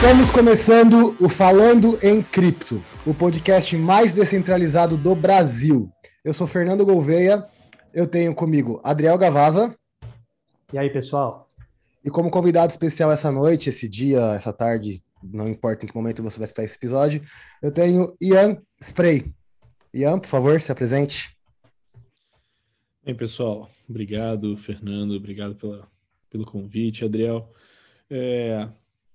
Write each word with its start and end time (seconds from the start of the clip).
Estamos 0.00 0.30
começando 0.30 1.14
o 1.20 1.28
Falando 1.28 1.90
em 2.02 2.22
Cripto, 2.22 2.82
o 3.06 3.12
podcast 3.12 3.76
mais 3.76 4.14
descentralizado 4.14 4.96
do 4.96 5.14
Brasil. 5.14 5.92
Eu 6.24 6.32
sou 6.32 6.46
Fernando 6.46 6.86
Gouveia, 6.86 7.46
eu 7.92 8.06
tenho 8.06 8.34
comigo 8.34 8.80
Adriel 8.82 9.18
Gavaza. 9.18 9.76
E 10.72 10.78
aí, 10.78 10.88
pessoal? 10.88 11.50
E 12.02 12.08
como 12.08 12.30
convidado 12.30 12.70
especial 12.70 13.12
essa 13.12 13.30
noite, 13.30 13.68
esse 13.68 13.86
dia, 13.86 14.32
essa 14.34 14.54
tarde, 14.54 15.04
não 15.22 15.46
importa 15.46 15.84
em 15.84 15.88
que 15.90 15.94
momento 15.94 16.22
você 16.22 16.38
vai 16.38 16.48
estar 16.48 16.64
esse 16.64 16.76
episódio, 16.76 17.22
eu 17.62 17.70
tenho 17.70 18.16
Ian 18.22 18.56
Spray. 18.82 19.30
Ian, 19.92 20.18
por 20.18 20.28
favor, 20.28 20.62
se 20.62 20.72
apresente. 20.72 21.36
Bem, 23.04 23.14
pessoal, 23.14 23.70
obrigado, 23.86 24.56
Fernando, 24.56 25.12
obrigado 25.12 25.54
pela, 25.56 25.86
pelo 26.30 26.46
convite, 26.46 27.04
Adriel. 27.04 27.52
É, 28.08 28.66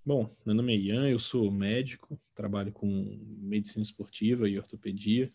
Bom, 0.08 0.30
meu 0.46 0.54
nome 0.54 0.76
é 0.76 0.78
Ian, 0.78 1.10
eu 1.10 1.18
sou 1.18 1.50
médico, 1.50 2.22
trabalho 2.36 2.72
com 2.72 2.88
medicina 3.40 3.82
esportiva 3.82 4.48
e 4.48 4.56
ortopedia, 4.56 5.34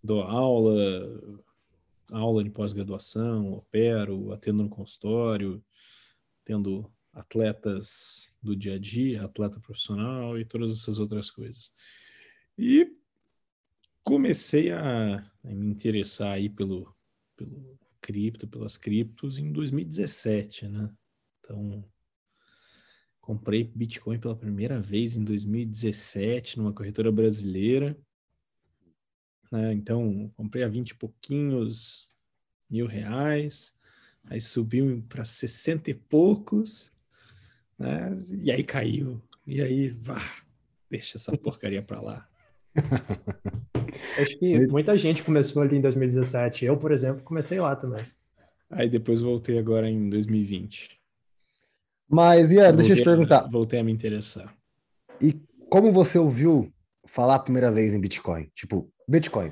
dou 0.00 0.22
aula, 0.22 1.42
aula 2.08 2.44
de 2.44 2.50
pós-graduação, 2.50 3.54
opero, 3.54 4.32
atendo 4.32 4.62
no 4.62 4.68
consultório, 4.68 5.60
tendo 6.44 6.88
atletas 7.12 8.38
do 8.40 8.54
dia 8.54 8.74
a 8.74 8.78
dia, 8.78 9.24
atleta 9.24 9.58
profissional 9.58 10.38
e 10.38 10.44
todas 10.44 10.70
essas 10.70 11.00
outras 11.00 11.28
coisas. 11.28 11.74
E 12.56 12.88
comecei 14.04 14.70
a, 14.70 15.28
a 15.42 15.48
me 15.48 15.66
interessar 15.66 16.34
aí 16.34 16.48
pelo, 16.48 16.94
pelo 17.36 17.76
cripto, 18.00 18.46
pelas 18.46 18.76
criptos 18.76 19.40
em 19.40 19.50
2017, 19.50 20.68
né? 20.68 20.88
Então, 21.40 21.84
Comprei 23.22 23.62
Bitcoin 23.62 24.18
pela 24.18 24.34
primeira 24.34 24.80
vez 24.80 25.16
em 25.16 25.22
2017 25.22 26.58
numa 26.58 26.72
corretora 26.72 27.12
brasileira. 27.12 27.96
Né? 29.50 29.72
Então, 29.72 30.28
comprei 30.36 30.64
a 30.64 30.68
20 30.68 30.90
e 30.90 30.94
pouquinhos 30.96 32.10
mil 32.68 32.86
reais. 32.86 33.72
Aí 34.24 34.40
subiu 34.40 35.04
para 35.08 35.24
60 35.24 35.90
e 35.90 35.94
poucos. 35.94 36.92
Né? 37.78 38.20
E 38.42 38.50
aí 38.50 38.64
caiu. 38.64 39.22
E 39.46 39.62
aí, 39.62 39.90
vá, 39.90 40.20
deixa 40.90 41.16
essa 41.16 41.36
porcaria 41.38 41.80
para 41.80 42.00
lá. 42.00 42.28
Acho 44.18 44.36
que 44.38 44.66
muita 44.66 44.98
gente 44.98 45.22
começou 45.22 45.62
ali 45.62 45.76
em 45.76 45.80
2017. 45.80 46.64
Eu, 46.64 46.76
por 46.76 46.90
exemplo, 46.90 47.22
comecei 47.22 47.60
lá 47.60 47.76
também. 47.76 48.04
Aí 48.68 48.88
depois 48.88 49.20
voltei 49.20 49.58
agora 49.58 49.88
em 49.88 50.10
2020. 50.10 51.01
Mas, 52.12 52.52
Ian, 52.52 52.74
deixa 52.76 52.92
eu 52.92 52.96
te 52.96 53.04
perguntar. 53.04 53.48
Voltei 53.48 53.80
a 53.80 53.84
me 53.84 53.90
interessar. 53.90 54.54
E 55.18 55.32
como 55.70 55.90
você 55.90 56.18
ouviu 56.18 56.70
falar 57.06 57.36
a 57.36 57.38
primeira 57.38 57.72
vez 57.72 57.94
em 57.94 58.00
Bitcoin? 58.00 58.50
Tipo, 58.54 58.92
Bitcoin. 59.08 59.50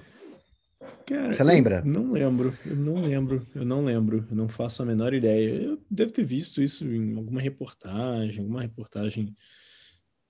Cara, 1.06 1.34
você 1.34 1.42
lembra? 1.42 1.82
Não 1.82 2.12
lembro, 2.12 2.54
eu 2.66 2.76
não 2.76 2.94
lembro, 3.00 3.46
eu 3.54 3.64
não 3.64 3.82
lembro, 3.82 4.26
eu 4.30 4.36
não 4.36 4.46
faço 4.46 4.82
a 4.82 4.86
menor 4.86 5.14
ideia. 5.14 5.62
Eu 5.62 5.82
devo 5.90 6.12
ter 6.12 6.22
visto 6.22 6.62
isso 6.62 6.86
em 6.86 7.16
alguma 7.16 7.40
reportagem, 7.40 8.40
alguma 8.40 8.60
reportagem, 8.60 9.34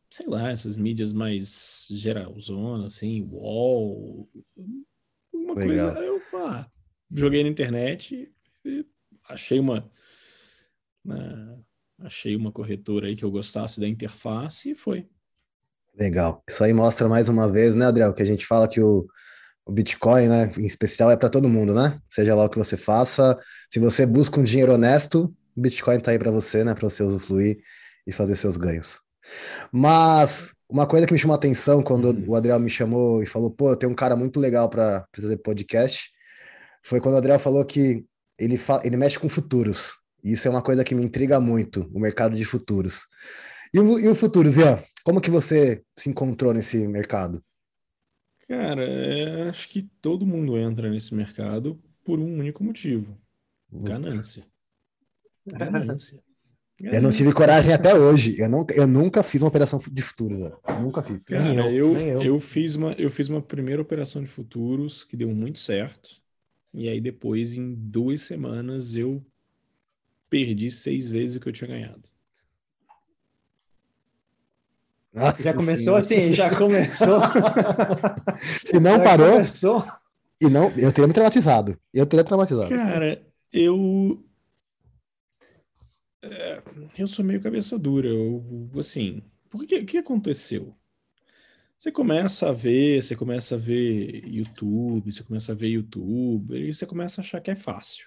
sei 0.09 0.27
lá, 0.29 0.51
essas 0.51 0.77
mídias 0.77 1.13
mais 1.13 1.89
geralzona, 1.91 2.87
assim, 2.87 3.29
wall, 3.29 4.31
alguma 5.35 5.55
Legal. 5.57 5.95
coisa. 5.95 6.07
Eu 6.07 6.23
ah, 6.35 6.71
joguei 7.11 7.43
na 7.43 7.51
internet 7.51 8.33
e 8.65 8.87
achei 9.29 9.59
uma, 9.59 9.91
uma 11.05 11.61
achei 12.01 12.37
uma 12.37 12.53
corretora 12.53 13.07
aí 13.07 13.17
que 13.17 13.25
eu 13.25 13.31
gostasse 13.31 13.81
da 13.81 13.89
interface 13.89 14.71
e 14.71 14.75
foi. 14.75 15.07
Legal. 15.95 16.43
Isso 16.49 16.63
aí 16.63 16.73
mostra 16.73 17.09
mais 17.09 17.29
uma 17.29 17.49
vez, 17.51 17.75
né, 17.75 17.87
Adriel, 17.87 18.13
que 18.13 18.23
a 18.23 18.27
gente 18.27 18.47
fala 18.47 18.69
que 18.69 18.81
o, 18.81 19.07
o 19.67 19.73
Bitcoin, 19.73 20.29
né, 20.29 20.51
em 20.57 20.67
especial, 20.67 21.11
é 21.11 21.17
para 21.17 21.29
todo 21.29 21.49
mundo, 21.49 21.75
né? 21.75 22.01
Seja 22.09 22.35
lá 22.35 22.45
o 22.45 22.49
que 22.49 22.59
você 22.59 22.77
faça, 22.77 23.39
se 23.71 23.79
você 23.79 24.07
busca 24.07 24.41
um 24.41 24.43
dinheiro 24.43 24.73
honesto, 24.73 25.35
o 25.57 25.61
Bitcoin 25.61 25.99
está 25.99 26.13
aí 26.13 26.19
para 26.19 26.31
você, 26.31 26.65
né, 26.65 26.75
para 26.75 26.89
você 26.89 27.03
usufruir 27.03 27.59
e 28.07 28.13
fazer 28.13 28.37
seus 28.37 28.57
ganhos. 28.57 29.01
Mas 29.73 30.55
uma 30.69 30.87
coisa 30.87 31.07
que 31.07 31.13
me 31.13 31.19
chamou 31.19 31.35
a 31.35 31.37
atenção 31.37 31.83
quando 31.83 32.07
uhum. 32.07 32.25
o 32.29 32.37
Adriel 32.37 32.59
me 32.59 32.71
chamou 32.71 33.23
e 33.23 33.27
falou, 33.27 33.51
pô, 33.51 33.75
tem 33.77 33.89
um 33.89 33.95
cara 33.95 34.17
muito 34.17 34.39
legal 34.39 34.69
para 34.69 35.05
fazer 35.15 35.37
podcast, 35.39 36.11
foi 36.83 37.01
quando 37.01 37.15
o 37.15 37.19
Adriel 37.19 37.39
falou 37.39 37.65
que 37.65 38.05
ele, 38.39 38.57
fa 38.57 38.81
ele 38.85 38.97
mexe 38.97 39.19
com 39.19 39.29
futuros. 39.29 40.00
Isso 40.23 40.47
é 40.47 40.51
uma 40.51 40.63
coisa 40.63 40.85
que 40.85 40.95
me 40.95 41.05
intriga 41.05 41.41
muito, 41.41 41.91
o 41.93 42.01
mercado 42.01 42.37
de 42.37 42.45
futuros. 42.45 43.07
E 43.73 43.79
o, 43.79 43.99
e 43.99 44.09
o 44.09 44.15
futuros, 44.15 44.57
Ian? 44.57 44.83
Como 45.05 45.21
que 45.21 45.31
você 45.31 45.83
se 45.97 46.11
encontrou 46.11 46.53
nesse 46.53 46.87
mercado? 46.87 47.43
Cara, 48.49 48.83
é, 48.83 49.49
acho 49.49 49.69
que 49.69 49.89
todo 50.03 50.27
mundo 50.27 50.59
entra 50.59 50.91
nesse 50.91 51.15
mercado 51.15 51.81
por 52.05 52.19
um 52.19 52.39
único 52.39 52.65
motivo: 52.65 53.17
ganância. 53.73 54.45
Ganância. 55.47 56.23
Eu 56.79 57.03
não 57.03 57.11
tive 57.11 57.33
coragem 57.33 57.75
até 57.75 57.95
hoje. 57.95 58.39
Eu, 58.39 58.49
não, 58.49 58.67
eu 58.71 58.87
nunca 58.87 59.23
fiz 59.23 59.43
uma 59.43 59.49
operação 59.49 59.79
de 59.79 60.03
futuros. 60.03 60.39
Eu 60.39 60.81
nunca 60.81 61.03
fiz. 61.03 61.25
Cara, 61.25 61.71
eu, 61.71 61.95
eu, 61.95 62.23
eu. 62.23 62.41
fiz 62.41 62.75
uma, 62.75 62.93
eu 62.93 63.11
fiz 63.11 63.29
uma 63.29 63.43
primeira 63.43 63.83
operação 63.83 64.23
de 64.23 64.29
futuros 64.29 65.05
que 65.05 65.17
deu 65.17 65.29
muito 65.29 65.59
certo. 65.59 66.09
E 66.73 66.89
aí, 66.89 67.01
depois, 67.01 67.55
em 67.55 67.75
duas 67.75 68.23
semanas, 68.23 68.97
eu 68.97 69.23
perdi 70.31 70.71
seis 70.71 71.09
vezes 71.09 71.37
o 71.37 71.41
que 71.41 71.49
eu 71.49 71.53
tinha 71.53 71.69
ganhado. 71.69 72.03
Nossa 75.13 75.43
já 75.43 75.53
começou 75.53 75.97
assim, 75.97 76.33
já 76.33 76.57
começou. 76.57 77.21
e 78.73 78.79
não 78.79 78.93
já 78.97 79.03
parou. 79.03 79.33
Começou. 79.33 79.85
E 80.41 80.49
não, 80.49 80.71
eu 80.79 80.93
teria 80.93 81.09
me 81.09 81.13
traumatizado. 81.13 81.77
Eu 81.93 82.07
teria 82.07 82.25
traumatizado. 82.25 82.71
Cara, 82.71 83.21
eu. 83.53 84.25
É, 86.23 86.63
eu 86.97 87.07
sou 87.09 87.25
meio 87.25 87.43
cabeça 87.43 87.77
dura. 87.77 88.09
Eu, 88.09 88.71
assim, 88.79 89.23
por 89.51 89.67
que, 89.67 89.79
o 89.79 89.85
que 89.85 89.99
aconteceu? 89.99 90.75
Você 91.77 91.91
começa 91.91 92.49
a 92.49 92.53
ver, 92.53 93.03
você 93.03 93.17
começa 93.17 93.55
a 93.55 93.59
ver 93.59 94.25
YouTube, 94.27 95.11
você 95.11 95.25
começa 95.25 95.53
a 95.53 95.55
ver 95.55 95.69
YouTube, 95.69 96.55
e 96.55 96.73
você 96.73 96.87
começa 96.87 97.21
a 97.21 97.25
achar 97.25 97.41
que 97.41 97.51
é 97.51 97.57
fácil. 97.57 98.07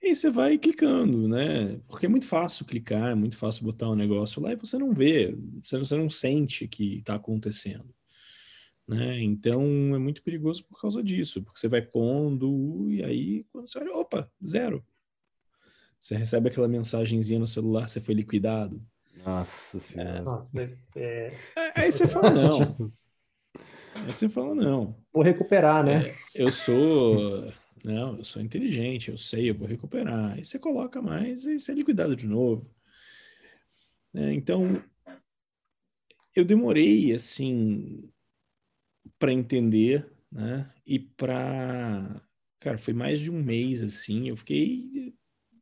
E 0.00 0.14
você 0.14 0.30
vai 0.30 0.56
clicando, 0.56 1.26
né? 1.26 1.80
Porque 1.88 2.06
é 2.06 2.08
muito 2.08 2.26
fácil 2.26 2.64
clicar, 2.64 3.10
é 3.10 3.14
muito 3.14 3.36
fácil 3.36 3.64
botar 3.64 3.90
um 3.90 3.96
negócio 3.96 4.40
lá 4.40 4.52
e 4.52 4.56
você 4.56 4.78
não 4.78 4.92
vê, 4.92 5.36
você 5.62 5.76
não, 5.76 5.84
você 5.84 5.96
não 5.96 6.08
sente 6.08 6.68
que 6.68 6.98
está 6.98 7.14
acontecendo. 7.14 7.92
Né? 8.86 9.20
Então 9.22 9.62
é 9.94 9.98
muito 9.98 10.22
perigoso 10.22 10.64
por 10.64 10.80
causa 10.80 11.02
disso, 11.02 11.42
porque 11.42 11.60
você 11.60 11.68
vai 11.68 11.82
pondo 11.82 12.86
e 12.90 13.04
aí 13.04 13.44
quando 13.52 13.68
você 13.68 13.78
olha, 13.78 13.92
opa, 13.92 14.30
zero. 14.46 14.84
Você 16.00 16.16
recebe 16.16 16.48
aquela 16.48 16.68
mensagenzinha 16.68 17.40
no 17.40 17.46
celular, 17.46 17.88
você 17.88 18.00
foi 18.00 18.14
liquidado. 18.14 18.80
Nossa 19.24 19.80
senhora. 19.80 20.44
É... 20.94 21.32
É... 21.56 21.72
Aí 21.74 21.90
você 21.90 22.06
fala, 22.06 22.30
não. 22.30 22.92
Aí 23.94 24.12
você 24.12 24.28
fala, 24.28 24.54
não. 24.54 24.96
Vou 25.12 25.24
recuperar, 25.24 25.84
né? 25.84 26.08
É, 26.08 26.14
eu 26.36 26.52
sou 26.52 27.52
não, 27.88 28.18
eu 28.18 28.24
sou 28.24 28.42
inteligente, 28.42 29.10
eu 29.10 29.16
sei, 29.16 29.48
eu 29.48 29.54
vou 29.54 29.66
recuperar. 29.66 30.34
Aí 30.34 30.44
você 30.44 30.58
coloca 30.58 31.00
mais 31.00 31.46
e 31.46 31.58
você 31.58 31.72
é 31.72 31.74
liquidado 31.74 32.14
de 32.14 32.26
novo. 32.26 32.70
É, 34.14 34.32
então, 34.34 34.82
eu 36.36 36.44
demorei, 36.44 37.14
assim, 37.14 38.10
para 39.18 39.32
entender, 39.32 40.06
né? 40.30 40.70
E 40.86 40.98
para. 40.98 42.22
Cara, 42.60 42.76
foi 42.76 42.92
mais 42.92 43.20
de 43.20 43.30
um 43.30 43.42
mês, 43.42 43.82
assim, 43.82 44.28
eu 44.28 44.36
fiquei 44.36 45.14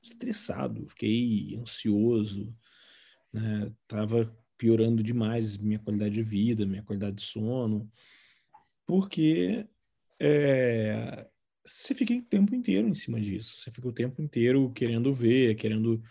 estressado, 0.02 0.88
fiquei 0.88 1.56
ansioso, 1.56 2.52
né? 3.32 3.72
Tava 3.86 4.36
piorando 4.58 5.02
demais 5.02 5.58
minha 5.58 5.78
qualidade 5.78 6.14
de 6.14 6.22
vida, 6.22 6.66
minha 6.66 6.82
qualidade 6.82 7.16
de 7.16 7.22
sono, 7.22 7.90
porque 8.86 9.66
é, 10.18 11.26
você 11.66 11.94
fica 11.94 12.14
o 12.14 12.22
tempo 12.22 12.54
inteiro 12.54 12.88
em 12.88 12.94
cima 12.94 13.20
disso. 13.20 13.58
Você 13.58 13.70
fica 13.70 13.88
o 13.88 13.92
tempo 13.92 14.22
inteiro 14.22 14.70
querendo 14.72 15.12
ver, 15.12 15.56
querendo 15.56 16.02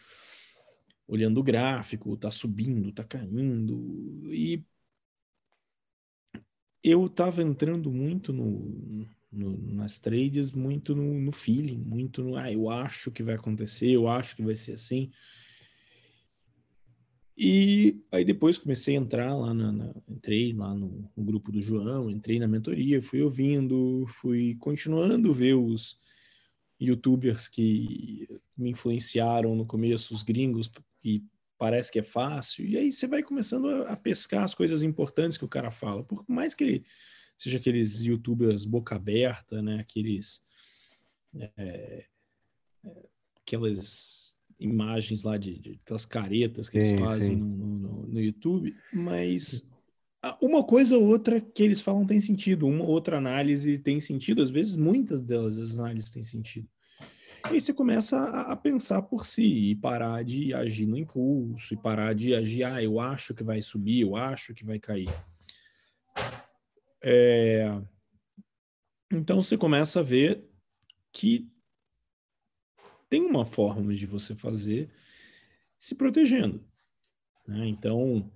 olhando 1.07 1.40
o 1.40 1.44
gráfico, 1.44 2.18
tá 2.18 2.31
subindo, 2.31 2.92
tá 2.92 3.04
caindo. 3.04 4.31
E 4.34 4.63
eu 6.84 7.10
tava 7.10 7.42
entrando 7.42 7.92
muito 7.92 8.31
no, 8.34 9.07
no 9.31 9.57
nas 9.74 10.00
trades, 10.00 10.52
muito 10.52 10.96
no, 10.96 11.19
no, 11.19 11.31
feeling, 11.31 11.78
muito 11.78 12.24
no, 12.24 12.36
ah, 12.36 12.51
eu 12.51 12.69
acho 12.69 13.12
que 13.12 13.24
vai 13.24 13.36
acontecer, 13.36 13.90
eu 13.90 14.08
acho 14.08 14.36
que 14.36 14.44
vai 14.44 14.56
ser 14.56 14.74
assim. 14.74 15.12
E 17.38 18.02
aí 18.12 18.24
depois 18.24 18.58
comecei 18.58 18.96
a 18.96 19.00
entrar 19.00 19.36
lá 19.36 19.54
na, 19.54 19.72
na 19.72 19.94
entrei 20.08 20.54
lá 20.54 20.74
no, 20.74 21.10
no, 21.16 21.24
grupo 21.24 21.52
do 21.52 21.62
João, 21.62 22.10
entrei 22.10 22.40
na 22.40 22.48
mentoria, 22.48 23.02
fui 23.02 23.22
ouvindo, 23.22 24.06
fui 24.08 24.56
continuando 24.56 25.34
ver 25.34 25.56
os 25.56 26.00
youtubers 26.80 27.48
que 27.48 28.28
me 28.58 28.70
influenciaram 28.70 29.54
no 29.54 29.66
começo, 29.66 30.14
os 30.14 30.24
gringos, 30.24 30.72
e 31.04 31.24
parece 31.58 31.92
que 31.92 32.00
é 32.00 32.04
fácil, 32.04 32.66
e 32.66 32.78
aí 32.78 32.92
você 32.92 33.06
vai 33.06 33.22
começando 33.22 33.68
a, 33.70 33.94
a 33.94 33.98
pescar 33.98 34.44
as 34.44 34.56
coisas 34.56 34.82
importantes 34.82 35.38
que 35.38 35.46
o 35.46 35.50
cara 35.50 35.72
fala. 35.72 36.04
Por 36.04 36.24
mais 36.30 36.54
que 36.54 36.64
ele 36.64 36.86
seja 37.38 37.58
aqueles 37.58 38.02
youtubers 38.02 38.64
boca 38.64 38.96
aberta, 38.96 39.62
né? 39.62 39.80
Aqueles. 39.80 40.42
É, 41.58 42.06
é 42.86 43.08
aquelas 43.42 44.38
imagens 44.65 45.23
lá 45.23 45.38
de, 45.38 45.57
de 45.59 45.79
aquelas 45.83 46.06
caretas 46.06 46.69
que 46.69 46.83
sim, 46.83 46.94
eles 46.94 47.01
fazem 47.01 47.35
no, 47.35 47.47
no, 47.47 48.07
no, 48.07 48.21
YouTube, 48.21 48.75
mas 48.91 49.69
uma 50.41 50.63
coisa 50.63 50.97
ou 50.97 51.06
outra 51.06 51.39
que 51.39 51.63
eles 51.63 51.81
falam 51.81 52.06
tem 52.06 52.19
sentido, 52.19 52.67
uma 52.67 52.83
outra 52.83 53.17
análise 53.17 53.77
tem 53.77 54.00
sentido, 54.00 54.41
às 54.41 54.50
vezes 54.50 54.75
muitas 54.75 55.23
delas 55.23 55.59
as 55.59 55.77
análises 55.77 56.12
têm 56.12 56.23
sentido. 56.23 56.67
E 57.50 57.53
aí 57.53 57.62
você 57.62 57.73
começa 57.73 58.19
a, 58.19 58.53
a 58.53 58.56
pensar 58.56 59.03
por 59.03 59.25
si 59.25 59.71
e 59.71 59.75
parar 59.75 60.23
de 60.23 60.53
agir 60.53 60.88
no 60.88 60.97
impulso 60.97 61.73
e 61.73 61.77
parar 61.77 62.15
de 62.15 62.33
agir, 62.33 62.63
ah, 62.63 62.81
eu 62.81 63.00
acho 63.00 63.35
que 63.35 63.44
vai 63.44 63.62
subir, 63.62 64.01
eu 64.01 64.15
acho 64.15 64.53
que 64.53 64.65
vai 64.65 64.79
cair. 64.79 65.09
É... 67.03 67.79
Então 69.12 69.44
você 69.44 69.56
começa 69.56 70.00
a 70.00 70.03
ver 70.03 70.44
que 71.13 71.47
tem 73.15 73.25
uma 73.25 73.45
forma 73.45 73.94
de 73.94 74.06
você 74.06 74.35
fazer 74.35 74.89
se 75.79 75.95
protegendo. 75.95 76.62
Né? 77.47 77.65
Então, 77.67 78.29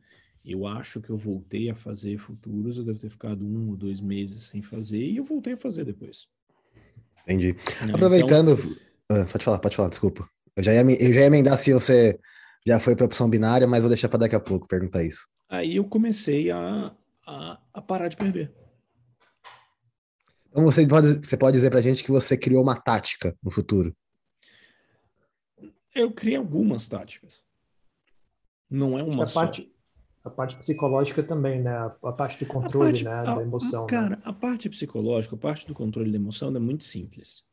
eu 0.46 0.66
acho 0.66 1.02
que 1.02 1.10
eu 1.10 1.18
voltei 1.18 1.70
a 1.70 1.76
fazer 1.76 2.18
futuros, 2.18 2.78
eu 2.78 2.86
devo 2.86 2.98
ter 2.98 3.10
ficado 3.10 3.46
um 3.46 3.72
ou 3.72 3.76
dois 3.76 4.00
meses 4.00 4.44
sem 4.44 4.62
fazer 4.62 5.06
e 5.06 5.18
eu 5.18 5.26
voltei 5.26 5.54
a 5.54 5.58
fazer 5.58 5.84
depois. 5.84 6.28
Entendi. 7.24 7.58
Né? 7.86 7.94
Aproveitando. 7.94 8.58
Então, 9.04 9.26
pode 9.26 9.44
falar, 9.44 9.60
pode 9.60 9.76
falar, 9.76 9.90
desculpa. 9.90 10.26
Eu 10.56 10.64
já 10.64 10.74
ia, 10.74 10.82
eu 10.82 11.14
já 11.14 11.20
ia 11.20 11.26
emendar 11.26 11.58
se 11.58 11.74
você 11.74 12.18
já 12.66 12.80
foi 12.80 12.96
para 12.96 13.06
opção 13.06 13.30
binária, 13.30 13.68
mas 13.68 13.82
vou 13.82 13.90
deixar 13.90 14.08
para 14.08 14.20
daqui 14.20 14.36
a 14.36 14.40
pouco 14.40 14.66
perguntar 14.66 15.04
isso. 15.04 15.28
Aí 15.50 15.76
eu 15.76 15.84
comecei 15.84 16.52
a, 16.52 16.96
a, 17.28 17.60
a 17.74 17.82
parar 17.82 18.08
de 18.08 18.16
perder. 18.16 18.50
Então 20.50 20.64
você 20.64 20.88
pode, 20.88 21.16
você 21.16 21.36
pode 21.36 21.58
dizer 21.58 21.70
para 21.70 21.80
a 21.80 21.84
gente 21.84 22.02
que 22.02 22.12
você 22.12 22.38
criou 22.38 22.64
uma 22.64 22.80
tática 22.80 23.36
no 23.44 23.52
futuro. 23.52 23.94
Eu 26.00 26.12
criei 26.12 26.38
algumas 26.38 26.88
táticas. 26.88 27.46
Não 28.70 28.98
é 28.98 29.04
uma 29.04 29.24
a 29.24 29.28
só. 29.28 29.42
Parte, 29.42 29.74
a 30.24 30.30
parte 30.30 30.56
psicológica 30.56 31.22
também, 31.22 31.62
né? 31.62 31.76
A 32.02 32.12
parte 32.12 32.44
do 32.44 32.46
controle, 32.46 32.92
parte, 32.92 33.04
né? 33.04 33.12
A, 33.12 33.36
da 33.36 33.42
emoção. 33.42 33.86
Cara, 33.86 34.10
né? 34.10 34.22
a 34.24 34.32
parte 34.32 34.70
psicológica, 34.70 35.36
a 35.36 35.40
parte 35.40 35.68
do 35.68 35.74
controle 35.74 36.12
da 36.12 36.18
emoção 36.18 36.56
é 36.56 36.60
muito 36.60 36.84
simples. 36.84 37.46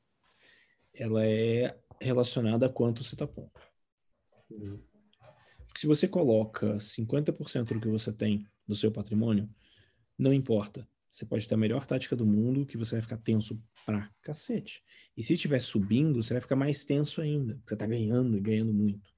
Ela 0.95 1.27
é 1.27 1.77
relacionada 2.01 2.67
a 2.67 2.69
quanto 2.69 3.03
você 3.03 3.15
está 3.15 3.27
pondo. 3.27 3.51
Uhum. 4.51 4.79
Porque 5.67 5.81
se 5.81 5.87
você 5.87 6.07
coloca 6.07 6.77
50% 6.77 7.75
do 7.75 7.81
que 7.81 7.89
você 7.89 8.13
tem 8.13 8.47
do 8.67 8.75
seu 8.75 8.93
patrimônio, 8.93 9.49
não 10.19 10.33
importa 10.33 10.87
você 11.17 11.25
pode 11.25 11.49
ter 11.49 11.55
a 11.55 11.57
melhor 11.59 11.87
tática 11.87 12.15
do 12.15 12.27
mundo, 12.27 12.67
que 12.67 12.77
você 12.77 12.97
vai 12.97 13.01
ficar 13.01 13.17
tenso 13.17 13.59
pra 13.87 14.13
cacete. 14.21 14.85
E 15.17 15.25
se 15.25 15.33
estiver 15.33 15.59
subindo, 15.61 16.23
você 16.23 16.35
vai 16.35 16.43
ficar 16.43 16.57
mais 16.57 16.85
tenso 16.85 17.23
ainda. 17.23 17.59
Você 17.67 17.75
tá 17.75 17.87
ganhando 17.87 18.37
e 18.37 18.41
ganhando 18.41 18.71
muito. 18.71 19.11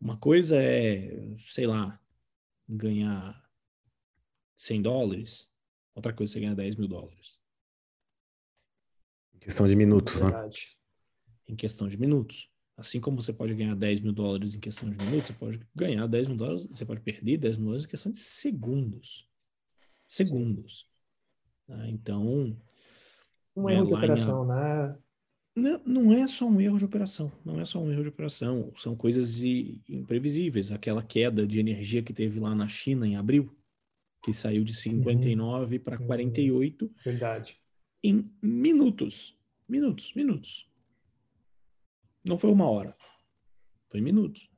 Uma 0.00 0.16
coisa 0.16 0.56
é, 0.56 1.10
sei 1.40 1.66
lá, 1.66 2.00
ganhar 2.66 3.46
100 4.56 4.80
dólares. 4.80 5.52
Outra 5.94 6.14
coisa 6.14 6.32
é 6.32 6.32
você 6.32 6.40
ganhar 6.40 6.54
10 6.54 6.76
mil 6.76 6.88
dólares. 6.88 7.38
Em 9.34 9.40
questão 9.40 9.68
de 9.68 9.76
minutos, 9.76 10.22
né? 10.22 10.30
Em 11.46 11.56
questão 11.56 11.88
de 11.88 11.98
minutos. 11.98 12.50
Assim 12.74 13.02
como 13.02 13.20
você 13.20 13.34
pode 13.34 13.54
ganhar 13.54 13.76
10 13.76 14.00
mil 14.00 14.14
dólares 14.14 14.54
em 14.54 14.60
questão 14.60 14.88
de 14.88 14.96
minutos, 14.96 15.28
você 15.28 15.34
pode 15.34 15.60
ganhar 15.76 16.06
10 16.06 16.28
mil 16.30 16.38
dólares, 16.38 16.66
você 16.68 16.86
pode 16.86 17.02
perder 17.02 17.36
10 17.36 17.58
mil 17.58 17.66
dólares 17.66 17.84
em 17.84 17.88
questão 17.88 18.10
de 18.10 18.18
segundos 18.18 19.27
segundos. 20.08 20.88
Tá? 21.66 21.88
Então. 21.88 22.56
Um 23.54 23.68
erro 23.68 23.86
de 23.86 23.94
operação, 23.94 24.46
né? 24.46 24.96
Não, 25.54 25.82
não 25.84 26.12
é 26.12 26.28
só 26.28 26.46
um 26.46 26.60
erro 26.60 26.78
de 26.78 26.84
operação, 26.84 27.32
não 27.44 27.60
é 27.60 27.64
só 27.64 27.80
um 27.80 27.90
erro 27.90 28.02
de 28.02 28.08
operação, 28.08 28.72
são 28.76 28.94
coisas 28.94 29.40
imprevisíveis. 29.88 30.70
Aquela 30.70 31.02
queda 31.02 31.44
de 31.44 31.58
energia 31.58 32.00
que 32.00 32.12
teve 32.12 32.38
lá 32.38 32.54
na 32.54 32.68
China 32.68 33.06
em 33.06 33.16
abril, 33.16 33.52
que 34.22 34.32
saiu 34.32 34.62
de 34.62 34.72
59 34.72 35.76
uhum. 35.76 35.82
para 35.82 35.98
48. 35.98 36.84
Uhum. 36.84 36.90
Verdade. 37.04 37.60
Em 38.04 38.30
minutos. 38.40 39.36
Minutos, 39.68 40.14
minutos. 40.14 40.70
Não 42.24 42.38
foi 42.38 42.50
uma 42.50 42.70
hora. 42.70 42.96
Foi 43.90 44.00
minutos. 44.00 44.48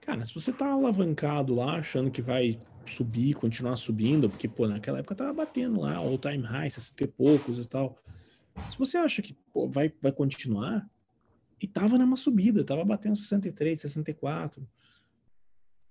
Cara, 0.00 0.24
se 0.24 0.32
você 0.32 0.52
tá 0.52 0.70
alavancado 0.70 1.54
lá, 1.54 1.76
achando 1.76 2.10
que 2.10 2.22
vai 2.22 2.60
subir, 2.86 3.34
continuar 3.34 3.76
subindo, 3.76 4.28
porque, 4.28 4.48
pô, 4.48 4.66
naquela 4.68 4.98
época 4.98 5.14
tava 5.14 5.32
batendo 5.32 5.80
lá, 5.80 5.96
all 5.96 6.18
time 6.18 6.42
high, 6.42 6.70
60 6.70 7.04
e 7.04 7.06
poucos 7.06 7.64
e 7.64 7.68
tal. 7.68 7.98
Se 8.70 8.78
você 8.78 8.96
acha 8.98 9.22
que 9.22 9.34
pô, 9.52 9.68
vai, 9.68 9.92
vai 10.00 10.12
continuar, 10.12 10.88
e 11.60 11.66
tava 11.66 11.96
numa 11.96 12.16
subida, 12.16 12.64
tava 12.64 12.84
batendo 12.84 13.16
63, 13.16 13.80
64. 13.80 14.68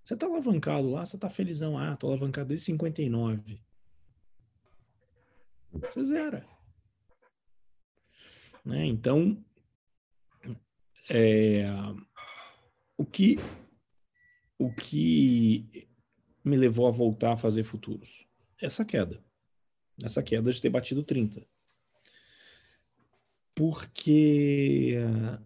Você 0.03 0.15
tá 0.15 0.27
alavancado 0.27 0.89
lá, 0.89 1.05
você 1.05 1.17
tá 1.17 1.29
felizão, 1.29 1.77
ah, 1.77 1.95
tô 1.95 2.07
alavancado 2.07 2.49
desde 2.49 2.65
59. 2.67 3.59
Você 5.71 6.03
zera. 6.03 6.45
Né? 8.63 8.85
Então, 8.85 9.43
é, 11.09 11.65
o 12.97 13.05
que 13.05 13.39
o 14.57 14.71
que 14.71 15.87
me 16.43 16.57
levou 16.57 16.87
a 16.87 16.91
voltar 16.91 17.33
a 17.33 17.37
fazer 17.37 17.63
futuros? 17.63 18.27
Essa 18.61 18.83
queda. 18.83 19.23
Essa 20.01 20.23
queda 20.23 20.51
de 20.51 20.61
ter 20.61 20.69
batido 20.69 21.03
30. 21.03 21.45
Porque 23.55 24.95
eh, 24.95 25.39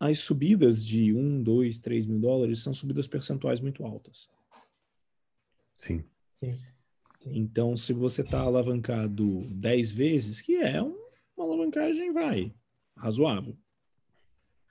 as 0.00 0.20
subidas 0.20 0.84
de 0.84 1.12
1, 1.12 1.42
2, 1.42 1.78
3 1.78 2.06
mil 2.06 2.18
dólares 2.18 2.60
são 2.60 2.72
subidas 2.72 3.06
percentuais 3.06 3.60
muito 3.60 3.84
altas. 3.84 4.28
Sim. 5.78 6.04
Sim. 6.40 6.58
Então, 7.26 7.76
se 7.76 7.92
você 7.92 8.22
está 8.22 8.40
alavancado 8.40 9.40
10 9.48 9.92
vezes, 9.92 10.40
que 10.40 10.56
é 10.56 10.80
uma 10.82 10.96
alavancagem, 11.36 12.12
vai, 12.12 12.52
razoável, 12.96 13.56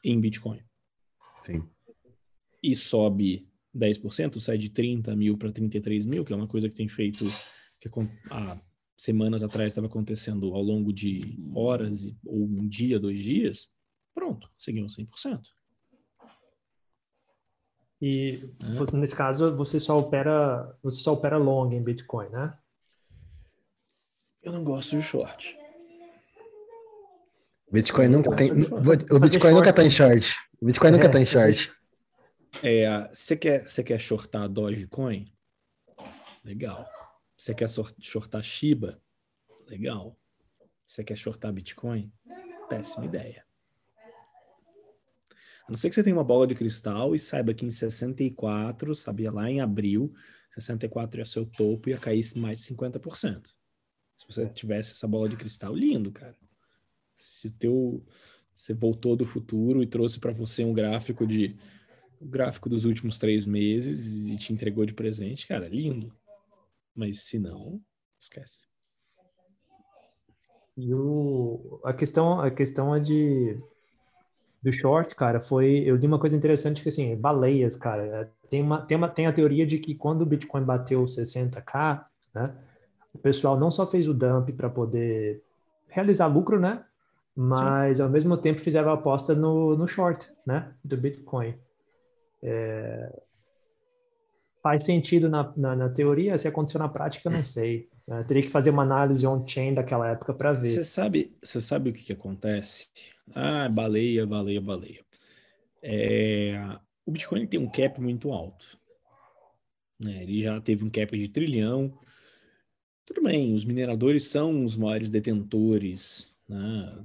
em 0.04 0.20
Bitcoin. 0.20 0.62
Sim. 1.46 1.64
E 2.62 2.76
sobe 2.76 3.48
10%, 3.76 4.40
sai 4.40 4.58
de 4.58 4.70
30 4.70 5.16
mil 5.16 5.38
para 5.38 5.52
33 5.52 6.06
mil, 6.06 6.26
que 6.26 6.34
é 6.34 6.36
uma 6.36 6.48
coisa 6.48 6.68
que 6.68 6.76
tem 6.76 6.88
feito, 6.88 7.26
que 7.80 7.90
há 8.30 8.60
semanas 8.98 9.44
atrás 9.44 9.72
estava 9.72 9.88
acontecendo 9.88 10.54
ao 10.54 10.62
longo 10.62 10.94
de 10.94 11.40
horas 11.56 12.06
ou 12.26 12.44
um 12.44 12.68
dia, 12.68 13.00
dois 13.00 13.20
dias, 13.20 13.70
pronto, 14.14 14.50
seguimos 14.58 14.96
100%. 14.96 15.42
E 18.02 18.50
é. 18.60 18.74
você, 18.74 18.98
nesse 18.98 19.16
caso, 19.16 19.56
você 19.56 19.80
só 19.80 20.00
opera, 20.00 20.76
você 20.82 21.00
só 21.02 21.14
opera 21.14 21.38
long 21.38 21.72
em 21.72 21.84
Bitcoin, 21.84 22.30
né? 22.30 22.58
Eu 24.42 24.52
não 24.52 24.64
gosto 24.64 24.98
de 24.98 25.04
short. 25.04 25.56
Bitcoin 27.72 28.08
nunca 28.08 28.36
tem. 28.36 28.52
O 28.52 29.20
Bitcoin 29.20 29.54
nunca 29.54 29.70
está 29.70 29.84
em 29.84 29.90
short. 29.90 30.36
O 30.60 30.66
Bitcoin 30.66 30.92
nunca 30.92 31.06
está 31.06 31.20
é, 31.20 31.22
em 31.22 31.26
short. 31.26 31.72
É, 32.64 33.10
você 33.14 33.36
quer, 33.36 33.68
você 33.68 33.84
quer 33.84 34.00
shortar 34.00 34.48
Dogecoin? 34.50 35.32
Legal. 36.44 36.86
Você 37.38 37.54
quer 37.54 37.70
shortar 38.00 38.44
Shiba? 38.44 39.02
Legal. 39.68 40.18
Você 40.86 41.04
quer 41.04 41.16
shortar 41.16 41.54
Bitcoin? 41.54 42.12
Péssima 42.70 43.06
ideia. 43.06 43.46
A 45.66 45.70
não 45.70 45.78
ser 45.78 45.90
que 45.90 45.96
você 45.96 46.04
tenha 46.04 46.16
uma 46.16 46.24
bola 46.24 46.46
de 46.46 46.54
cristal 46.54 47.16
e 47.16 47.20
saiba 47.20 47.54
que 47.54 47.66
em 47.66 47.72
64, 47.72 48.94
sabia 48.94 49.32
lá 49.32 49.50
em 49.50 49.62
abril, 49.62 50.14
64 50.50 51.22
ia 51.22 51.26
ser 51.26 51.40
o 51.40 51.46
topo 51.46 51.88
e 51.88 51.94
ia 51.94 51.98
cair 51.98 52.24
mais 52.36 52.60
de 52.60 52.76
50%. 52.76 53.48
Se 54.18 54.28
você 54.28 54.46
tivesse 54.50 54.92
essa 54.92 55.08
bola 55.08 55.30
de 55.30 55.38
cristal, 55.38 55.74
lindo, 55.74 56.12
cara. 56.12 56.38
Se 57.16 57.48
o 57.48 57.52
teu 57.52 58.06
você 58.54 58.74
voltou 58.74 59.16
do 59.16 59.26
futuro 59.26 59.82
e 59.82 59.88
trouxe 59.88 60.20
para 60.20 60.32
você 60.32 60.64
um 60.64 60.74
gráfico 60.74 61.26
de 61.26 61.58
o 62.22 62.26
gráfico 62.26 62.70
dos 62.70 62.86
últimos 62.86 63.18
três 63.18 63.46
meses 63.46 64.28
e 64.28 64.38
te 64.38 64.54
entregou 64.54 64.86
de 64.86 64.94
presente, 64.94 65.48
cara, 65.48 65.68
lindo. 65.68 66.14
Mas 66.96 67.22
se 67.22 67.40
não, 67.40 67.82
esquece. 68.20 68.68
E 70.78 70.94
o, 70.94 71.80
a 71.84 71.94
questão, 71.94 72.40
a 72.40 72.52
questão 72.52 72.96
é 72.96 73.00
de 73.00 73.58
do 74.62 74.72
short, 74.72 75.16
cara, 75.16 75.42
foi 75.42 75.84
eu 75.86 75.96
li 75.96 76.06
uma 76.06 76.20
coisa 76.20 76.38
interessante 76.38 76.84
que 76.84 76.90
assim, 76.90 77.16
baleias, 77.16 77.76
cara, 77.76 78.32
tem 78.50 78.62
uma 78.62 78.82
tem 78.82 78.96
uma 78.96 79.10
tem 79.10 79.26
a 79.26 79.34
teoria 79.34 79.66
de 79.66 79.80
que 79.80 79.96
quando 79.96 80.22
o 80.22 80.26
Bitcoin 80.26 80.64
bateu 80.64 81.04
60k, 81.04 82.06
né, 82.34 82.54
o 83.12 83.18
pessoal 83.18 83.60
não 83.60 83.72
só 83.72 83.88
fez 83.88 84.08
o 84.08 84.14
dump 84.14 84.52
para 84.54 84.70
poder 84.70 85.44
realizar 85.88 86.28
lucro, 86.28 86.60
né, 86.60 86.86
mas 87.36 87.98
Sim. 87.98 88.04
ao 88.04 88.10
mesmo 88.10 88.38
tempo 88.38 88.62
fizeram 88.62 88.92
a 88.92 88.94
aposta 88.94 89.34
no, 89.34 89.76
no 89.76 89.88
short, 89.88 90.30
né, 90.46 90.72
do 90.86 90.96
Bitcoin. 90.96 91.56
É, 92.44 93.22
faz 94.62 94.84
sentido 94.84 95.28
na, 95.30 95.52
na, 95.58 95.76
na, 95.76 95.90
teoria, 95.90 96.38
se 96.38 96.48
aconteceu 96.48 96.80
na 96.80 96.90
prática, 96.90 97.28
eu 97.28 97.34
não 97.34 97.44
sei. 97.44 97.90
Né? 98.08 98.24
Teria 98.24 98.44
que 98.44 98.50
fazer 98.50 98.70
uma 98.70 98.84
análise 98.84 99.26
on-chain 99.26 99.74
daquela 99.74 100.10
época 100.10 100.34
para 100.34 100.54
ver. 100.54 100.68
Você 100.68 100.84
sabe, 100.84 101.36
você 101.42 101.60
sabe 101.60 101.90
o 101.90 101.94
que, 101.94 102.04
que 102.04 102.14
acontece? 102.14 102.88
Ah, 103.34 103.68
baleia, 103.68 104.26
baleia, 104.26 104.62
baleia. 104.62 105.04
É, 105.82 106.54
o 107.06 107.12
Bitcoin 107.12 107.48
tem 107.48 107.60
um 107.60 107.70
cap 107.70 108.00
muito 108.00 108.32
alto. 108.32 108.80
Né? 110.00 110.24
Ele 110.24 110.42
já 110.42 110.60
teve 110.62 110.84
um 110.84 110.90
cap 110.90 111.18
de 111.18 111.28
trilhão. 111.28 111.98
Tudo 113.06 113.24
bem, 113.24 113.54
os 113.54 113.66
mineradores 113.66 114.26
são 114.26 114.64
os 114.64 114.76
maiores 114.76 115.10
detentores 115.10 116.34
né? 116.48 117.04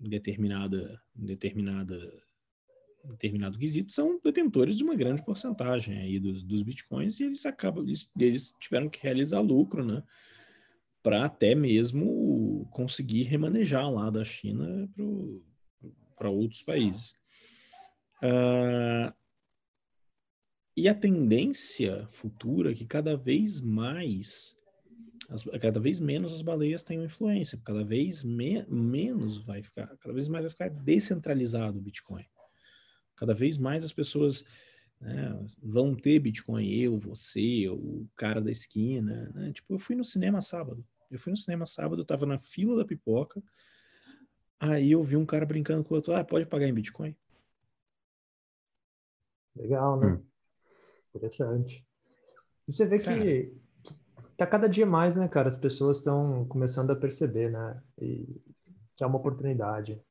em 0.00 0.08
determinada, 0.08 1.00
em 1.16 1.24
determinada 1.24 2.22
determinado 3.04 3.58
quesito 3.58 3.92
são 3.92 4.20
detentores 4.22 4.76
de 4.76 4.84
uma 4.84 4.94
grande 4.94 5.24
porcentagem 5.24 5.98
aí 5.98 6.18
dos, 6.18 6.42
dos 6.42 6.62
bitcoins 6.62 7.18
e 7.18 7.24
eles 7.24 7.46
acabam 7.46 7.84
eles, 7.84 8.10
eles 8.18 8.54
tiveram 8.60 8.88
que 8.88 9.02
realizar 9.02 9.40
lucro, 9.40 9.84
né? 9.84 10.02
Para 11.02 11.24
até 11.24 11.54
mesmo 11.54 12.68
conseguir 12.70 13.22
remanejar 13.22 13.90
lá 13.90 14.10
da 14.10 14.24
China 14.24 14.88
para 16.16 16.28
outros 16.28 16.62
países. 16.62 17.14
Uh, 18.22 19.12
e 20.76 20.88
a 20.88 20.94
tendência 20.94 22.06
futura 22.10 22.72
é 22.72 22.74
que 22.74 22.86
cada 22.86 23.16
vez 23.16 23.60
mais, 23.60 24.56
as, 25.28 25.42
cada 25.60 25.80
vez 25.80 25.98
menos 25.98 26.32
as 26.32 26.42
baleias 26.42 26.84
tenham 26.84 27.04
influência, 27.04 27.60
cada 27.64 27.84
vez 27.84 28.22
me, 28.22 28.64
menos 28.68 29.38
vai 29.38 29.62
ficar, 29.62 29.86
cada 29.98 30.12
vez 30.14 30.28
mais 30.28 30.44
vai 30.44 30.50
ficar 30.50 30.68
descentralizado 30.68 31.78
o 31.78 31.82
Bitcoin. 31.82 32.24
Cada 33.20 33.34
vez 33.34 33.58
mais 33.58 33.84
as 33.84 33.92
pessoas 33.92 34.46
né, 34.98 35.38
vão 35.62 35.94
ter 35.94 36.18
Bitcoin, 36.18 36.66
eu, 36.66 36.96
você, 36.96 37.68
o 37.68 38.08
cara 38.16 38.40
da 38.40 38.50
esquina. 38.50 39.30
Né? 39.34 39.52
Tipo, 39.52 39.74
eu 39.74 39.78
fui 39.78 39.94
no 39.94 40.02
cinema 40.02 40.40
sábado. 40.40 40.82
Eu 41.10 41.18
fui 41.18 41.30
no 41.30 41.36
cinema 41.36 41.66
sábado, 41.66 42.00
eu 42.00 42.06
tava 42.06 42.24
na 42.24 42.38
fila 42.38 42.78
da 42.78 42.84
pipoca. 42.84 43.42
Aí 44.58 44.92
eu 44.92 45.02
vi 45.02 45.18
um 45.18 45.26
cara 45.26 45.44
brincando 45.44 45.84
com 45.84 45.92
o 45.92 45.96
outro, 45.98 46.14
ah, 46.14 46.24
pode 46.24 46.46
pagar 46.46 46.66
em 46.66 46.72
Bitcoin? 46.72 47.14
Legal, 49.54 50.00
né? 50.00 50.14
Hum. 50.14 50.24
Interessante. 51.14 51.86
E 52.66 52.72
você 52.72 52.86
vê 52.86 52.98
cara, 52.98 53.20
que, 53.20 53.54
tá 54.34 54.46
cada 54.46 54.66
dia 54.66 54.86
mais, 54.86 55.16
né, 55.16 55.28
cara? 55.28 55.48
As 55.48 55.56
pessoas 55.58 55.98
estão 55.98 56.46
começando 56.46 56.90
a 56.90 56.96
perceber, 56.96 57.50
né? 57.50 57.82
E 58.00 58.40
que 58.94 59.04
é 59.04 59.06
uma 59.06 59.18
oportunidade. 59.18 60.02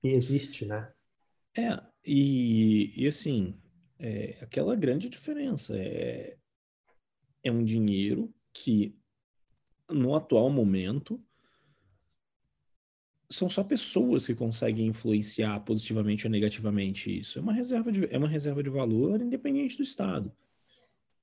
que 0.00 0.08
existe, 0.08 0.64
né? 0.64 0.90
É, 1.54 1.89
e, 2.04 2.92
e 2.96 3.06
assim, 3.06 3.54
é 3.98 4.38
aquela 4.40 4.74
grande 4.74 5.08
diferença. 5.08 5.76
É, 5.76 6.36
é 7.42 7.52
um 7.52 7.64
dinheiro 7.64 8.32
que, 8.52 8.96
no 9.90 10.14
atual 10.14 10.50
momento, 10.50 11.22
são 13.30 13.48
só 13.48 13.62
pessoas 13.62 14.26
que 14.26 14.34
conseguem 14.34 14.88
influenciar 14.88 15.60
positivamente 15.60 16.26
ou 16.26 16.30
negativamente 16.30 17.16
isso. 17.16 17.38
É 17.38 17.42
uma 17.42 17.52
reserva 17.52 17.92
de, 17.92 18.12
é 18.12 18.18
uma 18.18 18.28
reserva 18.28 18.62
de 18.62 18.70
valor 18.70 19.20
independente 19.20 19.76
do 19.76 19.82
Estado. 19.82 20.32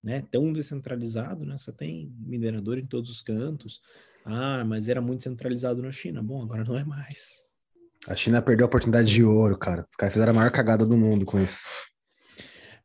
Né? 0.02 0.22
Tão 0.22 0.54
descentralizado, 0.54 1.46
né? 1.46 1.58
Você 1.58 1.72
tem 1.74 2.14
minerador 2.20 2.78
em 2.78 2.86
todos 2.86 3.10
os 3.10 3.20
cantos. 3.20 3.82
Ah, 4.24 4.64
mas 4.64 4.88
era 4.88 5.02
muito 5.02 5.24
centralizado 5.24 5.82
na 5.82 5.92
China. 5.92 6.22
Bom, 6.22 6.42
agora 6.44 6.64
não 6.64 6.78
é 6.78 6.84
mais. 6.84 7.47
A 8.08 8.16
China 8.16 8.42
perdeu 8.42 8.66
a 8.66 8.68
oportunidade 8.68 9.08
de 9.08 9.24
ouro, 9.24 9.58
cara. 9.58 9.86
Os 9.90 9.96
caras 9.96 10.14
fizeram 10.14 10.32
a 10.32 10.36
maior 10.36 10.52
cagada 10.52 10.86
do 10.86 10.98
mundo 10.98 11.26
com 11.26 11.40
isso. 11.40 11.66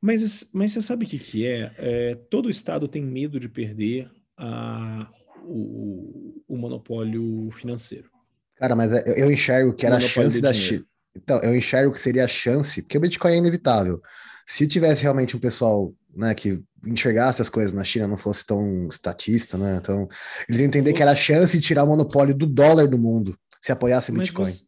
Mas, 0.00 0.49
mas 0.52 0.73
você 0.73 0.83
sabe 0.83 1.04
o 1.04 1.09
que, 1.09 1.19
que 1.19 1.47
é? 1.47 1.73
é 1.76 2.14
todo 2.28 2.50
Estado 2.50 2.88
tem 2.88 3.02
medo 3.02 3.38
de 3.38 3.49
perder 3.49 4.11
a, 4.37 5.09
o, 5.45 6.42
o 6.49 6.57
monopólio 6.57 7.50
financeiro. 7.52 8.11
Cara, 8.57 8.75
mas 8.75 8.92
é, 8.92 9.04
eu 9.16 9.31
enxergo 9.31 9.73
que 9.73 9.87
era 9.87 9.97
a 9.97 10.00
chance 10.00 10.40
da 10.40 10.52
China. 10.52 10.85
Então, 11.14 11.38
eu 11.40 11.54
enxergo 11.54 11.92
que 11.92 12.00
seria 12.00 12.25
a 12.25 12.28
chance, 12.28 12.83
porque 12.83 12.97
o 12.97 13.00
Bitcoin 13.00 13.35
é 13.35 13.37
inevitável. 13.37 14.00
Se 14.47 14.66
tivesse 14.66 15.02
realmente 15.02 15.37
um 15.37 15.40
pessoal 15.40 15.95
né, 16.14 16.35
que 16.35 16.61
enxergasse 16.85 17.40
as 17.40 17.49
coisas 17.49 17.73
na 17.73 17.85
China, 17.85 18.09
não 18.09 18.16
fosse 18.16 18.45
tão 18.45 18.88
estatista, 18.88 19.57
né? 19.57 19.76
Então, 19.81 20.09
eles 20.49 20.61
iam 20.61 20.66
entender 20.66 20.92
que 20.92 21.02
era 21.02 21.12
a 21.12 21.16
chance 21.16 21.57
de 21.57 21.64
tirar 21.64 21.85
o 21.85 21.88
monopólio 21.88 22.35
do 22.35 22.47
dólar 22.47 22.88
do 22.88 22.99
mundo 22.99 23.38
se 23.61 23.71
apoiasse 23.71 24.11
o 24.11 24.14
Bitcoin. 24.14 24.47
Você, 24.47 24.64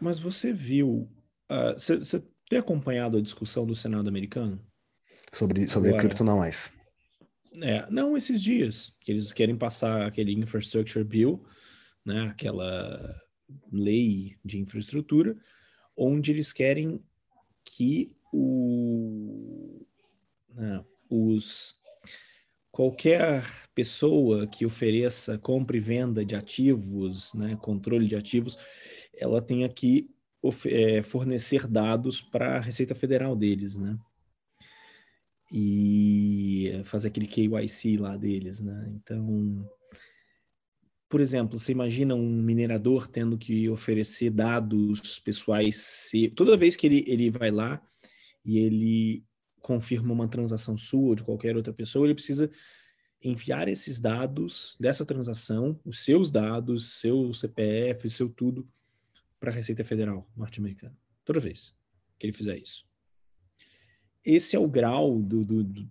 mas 0.00 0.18
você 0.18 0.52
viu. 0.52 1.10
Você 1.74 2.16
uh, 2.16 2.28
tem 2.48 2.58
acompanhado 2.58 3.18
a 3.18 3.22
discussão 3.22 3.66
do 3.66 3.74
Senado 3.74 4.08
americano? 4.08 4.60
Sobre, 5.32 5.66
sobre 5.68 5.90
Agora, 5.90 6.04
cripto, 6.04 6.24
não 6.24 6.38
mais. 6.38 6.72
É, 7.62 7.86
não 7.90 8.16
esses 8.16 8.42
dias, 8.42 8.94
que 9.00 9.10
eles 9.10 9.32
querem 9.32 9.56
passar 9.56 10.06
aquele 10.06 10.32
Infrastructure 10.32 11.04
Bill, 11.04 11.44
né, 12.04 12.28
aquela 12.28 13.20
lei 13.72 14.36
de 14.44 14.58
infraestrutura, 14.58 15.36
onde 15.96 16.30
eles 16.30 16.52
querem 16.52 17.02
que 17.64 18.14
o, 18.32 19.86
né, 20.50 20.84
os 21.08 21.74
qualquer 22.70 23.42
pessoa 23.74 24.46
que 24.46 24.66
ofereça 24.66 25.38
compra 25.38 25.78
e 25.78 25.80
venda 25.80 26.24
de 26.24 26.36
ativos, 26.36 27.32
né, 27.32 27.56
controle 27.56 28.06
de 28.06 28.14
ativos, 28.14 28.58
ela 29.16 29.40
tenha 29.40 29.68
que 29.68 30.10
é, 30.66 31.02
fornecer 31.02 31.66
dados 31.66 32.20
para 32.20 32.56
a 32.56 32.60
Receita 32.60 32.94
Federal 32.94 33.34
deles, 33.34 33.76
né? 33.76 33.98
E 35.52 36.80
fazer 36.84 37.08
aquele 37.08 37.26
KYC 37.26 37.96
lá 37.96 38.16
deles, 38.16 38.60
né? 38.60 38.92
Então, 38.94 39.68
por 41.08 41.20
exemplo, 41.20 41.58
você 41.58 41.72
imagina 41.72 42.14
um 42.14 42.42
minerador 42.42 43.06
tendo 43.06 43.38
que 43.38 43.68
oferecer 43.68 44.30
dados 44.30 45.18
pessoais. 45.20 46.10
Toda 46.34 46.56
vez 46.56 46.76
que 46.76 46.86
ele, 46.86 47.04
ele 47.06 47.30
vai 47.30 47.50
lá 47.50 47.80
e 48.44 48.58
ele 48.58 49.24
confirma 49.60 50.12
uma 50.12 50.28
transação 50.28 50.76
sua 50.76 51.08
ou 51.08 51.14
de 51.14 51.24
qualquer 51.24 51.56
outra 51.56 51.72
pessoa, 51.72 52.06
ele 52.06 52.14
precisa 52.14 52.50
enviar 53.22 53.68
esses 53.68 53.98
dados 53.98 54.76
dessa 54.78 55.04
transação, 55.04 55.80
os 55.84 56.04
seus 56.04 56.30
dados, 56.30 57.00
seu 57.00 57.32
CPF, 57.32 58.08
seu 58.10 58.28
tudo, 58.28 58.68
para 59.46 59.52
a 59.52 59.54
Receita 59.54 59.84
Federal 59.84 60.28
norte-americana. 60.36 60.98
Toda 61.24 61.38
vez 61.38 61.72
que 62.18 62.26
ele 62.26 62.32
fizer 62.32 62.58
isso. 62.58 62.84
Esse 64.24 64.56
é 64.56 64.58
o 64.58 64.66
grau 64.66 65.22
do, 65.22 65.44
do, 65.44 65.62
do 65.62 65.88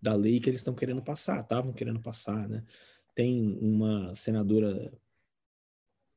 da 0.00 0.14
lei 0.14 0.38
que 0.38 0.48
eles 0.48 0.60
estão 0.60 0.72
querendo 0.72 1.02
passar, 1.02 1.40
estavam 1.40 1.72
querendo 1.72 1.98
passar, 1.98 2.48
né? 2.48 2.62
Tem 3.12 3.58
uma 3.60 4.14
senadora 4.14 4.96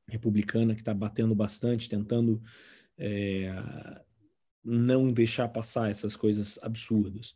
republicana 0.06 0.76
que 0.76 0.80
está 0.80 0.94
batendo 0.94 1.34
bastante, 1.34 1.88
tentando 1.88 2.40
é, 2.96 3.52
não 4.62 5.12
deixar 5.12 5.48
passar 5.48 5.90
essas 5.90 6.14
coisas 6.14 6.56
absurdas, 6.62 7.34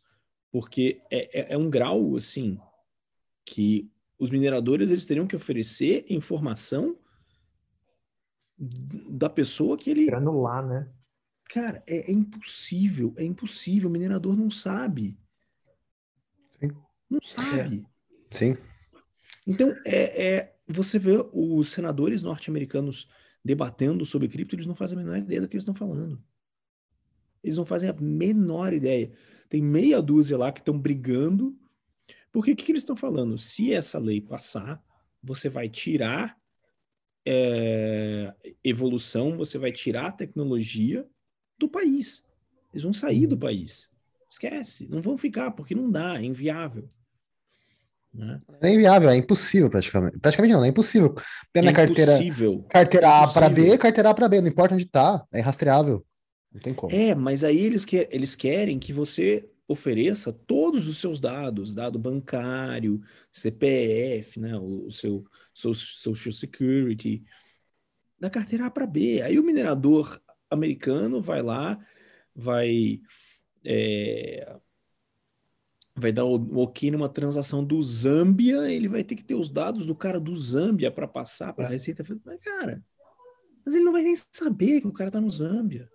porque 0.49 1.01
é, 1.11 1.41
é, 1.41 1.53
é, 1.55 1.57
um 1.57 1.69
grau 1.69 2.15
assim 2.15 2.57
que 3.43 3.91
os 4.17 4.29
mineradores 4.29 4.91
eles 4.91 5.03
teriam 5.03 5.27
que 5.27 5.35
oferecer 5.35 6.05
informação 6.09 6.97
da 8.57 9.29
pessoa 9.29 9.77
que 9.77 9.89
ele. 9.89 10.05
Granular, 10.05 10.65
né? 10.65 10.89
Cara, 11.49 11.83
é, 11.87 12.09
é, 12.09 12.11
impossível, 12.11 13.13
é 13.17 13.23
impossível. 13.23 13.89
O 13.89 13.91
minerador 13.91 14.35
não 14.35 14.49
sabe. 14.49 15.19
Sim. 16.59 16.71
Não 17.09 17.19
sabe. 17.21 17.85
É. 18.31 18.35
Sim. 18.35 18.57
Então, 19.45 19.69
é, 19.85 20.27
é, 20.27 20.55
você 20.67 20.97
vê 20.97 21.23
os 21.31 21.69
senadores 21.69 22.23
norte-americanos 22.23 23.09
debatendo 23.43 24.03
sobre 24.05 24.27
cripto, 24.27 24.55
eles 24.55 24.65
não 24.65 24.73
fazem 24.73 24.97
a 24.97 25.01
menor 25.03 25.17
ideia 25.19 25.39
do 25.39 25.47
que 25.47 25.55
eles 25.55 25.61
estão 25.61 25.75
falando. 25.75 26.19
Eles 27.43 27.57
não 27.57 27.65
fazem 27.65 27.87
a 27.87 27.93
menor 27.93 28.73
ideia. 28.73 29.11
Tem 29.47 29.61
meia 29.61 30.01
dúzia 30.01 30.35
lá 30.35 30.51
que 30.51 30.61
estão 30.61 30.79
brigando. 30.79 31.55
Porque 32.31 32.51
o 32.51 32.55
que, 32.55 32.65
que 32.65 32.71
eles 32.71 32.81
estão 32.81 32.95
falando? 32.95 33.37
Se 33.37 33.71
essa 33.71 33.99
lei 33.99 34.19
passar, 34.19 34.83
você 35.21 35.47
vai 35.47 35.69
tirar 35.69 36.35
é, 37.25 38.33
evolução, 38.63 39.35
você 39.35 39.57
vai 39.57 39.71
tirar 39.71 40.07
a 40.07 40.11
tecnologia 40.11 41.05
do 41.57 41.67
país. 41.67 42.25
Eles 42.71 42.83
vão 42.83 42.93
sair 42.93 43.25
do 43.25 43.37
país. 43.37 43.89
Esquece, 44.29 44.87
não 44.89 45.01
vão 45.01 45.17
ficar, 45.17 45.51
porque 45.51 45.73
não 45.73 45.89
dá, 45.89 46.17
é 46.17 46.23
inviável. 46.23 46.89
Né? 48.13 48.41
É 48.61 48.73
inviável, 48.73 49.09
é 49.09 49.15
impossível 49.15 49.69
praticamente. 49.69 50.19
Praticamente 50.19 50.53
não, 50.53 50.63
é 50.63 50.69
impossível. 50.69 51.15
é 51.53 51.61
na 51.61 51.73
carteira, 51.73 52.17
carteira 52.69 53.07
é 53.07 53.09
A 53.09 53.27
para 53.27 53.49
B, 53.49 53.77
carteira 53.77 54.09
A 54.09 54.13
para 54.13 54.29
B, 54.29 54.41
não 54.41 54.47
importa 54.47 54.75
onde 54.75 54.85
tá, 54.85 55.25
é 55.33 55.41
rastreável. 55.41 56.05
Não 56.51 56.61
tem 56.61 56.73
como. 56.73 56.95
É, 56.95 57.13
mas 57.13 57.43
aí 57.43 57.59
eles, 57.59 57.83
que, 57.83 58.07
eles 58.11 58.35
querem 58.35 58.79
que 58.79 58.93
você 58.93 59.49
ofereça 59.67 60.31
todos 60.31 60.87
os 60.87 60.97
seus 60.97 61.19
dados, 61.19 61.73
dado 61.73 61.97
bancário, 61.97 63.01
CPF, 63.31 64.39
né, 64.39 64.55
o, 64.57 64.85
o 64.85 64.91
seu 64.91 65.25
Social 65.53 66.31
Security, 66.31 67.23
da 68.19 68.29
carteira 68.29 68.67
A 68.67 68.71
para 68.71 68.85
B. 68.85 69.21
Aí 69.21 69.39
o 69.39 69.43
minerador 69.43 70.21
americano 70.49 71.21
vai 71.21 71.41
lá, 71.41 71.79
vai 72.35 73.01
é, 73.63 74.55
vai 75.95 76.11
dar 76.11 76.25
o, 76.25 76.59
ok 76.59 76.91
numa 76.91 77.09
transação 77.09 77.63
do 77.63 77.81
Zâmbia, 77.81 78.69
ele 78.71 78.87
vai 78.87 79.03
ter 79.03 79.15
que 79.15 79.23
ter 79.23 79.35
os 79.35 79.49
dados 79.49 79.85
do 79.85 79.95
cara 79.95 80.19
do 80.19 80.35
Zâmbia 80.35 80.91
para 80.91 81.07
passar 81.07 81.53
para 81.53 81.65
a 81.65 81.69
Receita 81.69 82.03
Mas, 82.23 82.39
cara, 82.39 82.83
mas 83.65 83.73
ele 83.73 83.85
não 83.85 83.93
vai 83.93 84.03
nem 84.03 84.15
saber 84.31 84.81
que 84.81 84.87
o 84.87 84.93
cara 84.93 85.09
está 85.09 85.21
no 85.21 85.29
Zâmbia. 85.29 85.89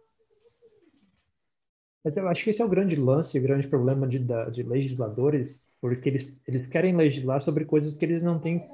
Eu 2.04 2.28
acho 2.28 2.44
que 2.44 2.50
esse 2.50 2.62
é 2.62 2.64
o 2.64 2.68
grande 2.68 2.96
lance, 2.96 3.38
o 3.38 3.42
grande 3.42 3.68
problema 3.68 4.06
de, 4.06 4.18
de 4.52 4.62
legisladores, 4.62 5.64
porque 5.80 6.08
eles, 6.08 6.32
eles 6.46 6.66
querem 6.66 6.96
legislar 6.96 7.42
sobre 7.42 7.64
coisas 7.64 7.94
que 7.94 8.04
eles 8.04 8.22
não 8.22 8.38
têm 8.38 8.66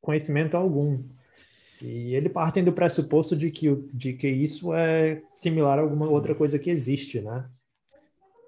conhecimento 0.00 0.56
algum. 0.56 1.02
E 1.82 2.14
ele 2.14 2.28
partem 2.28 2.64
do 2.64 2.72
pressuposto 2.72 3.36
de 3.36 3.50
que, 3.50 3.74
de 3.92 4.14
que 4.14 4.28
isso 4.28 4.72
é 4.72 5.22
similar 5.34 5.78
a 5.78 5.82
alguma 5.82 6.08
outra 6.08 6.34
coisa 6.34 6.58
que 6.58 6.70
existe, 6.70 7.20
né? 7.20 7.48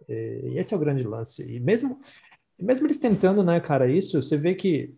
E 0.08 0.58
esse 0.58 0.72
é 0.72 0.76
o 0.76 0.80
grande 0.80 1.02
lance. 1.02 1.42
E 1.42 1.60
mesmo, 1.60 2.00
mesmo 2.58 2.86
eles 2.86 2.98
tentando, 2.98 3.42
né, 3.42 3.60
cara, 3.60 3.90
isso, 3.90 4.22
você 4.22 4.36
vê 4.36 4.54
que 4.54 4.94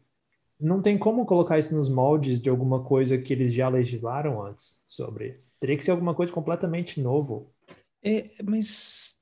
não 0.60 0.82
tem 0.82 0.98
como 0.98 1.24
colocar 1.24 1.58
isso 1.58 1.74
nos 1.74 1.88
moldes 1.88 2.40
de 2.40 2.48
alguma 2.48 2.84
coisa 2.84 3.16
que 3.16 3.32
eles 3.32 3.52
já 3.52 3.68
legislaram 3.68 4.42
antes 4.42 4.76
sobre. 4.86 5.40
Teria 5.58 5.76
que 5.76 5.84
ser 5.84 5.92
alguma 5.92 6.14
coisa 6.14 6.32
completamente 6.32 7.00
novo. 7.00 7.52
É, 8.02 8.30
mas 8.42 9.20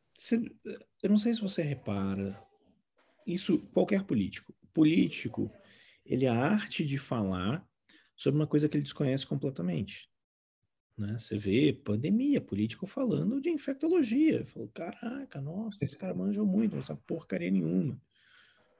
eu 1.03 1.11
não 1.11 1.19
sei 1.19 1.35
se 1.35 1.41
você 1.41 1.63
repara, 1.63 2.41
isso 3.27 3.59
qualquer 3.73 4.05
político. 4.05 4.55
Político, 4.73 5.51
ele 6.05 6.27
é 6.27 6.29
a 6.29 6.39
arte 6.39 6.85
de 6.85 6.99
falar 6.99 7.67
sobre 8.15 8.41
uma 8.41 8.47
coisa 8.47 8.69
que 8.69 8.77
ele 8.77 8.83
desconhece 8.83 9.27
completamente. 9.27 10.09
Né? 10.97 11.19
Você 11.19 11.37
vê 11.37 11.73
pandemia, 11.73 12.41
político 12.41 12.87
falando 12.87 13.41
de 13.41 13.51
infectologia. 13.51 14.47
Falou, 14.47 14.69
caraca, 14.69 15.41
nossa, 15.41 15.85
esse 15.85 15.97
cara 15.97 16.15
manja 16.15 16.43
muito, 16.43 16.77
não 16.77 16.83
sabe 16.83 17.01
porcaria 17.07 17.51
nenhuma. 17.51 18.01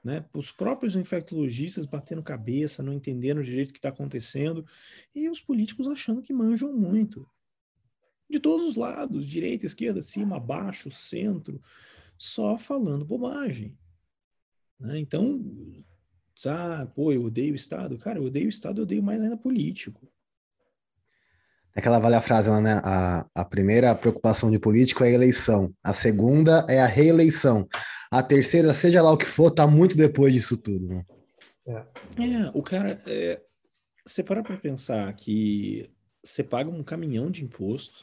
Né? 0.03 0.25
Os 0.33 0.51
próprios 0.51 0.95
infectologistas 0.95 1.85
batendo 1.85 2.23
cabeça, 2.23 2.81
não 2.81 2.93
entendendo 2.93 3.43
direito 3.43 3.69
o 3.69 3.73
que 3.73 3.79
está 3.79 3.89
acontecendo, 3.89 4.65
e 5.13 5.29
os 5.29 5.41
políticos 5.41 5.87
achando 5.87 6.21
que 6.21 6.33
manjam 6.33 6.73
muito. 6.73 7.29
De 8.29 8.39
todos 8.39 8.65
os 8.65 8.75
lados, 8.75 9.25
direita, 9.25 9.65
esquerda, 9.65 10.01
cima, 10.01 10.37
abaixo, 10.37 10.91
centro, 10.91 11.61
só 12.17 12.57
falando 12.57 13.05
bobagem. 13.05 13.77
Né? 14.79 14.99
Então, 14.99 15.41
ah, 16.45 16.87
pô, 16.93 17.11
eu 17.11 17.23
odeio 17.23 17.53
o 17.53 17.55
Estado. 17.55 17.97
Cara, 17.97 18.19
eu 18.19 18.25
odeio 18.25 18.45
o 18.47 18.49
Estado, 18.49 18.79
eu 18.79 18.83
odeio 18.83 19.01
mais 19.01 19.21
ainda 19.21 19.37
político. 19.37 20.07
Aquela 21.75 21.99
velha 21.99 22.19
frase 22.21 22.49
lá, 22.49 22.59
né? 22.59 22.81
A, 22.83 23.27
a 23.35 23.45
primeira 23.45 23.93
preocupação 23.93 24.49
de 24.49 24.57
político 24.57 25.03
é 25.03 25.09
a 25.09 25.11
eleição, 25.11 25.71
a 25.83 25.93
segunda 25.93 26.65
é 26.67 26.81
a 26.81 26.87
reeleição, 26.87 27.67
a 28.09 28.23
terceira, 28.23 28.73
seja 28.73 28.99
lá 28.99 29.11
o 29.11 29.17
que 29.17 29.25
for, 29.25 29.51
tá 29.51 29.67
muito 29.67 29.95
depois 29.95 30.33
disso 30.33 30.57
tudo. 30.57 30.87
Né? 30.87 31.05
É. 31.67 31.73
é, 31.73 32.51
o 32.53 32.63
cara. 32.63 32.97
É, 33.05 33.41
você 34.03 34.23
para 34.23 34.41
para 34.41 34.57
pensar 34.57 35.13
que 35.13 35.91
você 36.23 36.43
paga 36.43 36.69
um 36.69 36.83
caminhão 36.83 37.29
de 37.29 37.43
imposto. 37.43 37.99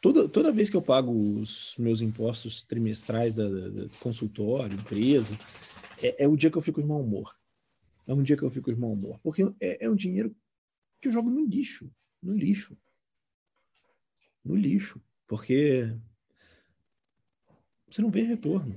Toda, 0.00 0.28
toda 0.28 0.52
vez 0.52 0.68
que 0.68 0.76
eu 0.76 0.82
pago 0.82 1.12
os 1.12 1.74
meus 1.78 2.00
impostos 2.00 2.62
trimestrais 2.62 3.34
da, 3.34 3.48
da, 3.48 3.68
da 3.68 3.88
consultório, 4.00 4.74
empresa, 4.74 5.38
é, 6.02 6.24
é, 6.24 6.28
o 6.28 6.36
dia 6.36 6.50
que 6.50 6.58
eu 6.58 6.62
fico 6.62 6.80
de 6.80 6.86
mau 6.86 7.00
humor. 7.00 7.34
É 8.06 8.14
um 8.14 8.22
dia 8.22 8.36
que 8.36 8.42
eu 8.42 8.50
fico 8.50 8.72
de 8.72 8.78
mau 8.78 8.92
humor. 8.92 9.18
Porque 9.22 9.42
é, 9.60 9.84
é 9.84 9.90
um 9.90 9.96
dinheiro 9.96 10.34
que 11.00 11.08
eu 11.08 11.12
jogo 11.12 11.30
no 11.30 11.44
lixo 11.44 11.90
no 12.26 12.34
lixo. 12.34 12.76
No 14.44 14.56
lixo. 14.56 15.00
Porque 15.26 15.92
você 17.88 18.02
não 18.02 18.10
vê 18.10 18.22
retorno. 18.22 18.76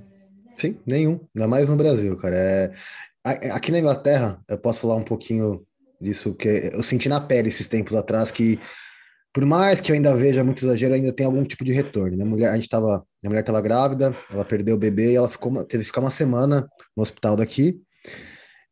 Sim, 0.56 0.78
nenhum. 0.86 1.20
Ainda 1.34 1.48
mais 1.48 1.68
no 1.68 1.76
Brasil, 1.76 2.16
cara. 2.16 2.36
É... 2.36 2.72
Aqui 3.52 3.70
na 3.70 3.78
Inglaterra, 3.78 4.42
eu 4.48 4.58
posso 4.58 4.80
falar 4.80 4.96
um 4.96 5.04
pouquinho 5.04 5.66
disso, 6.00 6.34
que 6.34 6.48
eu 6.72 6.82
senti 6.82 7.08
na 7.08 7.20
pele 7.20 7.48
esses 7.48 7.68
tempos 7.68 7.94
atrás 7.94 8.30
que, 8.30 8.58
por 9.32 9.44
mais 9.46 9.80
que 9.80 9.92
eu 9.92 9.94
ainda 9.94 10.14
veja 10.14 10.42
muito 10.42 10.64
exagero, 10.64 10.94
ainda 10.94 11.12
tem 11.12 11.24
algum 11.24 11.44
tipo 11.44 11.64
de 11.64 11.72
retorno. 11.72 12.16
Minha 12.16 12.26
mulher, 12.26 12.50
a 12.50 12.56
gente 12.56 12.68
tava, 12.68 13.04
minha 13.22 13.30
mulher 13.30 13.40
estava 13.40 13.60
grávida, 13.60 14.14
ela 14.30 14.44
perdeu 14.44 14.74
o 14.74 14.78
bebê 14.78 15.12
e 15.12 15.16
ela 15.16 15.28
ficou, 15.28 15.64
teve 15.64 15.82
que 15.82 15.88
ficar 15.88 16.00
uma 16.00 16.10
semana 16.10 16.68
no 16.96 17.02
hospital 17.02 17.36
daqui. 17.36 17.80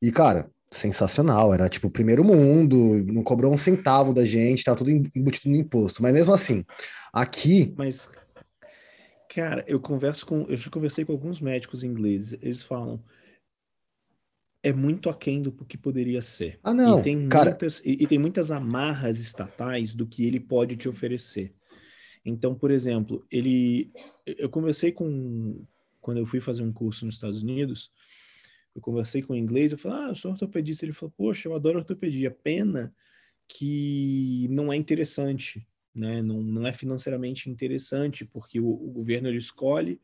E, 0.03 0.11
cara, 0.11 0.51
sensacional, 0.71 1.55
era 1.55 1.68
tipo 1.68 1.87
o 1.87 1.90
primeiro 1.90 2.25
mundo, 2.25 2.77
não 3.07 3.23
cobrou 3.23 3.53
um 3.53 3.59
centavo 3.59 4.12
da 4.12 4.25
gente, 4.25 4.64
tava 4.64 4.77
tudo 4.77 4.90
embutido 4.90 5.49
no 5.49 5.57
imposto. 5.57 6.03
Mas 6.03 6.12
mesmo 6.12 6.33
assim, 6.33 6.64
aqui. 7.12 7.73
Mas, 7.77 8.11
cara, 9.33 9.64
eu 9.66 9.81
converso 9.81 10.27
com. 10.27 10.44
Eu 10.49 10.57
já 10.57 10.71
conversei 10.71 11.05
com 11.05 11.12
alguns 11.12 11.40
médicos 11.40 11.85
ingleses, 11.85 12.37
eles 12.42 12.62
falam. 12.62 13.01
É 14.69 14.73
muito 14.73 15.09
aquém 15.09 15.41
do 15.41 15.51
que 15.51 15.79
poderia 15.79 16.21
ser. 16.21 16.61
Ah, 16.63 16.75
não. 16.75 17.01
E 17.01 17.03
tem, 17.03 17.27
cara... 17.27 17.51
muitas, 17.51 17.81
e, 17.81 17.93
e 18.03 18.07
tem 18.07 18.19
muitas 18.19 18.51
amarras 18.51 19.19
estatais 19.19 19.95
do 19.95 20.07
que 20.07 20.27
ele 20.27 20.39
pode 20.39 20.77
te 20.77 20.87
oferecer. 20.91 21.55
Então, 22.23 22.55
por 22.55 22.71
exemplo, 22.71 23.25
ele. 23.31 23.91
Eu 24.27 24.51
conversei 24.51 24.93
com. 24.93 25.65
Quando 26.03 26.19
eu 26.19 26.27
fui 26.27 26.39
fazer 26.39 26.63
um 26.63 26.73
curso 26.73 27.07
nos 27.07 27.15
Estados 27.15 27.43
Unidos, 27.43 27.91
eu 28.75 28.83
conversei 28.83 29.23
com 29.23 29.33
o 29.33 29.37
inglês, 29.37 29.73
eu 29.73 29.79
falei, 29.79 30.05
ah, 30.05 30.09
eu 30.09 30.15
sou 30.15 30.33
ortopedista. 30.33 30.85
Ele 30.85 30.93
falou, 30.93 31.15
poxa, 31.17 31.49
eu 31.49 31.55
adoro 31.55 31.79
ortopedia. 31.79 32.31
Pena 32.31 32.93
que 33.47 34.47
não 34.51 34.71
é 34.71 34.77
interessante, 34.77 35.67
né? 35.95 36.21
Não, 36.21 36.43
não 36.43 36.67
é 36.67 36.75
financeiramente 36.75 37.49
interessante, 37.49 38.27
porque 38.27 38.61
o, 38.61 38.69
o 38.69 38.91
governo 38.91 39.29
ele 39.29 39.39
escolhe 39.39 39.99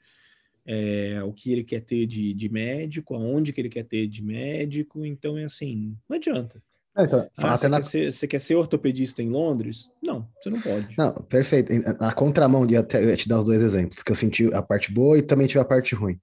é, 0.67 1.23
o 1.23 1.33
que 1.33 1.53
ele 1.53 1.65
quer 1.65 1.81
ter 1.81 2.07
de, 2.07 2.33
de 2.33 2.49
médico, 2.49 3.15
aonde 3.15 3.53
que 3.53 3.61
ele 3.61 3.69
quer 3.69 3.85
ter 3.85 4.07
de 4.07 4.23
médico, 4.23 5.05
então 5.05 5.37
é 5.37 5.45
assim, 5.45 5.97
não 6.09 6.17
adianta. 6.17 6.63
É, 6.97 7.03
então, 7.05 7.29
ah, 7.39 7.57
você, 7.57 7.69
na... 7.69 7.79
quer 7.79 7.85
ser, 7.85 8.13
você, 8.13 8.27
quer 8.29 8.39
ser, 8.39 8.55
ortopedista 8.55 9.21
em 9.21 9.29
Londres? 9.29 9.91
Não, 10.01 10.29
você 10.41 10.49
não 10.49 10.61
pode. 10.61 10.97
Não, 10.97 11.13
perfeito. 11.13 11.73
Na 12.01 12.13
contramão, 12.13 12.65
de 12.65 12.77
até, 12.77 13.03
eu 13.03 13.09
ia 13.09 13.17
te 13.17 13.29
dar 13.29 13.41
os 13.41 13.45
dois 13.45 13.63
exemplos, 13.63 14.03
que 14.03 14.13
eu 14.13 14.17
senti 14.17 14.53
a 14.55 14.63
parte 14.63 14.93
boa 14.93 15.19
e 15.19 15.23
também 15.23 15.49
tive 15.49 15.59
a 15.59 15.65
parte 15.65 15.95
ruim. 15.95 16.21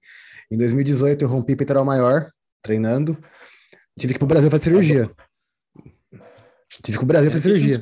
Em 0.50 0.56
2018, 0.56 1.22
eu 1.22 1.28
rompi 1.28 1.54
peitoral 1.54 1.84
maior, 1.84 2.30
treinando. 2.62 3.18
Tive 3.98 4.14
que 4.14 4.16
ir 4.16 4.20
pro 4.20 4.26
Brasil 4.26 4.50
fazer 4.50 4.64
cirurgia. 4.64 5.10
Tive 6.82 6.82
que 6.84 6.90
ir 6.92 6.96
pro 6.96 7.06
Brasil 7.06 7.30
fazer 7.30 7.54
cirurgia. 7.54 7.80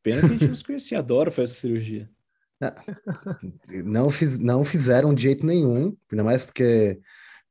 Pena 0.00 0.20
que 0.20 0.26
a 0.26 0.28
gente 0.28 0.48
não 0.48 0.54
se 0.54 0.64
conhecia. 0.64 0.98
Adoro 1.00 1.32
fazer 1.32 1.50
essa 1.50 1.60
cirurgia. 1.60 2.08
Não, 3.84 4.10
fiz, 4.10 4.38
não 4.38 4.64
fizeram 4.64 5.12
de 5.14 5.22
jeito 5.22 5.44
nenhum, 5.44 5.96
ainda 6.10 6.24
mais 6.24 6.44
porque 6.44 6.98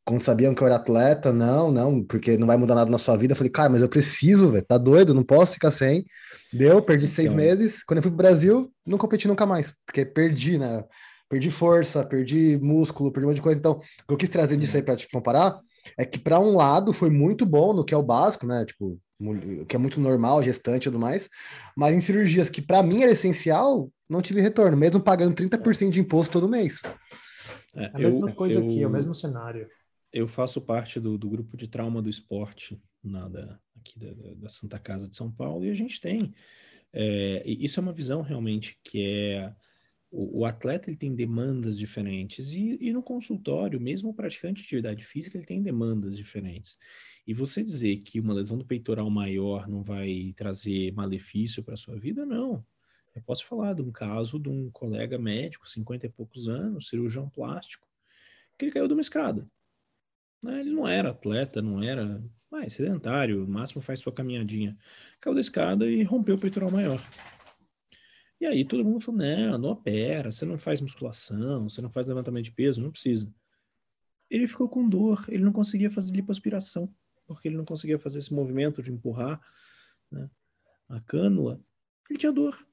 quando 0.06 0.22
sabiam 0.22 0.54
que 0.54 0.62
eu 0.62 0.68
era 0.68 0.76
atleta, 0.76 1.32
não, 1.32 1.72
não, 1.72 2.04
porque 2.04 2.38
não 2.38 2.48
vai 2.48 2.58
mudar 2.58 2.76
nada 2.76 2.92
na 2.92 2.98
sua 2.98 3.16
vida. 3.16 3.34
Eu 3.34 3.38
falei, 3.38 3.52
cara, 3.52 3.70
mas 3.70 3.82
eu 3.82 3.88
preciso, 3.88 4.50
velho, 4.50 4.66
tá 4.66 4.78
doido, 4.78 5.14
não 5.14 5.24
posso 5.24 5.54
ficar 5.54 5.72
sem. 5.72 6.06
Deu, 6.52 6.82
perdi 6.82 7.08
seis 7.08 7.32
então... 7.32 7.44
meses. 7.44 7.84
Quando 7.84 7.98
eu 7.98 8.04
fui 8.04 8.12
pro 8.12 8.18
Brasil, 8.18 8.72
não 8.86 8.98
competi 8.98 9.28
nunca 9.28 9.46
mais, 9.46 9.74
porque 9.86 10.06
perdi, 10.06 10.58
né? 10.58 10.84
Perdi 11.30 11.50
força, 11.50 12.06
perdi 12.06 12.60
músculo, 12.62 13.12
perdi 13.12 13.26
um 13.26 13.30
monte 13.30 13.38
de 13.38 13.42
coisa. 13.42 13.58
Então, 13.58 13.80
eu 14.10 14.18
quis 14.18 14.30
trazer 14.30 14.58
disso 14.58 14.76
aí 14.76 14.84
pra 14.84 14.96
te 14.96 15.08
comparar 15.10 15.60
é 15.98 16.06
que 16.06 16.18
para 16.18 16.40
um 16.40 16.56
lado 16.56 16.94
foi 16.94 17.10
muito 17.10 17.46
bom 17.46 17.74
no 17.74 17.84
que 17.84 17.94
é 17.94 17.98
o 17.98 18.04
básico, 18.04 18.46
né? 18.46 18.66
Tipo, 18.66 18.98
que 19.68 19.76
é 19.76 19.80
muito 19.80 20.00
normal, 20.00 20.44
gestante 20.44 20.84
e 20.84 20.92
tudo 20.92 21.00
mais, 21.00 21.30
mas 21.76 21.96
em 21.96 22.00
cirurgias 22.00 22.50
que 22.50 22.62
para 22.62 22.84
mim 22.84 23.04
era 23.04 23.12
essencial, 23.12 23.92
não 24.10 24.22
tive 24.22 24.42
retorno, 24.42 24.76
mesmo 24.78 25.02
pagando 25.02 25.36
30% 25.36 25.90
de 25.90 26.00
imposto 26.00 26.32
todo 26.32 26.50
mês. 26.50 26.82
É, 27.76 27.92
a 27.94 28.00
mesma 28.00 28.30
eu, 28.30 28.36
coisa 28.36 28.60
eu, 28.60 28.66
aqui, 28.66 28.82
é 28.82 28.88
o 28.88 28.92
mesmo 28.92 29.16
cenário. 29.16 29.68
Eu 30.12 30.28
faço 30.28 30.62
parte 30.62 31.00
do, 31.00 31.18
do 31.18 31.30
grupo 31.30 31.58
de 31.58 31.68
trauma 31.68 32.02
do 32.02 32.10
esporte 32.10 32.80
na, 33.04 33.28
da, 33.28 33.60
aqui 33.80 34.00
da, 34.00 34.14
da, 34.36 34.50
Santa 34.50 34.78
Casa 34.78 35.10
de 35.10 35.16
São 35.16 35.32
Paulo, 35.32 35.66
e 35.66 35.70
a 35.70 35.74
gente 35.74 36.00
tem. 36.00 36.34
É, 36.94 37.44
isso 37.46 37.80
é 37.80 37.84
uma 37.84 37.94
visão 37.94 38.22
realmente 38.22 38.78
que 38.84 39.02
é 39.02 39.54
o, 40.14 40.42
o, 40.42 40.46
atleta 40.46 40.90
ele 40.90 40.96
tem 40.96 41.16
demandas 41.16 41.76
diferentes 41.76 42.54
e, 42.54 42.78
e, 42.80 42.94
no 42.94 43.02
consultório, 43.02 43.82
mesmo 43.82 44.12
o 44.12 44.14
praticante 44.14 44.62
de 44.62 44.68
atividade 44.68 45.04
física, 45.04 45.36
ele 45.36 45.46
tem 45.46 45.62
demandas 45.62 46.16
diferentes. 46.16 46.78
E 47.26 47.34
você 47.34 47.64
dizer 47.64 47.98
que 47.98 48.20
uma 48.20 48.34
lesão 48.34 48.56
do 48.56 48.64
peitoral 48.64 49.10
maior 49.10 49.68
não 49.68 49.82
vai 49.82 50.32
trazer 50.38 50.94
malefício 50.94 51.64
para 51.64 51.76
sua 51.76 51.98
vida, 51.98 52.28
não. 52.28 52.64
Eu 53.16 53.24
posso 53.24 53.44
falar 53.46 53.74
de 53.74 53.82
um 53.82 53.92
caso 53.92 54.38
de 54.38 54.50
um 54.50 54.70
colega 54.70 55.18
médico, 55.18 55.68
50 55.68 56.06
e 56.06 56.10
poucos 56.10 56.48
anos, 56.48 56.90
cirurgião 56.90 57.28
plástico, 57.28 57.88
que 58.58 58.66
ele 58.66 58.72
caiu 58.72 58.88
de 58.88 58.94
uma 58.94 59.02
escada. 59.02 59.50
Né, 60.44 60.60
ele 60.60 60.72
não 60.72 60.88
era 60.88 61.10
atleta, 61.10 61.60
não 61.60 61.82
era 61.82 62.24
ah, 62.52 62.64
é 62.64 62.70
sedentário, 62.70 63.40
no 63.40 63.48
máximo 63.48 63.82
faz 63.82 64.00
sua 64.00 64.14
caminhadinha. 64.14 64.78
Caiu 65.20 65.34
da 65.34 65.42
escada 65.42 65.90
e 65.90 66.04
rompeu 66.04 66.36
o 66.36 66.40
peitoral 66.40 66.70
maior. 66.70 67.02
E 68.44 68.46
aí 68.46 68.66
todo 68.66 68.84
mundo 68.84 69.00
falou: 69.00 69.22
não, 69.22 69.58
não 69.58 69.70
opera, 69.70 70.30
você 70.30 70.46
não 70.46 70.58
faz 70.58 70.82
musculação, 70.82 71.70
você 71.70 71.82
não 71.82 71.90
faz 71.90 72.08
levantamento 72.08 72.44
de 72.44 72.52
peso, 72.52 72.82
não 72.82 72.92
precisa. 72.92 73.34
Ele 74.30 74.46
ficou 74.48 74.68
com 74.68 74.86
dor, 74.86 75.24
ele 75.30 75.46
não 75.46 75.54
conseguia 75.54 75.90
fazer 75.90 76.14
lipoaspiração, 76.14 76.94
porque 77.26 77.48
ele 77.48 77.56
não 77.56 77.64
conseguia 77.64 77.98
fazer 77.98 78.20
esse 78.20 78.34
movimento 78.34 78.82
de 78.82 78.92
empurrar 78.92 79.42
né, 80.12 80.30
a 80.90 81.00
cânula. 81.00 81.58
Ele 82.10 82.20
tinha 82.20 82.34
dor. 82.34 82.68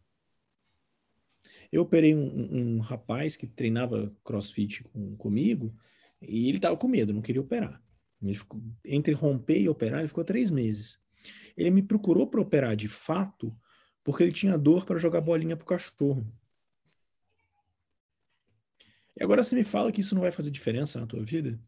Eu 1.71 1.83
operei 1.83 2.17
um, 2.17 2.77
um 2.77 2.81
rapaz 2.81 3.37
que 3.37 3.47
treinava 3.47 4.13
crossfit 4.25 4.83
com, 4.83 5.15
comigo 5.15 5.73
e 6.21 6.49
ele 6.49 6.59
estava 6.59 6.77
com 6.77 6.89
medo, 6.89 7.13
não 7.13 7.23
queria 7.23 7.41
operar. 7.41 7.81
Ele 8.21 8.35
ficou, 8.35 8.61
entre 8.85 9.15
romper 9.15 9.61
e 9.61 9.69
operar, 9.69 10.01
ele 10.01 10.09
ficou 10.09 10.25
três 10.25 10.51
meses. 10.51 10.99
Ele 11.57 11.71
me 11.71 11.83
procurou 11.83 12.27
para 12.27 12.41
operar 12.41 12.75
de 12.75 12.89
fato 12.89 13.57
porque 14.03 14.23
ele 14.23 14.33
tinha 14.33 14.57
dor 14.59 14.85
para 14.85 14.99
jogar 14.99 15.21
bolinha 15.21 15.57
pro 15.57 15.67
cachorro. 15.67 16.27
E 19.19 19.23
agora 19.23 19.43
você 19.43 19.55
me 19.55 19.65
fala 19.65 19.93
que 19.93 20.01
isso 20.01 20.15
não 20.15 20.23
vai 20.23 20.33
fazer 20.33 20.51
diferença 20.51 21.01
na 21.01 21.07
tua 21.07 21.23
vida? 21.23 21.59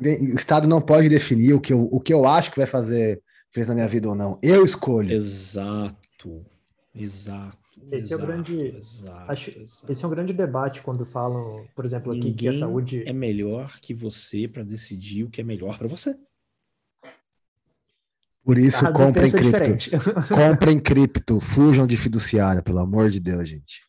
O 0.00 0.36
Estado 0.36 0.66
não 0.66 0.80
pode 0.80 1.08
definir 1.08 1.54
o 1.54 1.60
que 1.60 1.72
eu, 1.72 1.84
o 1.84 2.00
que 2.00 2.12
eu 2.12 2.26
acho 2.26 2.50
que 2.50 2.58
vai 2.58 2.66
fazer 2.66 3.22
diferença 3.48 3.70
na 3.70 3.74
minha 3.76 3.88
vida 3.88 4.08
ou 4.08 4.14
não. 4.14 4.38
Eu 4.42 4.64
escolho. 4.64 5.12
Exato. 5.12 6.44
Exato. 6.94 7.58
Esse 7.90 8.14
exato, 8.14 8.22
é 8.22 8.24
o 8.24 8.26
grande. 8.26 8.60
Exato, 8.76 9.32
Acho, 9.32 9.50
exato. 9.50 9.92
Esse 9.92 10.04
é 10.04 10.06
um 10.06 10.10
grande 10.10 10.32
debate 10.32 10.82
quando 10.82 11.04
falam, 11.04 11.66
por 11.74 11.84
exemplo, 11.84 12.12
aqui 12.12 12.32
que 12.32 12.48
a 12.48 12.52
Ninguém 12.52 12.58
saúde. 12.60 13.02
é 13.06 13.12
melhor 13.12 13.80
que 13.80 13.92
você 13.92 14.46
para 14.46 14.62
decidir 14.62 15.24
o 15.24 15.30
que 15.30 15.40
é 15.40 15.44
melhor 15.44 15.78
para 15.78 15.88
você. 15.88 16.16
Por 18.44 18.58
isso, 18.58 18.84
Cada 18.84 18.98
comprem 18.98 19.30
cripto. 19.30 20.00
Comprem 20.34 20.80
cripto. 20.80 21.40
Fujam 21.40 21.86
de 21.86 21.96
fiduciário, 21.96 22.62
pelo 22.62 22.80
amor 22.80 23.10
de 23.10 23.20
Deus, 23.20 23.48
gente. 23.48 23.82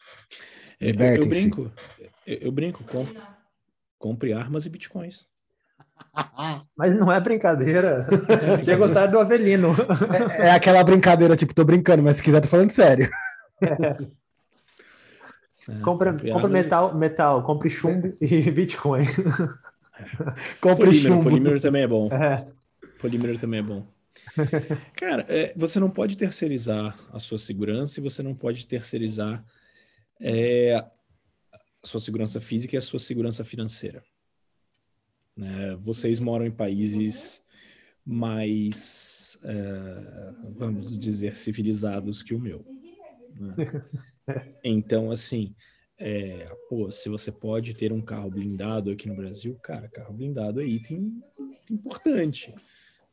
É, 0.80 0.90
Eu, 0.92 1.24
eu 1.24 1.28
brinco, 1.28 1.72
eu, 2.28 2.38
eu 2.42 2.52
brinco, 2.52 2.84
com- 2.84 3.08
compre 3.98 4.34
armas 4.34 4.66
e 4.66 4.70
bitcoins. 4.70 5.26
Mas 6.78 6.96
não 6.96 7.12
é 7.12 7.20
brincadeira. 7.20 8.06
Você 8.62 8.72
ia 8.72 8.78
gostar 8.78 9.08
do 9.08 9.20
Avelino. 9.20 9.74
É, 10.40 10.48
é 10.48 10.52
aquela 10.52 10.84
brincadeira, 10.84 11.36
tipo, 11.36 11.54
tô 11.54 11.64
brincando, 11.64 12.04
mas 12.04 12.18
se 12.18 12.24
quiser, 12.24 12.42
tô 12.42 12.48
falando 12.48 12.72
sério. 12.72 13.10
É, 13.62 13.98
Compre, 15.82 16.12
compre 16.12 16.32
compre 16.32 16.50
e- 16.50 16.54
metal, 16.54 16.94
metal, 16.96 17.44
compre 17.44 17.70
chumbo 17.70 18.14
e 18.20 18.52
Bitcoin. 18.52 19.06
Compre 20.60 20.88
Polímero, 20.88 21.14
chumbo. 21.16 21.24
polímero 21.24 21.62
também 21.62 21.84
é 21.84 21.88
bom. 21.88 22.10
É. 22.12 22.46
Polímero 23.00 23.38
também 23.38 23.60
é 23.62 23.64
bom. 23.64 23.88
Cara, 24.96 25.26
é, 25.30 25.54
você 25.56 25.80
não 25.80 25.90
pode 25.90 26.18
terceirizar 26.18 26.98
a 27.12 27.20
sua 27.20 27.38
segurança 27.38 28.00
e 28.00 28.04
você 28.04 28.24
não 28.24 28.36
pode 28.36 28.66
terceirizar 28.68 29.46
é, 30.20 30.76
a 30.76 30.90
sua 31.84 32.00
segurança 32.00 32.40
física 32.40 32.76
e 32.76 32.78
a 32.78 32.82
sua 32.82 33.00
segurança 33.00 33.44
financeira. 33.44 34.04
Né? 35.36 35.76
Vocês 35.82 36.20
moram 36.20 36.46
em 36.46 36.52
países 36.52 37.44
mais, 38.06 39.38
é, 39.44 40.34
vamos 40.56 40.98
dizer, 40.98 41.36
civilizados 41.36 42.22
que 42.22 42.34
o 42.34 42.40
meu. 42.40 42.66
né? 43.36 43.56
Então, 44.64 45.12
assim, 45.12 45.54
é, 45.98 46.46
pô, 46.70 46.90
se 46.90 47.10
você 47.10 47.30
pode 47.30 47.74
ter 47.74 47.92
um 47.92 48.02
carro 48.02 48.30
blindado 48.30 48.90
aqui 48.90 49.08
no 49.08 49.16
Brasil, 49.16 49.58
cara, 49.62 49.90
carro 49.90 50.14
blindado 50.14 50.62
é 50.62 50.66
item 50.66 51.22
importante, 51.70 52.54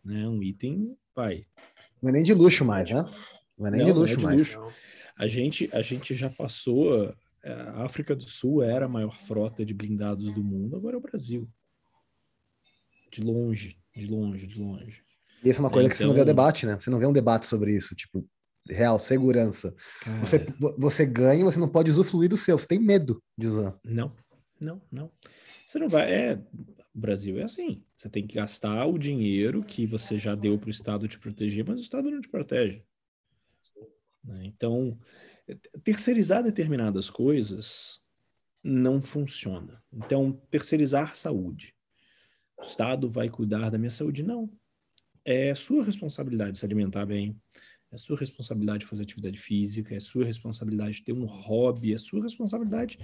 né? 0.05 0.27
Um 0.29 0.43
item, 0.43 0.97
pai. 1.15 1.45
Não 2.03 2.11
é 2.11 2.13
nem 2.13 2.23
de 2.23 2.33
luxo 2.35 2.65
mais, 2.65 2.91
né? 2.91 3.05
Não 3.59 3.67
é 3.67 3.71
nem 3.71 3.81
Não, 3.81 3.87
de 3.87 3.91
é 3.91 3.95
luxo 3.95 4.17
de 4.17 4.25
mais. 4.25 4.39
luxo. 4.39 4.73
A 5.17 5.27
gente, 5.29 5.69
a 5.73 5.83
gente 5.83 6.15
já 6.15 6.31
passou. 6.31 7.15
é, 7.43 7.53
A 7.53 7.85
África 7.85 8.15
do 8.17 8.23
Sul 8.29 8.63
era 8.63 8.87
a 8.87 8.89
maior 8.89 9.19
frota 9.19 9.65
de 9.65 9.75
blindados 9.75 10.33
do 10.33 10.43
mundo, 10.43 10.77
agora 10.77 10.95
é 10.97 10.99
o 10.99 11.03
Brasil. 11.03 11.49
De 13.11 13.21
longe, 13.23 13.77
de 13.95 14.07
longe, 14.07 14.47
de 14.47 14.59
longe. 14.61 15.03
E 15.45 15.51
essa 15.51 15.59
é 15.59 15.63
uma 15.63 15.71
coisa 15.71 15.89
que 15.89 15.97
você 15.97 16.05
não 16.05 16.13
vê 16.13 16.21
o 16.21 16.23
Então- 16.23 16.35
debate, 16.35 16.67
né? 16.67 16.79
Você 16.79 16.91
não 16.91 16.99
vê 16.99 17.07
um 17.07 17.13
debate 17.13 17.47
sobre 17.47 17.75
isso, 17.75 17.95
tipo, 17.95 18.27
real, 18.69 18.99
segurança. 18.99 19.75
Cara, 20.03 20.21
Você, 20.25 20.47
você 20.79 21.07
ganha, 21.07 21.45
você 21.45 21.59
não 21.59 21.69
pode 21.69 21.91
usufruir 21.91 22.29
do 22.29 22.37
seu, 22.37 22.59
você 22.59 22.67
tem 22.67 22.79
medo 22.79 23.23
de 23.37 23.47
usar. 23.47 23.75
Não, 23.85 24.15
não, 24.61 24.83
não. 24.93 25.11
Você 25.67 25.79
não 25.79 25.89
vai. 25.89 26.13
É, 26.13 26.43
Brasil 26.95 27.39
é 27.39 27.45
assim. 27.45 27.83
Você 27.97 28.09
tem 28.09 28.27
que 28.27 28.35
gastar 28.35 28.85
o 28.87 28.99
dinheiro 28.99 29.63
que 29.63 29.87
você 29.87 30.19
já 30.19 30.35
deu 30.35 30.59
para 30.59 30.69
o 30.69 30.71
Estado 30.71 31.09
te 31.09 31.19
proteger, 31.19 31.65
mas 31.67 31.81
o 31.81 31.83
Estado 31.83 32.11
não 32.11 32.21
te 32.21 32.29
protege. 32.29 32.85
Né? 34.23 34.45
Então, 34.45 34.99
terceirizar 35.83 36.43
determinadas 36.43 37.09
coisas 37.09 38.03
não 38.63 39.01
funciona. 39.01 39.83
Então, 39.93 40.33
terceirizar 40.51 41.17
saúde. 41.17 41.75
O 42.59 42.63
Estado 42.63 43.09
vai 43.09 43.31
cuidar 43.31 43.71
da 43.71 43.79
minha 43.79 43.91
saúde? 43.91 44.23
Não. 44.23 44.51
É 45.25 45.55
sua 45.55 45.85
responsabilidade 45.85 46.59
se 46.59 46.65
alimentar 46.65 47.07
bem, 47.07 47.41
é 47.93 47.99
sua 47.99 48.17
responsabilidade 48.17 48.87
fazer 48.87 49.03
atividade 49.03 49.39
física, 49.39 49.95
é 49.95 50.01
sua 50.01 50.25
responsabilidade 50.25 51.03
ter 51.03 51.13
um 51.13 51.25
hobby, 51.25 51.93
é 51.93 51.99
sua 51.99 52.23
responsabilidade 52.23 52.99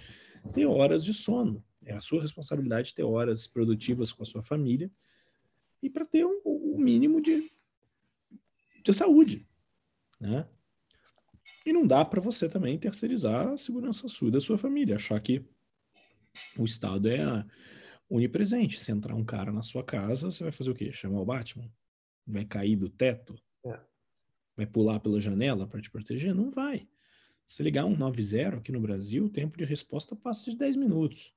ter 0.46 0.66
horas 0.66 1.04
de 1.04 1.12
sono, 1.12 1.64
é 1.84 1.94
a 1.94 2.00
sua 2.00 2.20
responsabilidade 2.20 2.94
ter 2.94 3.04
horas 3.04 3.46
produtivas 3.46 4.12
com 4.12 4.22
a 4.22 4.26
sua 4.26 4.42
família 4.42 4.90
e 5.82 5.90
para 5.90 6.04
ter 6.04 6.24
um, 6.24 6.40
um 6.44 6.78
mínimo 6.78 7.20
de, 7.20 7.50
de 8.82 8.92
saúde, 8.92 9.46
né? 10.20 10.48
E 11.64 11.72
não 11.72 11.86
dá 11.86 12.04
para 12.04 12.20
você 12.20 12.48
também 12.48 12.78
terceirizar 12.78 13.48
a 13.48 13.56
segurança 13.56 14.08
sua 14.08 14.30
da 14.30 14.40
sua 14.40 14.56
família, 14.56 14.96
achar 14.96 15.20
que 15.20 15.44
o 16.56 16.64
Estado 16.64 17.08
é 17.08 17.44
onipresente. 18.08 18.80
Se 18.80 18.92
entrar 18.92 19.14
um 19.14 19.24
cara 19.24 19.52
na 19.52 19.62
sua 19.62 19.82
casa, 19.82 20.30
você 20.30 20.42
vai 20.42 20.52
fazer 20.52 20.70
o 20.70 20.74
quê? 20.74 20.92
Chamar 20.92 21.20
o 21.20 21.24
Batman? 21.24 21.70
Vai 22.26 22.44
cair 22.44 22.76
do 22.76 22.88
teto? 22.88 23.40
É. 23.64 23.80
Vai 24.56 24.66
pular 24.66 25.00
pela 25.00 25.20
janela 25.20 25.66
para 25.66 25.80
te 25.80 25.90
proteger? 25.90 26.34
Não 26.34 26.50
vai. 26.50 26.88
Se 27.46 27.62
ligar 27.62 27.84
um 27.84 27.96
90 27.96 28.56
aqui 28.56 28.72
no 28.72 28.80
Brasil, 28.80 29.24
o 29.24 29.30
tempo 29.30 29.56
de 29.56 29.64
resposta 29.64 30.16
passa 30.16 30.50
de 30.50 30.56
10 30.56 30.76
minutos. 30.76 31.32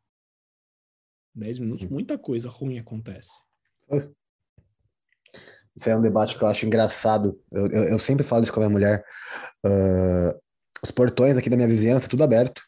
10 1.35 1.59
minutos, 1.59 1.87
muita 1.87 2.17
coisa 2.17 2.49
ruim 2.49 2.79
acontece. 2.79 3.29
Isso 5.75 5.89
é 5.89 5.95
um 5.95 6.01
debate 6.01 6.37
que 6.37 6.43
eu 6.43 6.47
acho 6.47 6.65
engraçado. 6.65 7.39
Eu, 7.51 7.67
eu, 7.67 7.83
eu 7.83 7.99
sempre 7.99 8.25
falo 8.25 8.43
isso 8.43 8.51
com 8.51 8.59
a 8.59 8.63
minha 8.63 8.73
mulher. 8.73 9.05
Ah, 9.63 10.35
os 10.83 10.91
portões 10.91 11.37
aqui 11.37 11.49
da 11.49 11.55
minha 11.55 11.67
vizinhança, 11.67 12.09
tudo 12.09 12.23
aberto. 12.23 12.61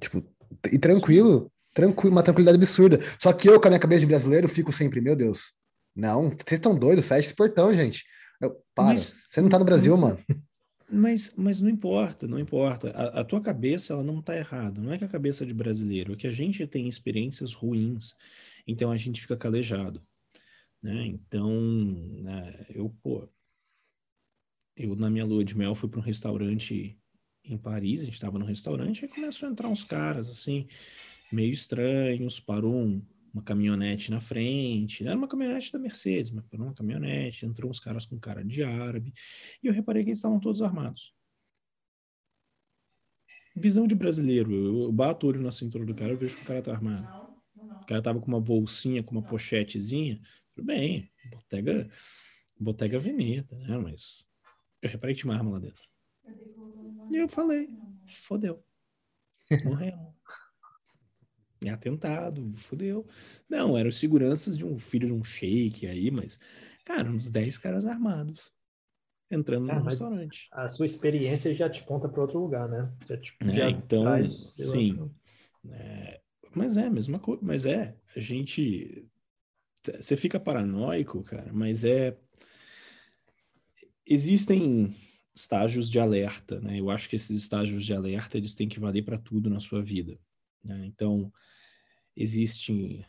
Tipo, 0.00 0.24
e 0.72 0.78
tranquilo, 0.78 1.52
tranquilo, 1.74 2.12
uma 2.12 2.22
tranquilidade 2.22 2.56
absurda. 2.56 2.98
Só 3.20 3.32
que 3.32 3.48
eu, 3.48 3.60
com 3.60 3.68
a 3.68 3.70
minha 3.70 3.80
cabeça 3.80 4.00
de 4.00 4.06
brasileiro, 4.06 4.48
fico 4.48 4.72
sempre, 4.72 5.00
meu 5.00 5.14
Deus, 5.14 5.52
não, 5.94 6.30
vocês 6.30 6.58
estão 6.58 6.76
doidos, 6.76 7.06
fecha 7.06 7.28
esse 7.28 7.34
portão, 7.34 7.74
gente. 7.74 8.04
Eu, 8.40 8.56
para, 8.74 8.86
Mas- 8.86 9.12
você 9.30 9.40
não 9.40 9.48
tá 9.48 9.58
no 9.58 9.64
Brasil, 9.64 9.96
mano. 9.96 10.18
Mas, 10.90 11.34
mas 11.36 11.60
não 11.60 11.68
importa, 11.68 12.26
não 12.26 12.38
importa. 12.38 12.90
A, 12.90 13.20
a 13.20 13.24
tua 13.24 13.40
cabeça, 13.40 13.92
ela 13.92 14.02
não 14.02 14.22
tá 14.22 14.36
errada. 14.36 14.80
Não 14.80 14.92
é 14.92 14.98
que 14.98 15.04
a 15.04 15.08
cabeça 15.08 15.44
de 15.44 15.52
brasileiro, 15.52 16.14
é 16.14 16.16
que 16.16 16.26
a 16.26 16.30
gente 16.30 16.66
tem 16.66 16.88
experiências 16.88 17.52
ruins, 17.52 18.16
então 18.66 18.90
a 18.90 18.96
gente 18.96 19.20
fica 19.20 19.36
calejado. 19.36 20.02
Né? 20.82 21.06
Então, 21.06 21.52
né, 22.22 22.66
eu, 22.70 22.88
pô, 23.02 23.28
eu 24.76 24.94
na 24.96 25.10
minha 25.10 25.24
lua 25.24 25.44
de 25.44 25.56
mel 25.56 25.74
fui 25.74 25.88
para 25.88 25.98
um 25.98 26.02
restaurante 26.02 26.98
em 27.44 27.58
Paris, 27.58 28.00
a 28.00 28.04
gente 28.04 28.14
estava 28.14 28.38
num 28.38 28.46
restaurante, 28.46 29.04
aí 29.04 29.10
começou 29.10 29.48
a 29.48 29.52
entrar 29.52 29.68
uns 29.68 29.84
caras, 29.84 30.28
assim, 30.28 30.68
meio 31.32 31.52
estranhos, 31.52 32.38
parou 32.38 32.74
um- 32.74 33.02
uma 33.32 33.42
caminhonete 33.42 34.10
na 34.10 34.20
frente, 34.20 35.02
não 35.04 35.10
era 35.12 35.18
uma 35.18 35.28
caminhonete 35.28 35.72
da 35.72 35.78
Mercedes, 35.78 36.30
mas 36.30 36.44
parou 36.46 36.66
uma 36.66 36.74
caminhonete, 36.74 37.46
entrou 37.46 37.70
uns 37.70 37.80
caras 37.80 38.06
com 38.06 38.18
cara 38.18 38.44
de 38.44 38.62
árabe, 38.64 39.12
e 39.62 39.66
eu 39.66 39.72
reparei 39.72 40.02
que 40.02 40.10
eles 40.10 40.18
estavam 40.18 40.40
todos 40.40 40.62
armados. 40.62 41.14
Visão 43.54 43.86
de 43.86 43.94
brasileiro, 43.94 44.52
eu, 44.52 44.82
eu 44.84 44.92
bato 44.92 45.26
o 45.26 45.28
olho 45.30 45.40
na 45.42 45.50
cintura 45.52 45.84
do 45.84 45.94
cara, 45.94 46.12
eu 46.12 46.18
vejo 46.18 46.36
que 46.36 46.42
o 46.42 46.46
cara 46.46 46.62
tá 46.62 46.72
armado. 46.72 47.08
O 47.82 47.86
cara 47.86 48.02
tava 48.02 48.20
com 48.20 48.28
uma 48.28 48.40
bolsinha, 48.40 49.02
com 49.02 49.12
uma 49.12 49.22
pochetezinha, 49.22 50.20
tudo 50.54 50.66
bem, 50.66 51.10
botega, 51.24 51.88
botega 52.58 52.98
veneta, 52.98 53.56
né, 53.56 53.78
mas 53.78 54.28
eu 54.82 54.90
reparei 54.90 55.14
que 55.14 55.22
tinha 55.22 55.32
uma 55.32 55.38
arma 55.38 55.52
lá 55.52 55.58
dentro. 55.60 55.82
E 57.10 57.16
eu 57.16 57.28
falei, 57.28 57.68
fodeu, 58.06 58.64
morremos. 59.64 60.17
É 61.64 61.70
atentado, 61.70 62.52
fodeu. 62.54 63.06
Não, 63.48 63.76
eram 63.76 63.90
seguranças 63.90 64.56
de 64.56 64.64
um 64.64 64.78
filho 64.78 65.08
de 65.08 65.12
um 65.12 65.24
shake 65.24 65.86
aí, 65.86 66.10
mas, 66.10 66.38
cara, 66.84 67.10
uns 67.10 67.32
10 67.32 67.58
caras 67.58 67.84
armados 67.84 68.52
entrando 69.30 69.70
É, 69.70 69.74
no 69.74 69.80
mas- 69.82 69.94
restaurante. 69.94 70.48
A 70.52 70.68
sua 70.68 70.86
experiência 70.86 71.54
já 71.54 71.68
te 71.68 71.82
ponta 71.84 72.08
para 72.08 72.22
outro 72.22 72.38
lugar, 72.38 72.68
né? 72.68 72.92
Já 73.08 73.16
te, 73.16 73.36
É, 73.40 73.52
já 73.54 73.70
então, 73.70 74.02
traz, 74.04 74.56
lá, 74.58 74.66
sim. 74.66 75.10
É, 75.70 76.20
mas 76.54 76.76
é 76.76 76.86
a 76.86 76.90
mesma 76.90 77.18
coisa, 77.18 77.40
mas 77.44 77.66
é, 77.66 77.96
a 78.14 78.20
gente. 78.20 79.06
Você 79.98 80.16
fica 80.16 80.38
paranoico, 80.38 81.22
cara, 81.22 81.52
mas 81.52 81.82
é. 81.84 82.16
Existem 84.06 84.94
estágios 85.34 85.90
de 85.90 86.00
alerta, 86.00 86.60
né? 86.60 86.80
Eu 86.80 86.90
acho 86.90 87.08
que 87.08 87.16
esses 87.16 87.38
estágios 87.38 87.84
de 87.84 87.92
alerta 87.94 88.36
eles 88.38 88.54
têm 88.54 88.68
que 88.68 88.80
valer 88.80 89.04
para 89.04 89.18
tudo 89.18 89.50
na 89.50 89.60
sua 89.60 89.82
vida. 89.82 90.18
Né? 90.62 90.86
Então, 90.86 91.32
existe. 92.16 93.06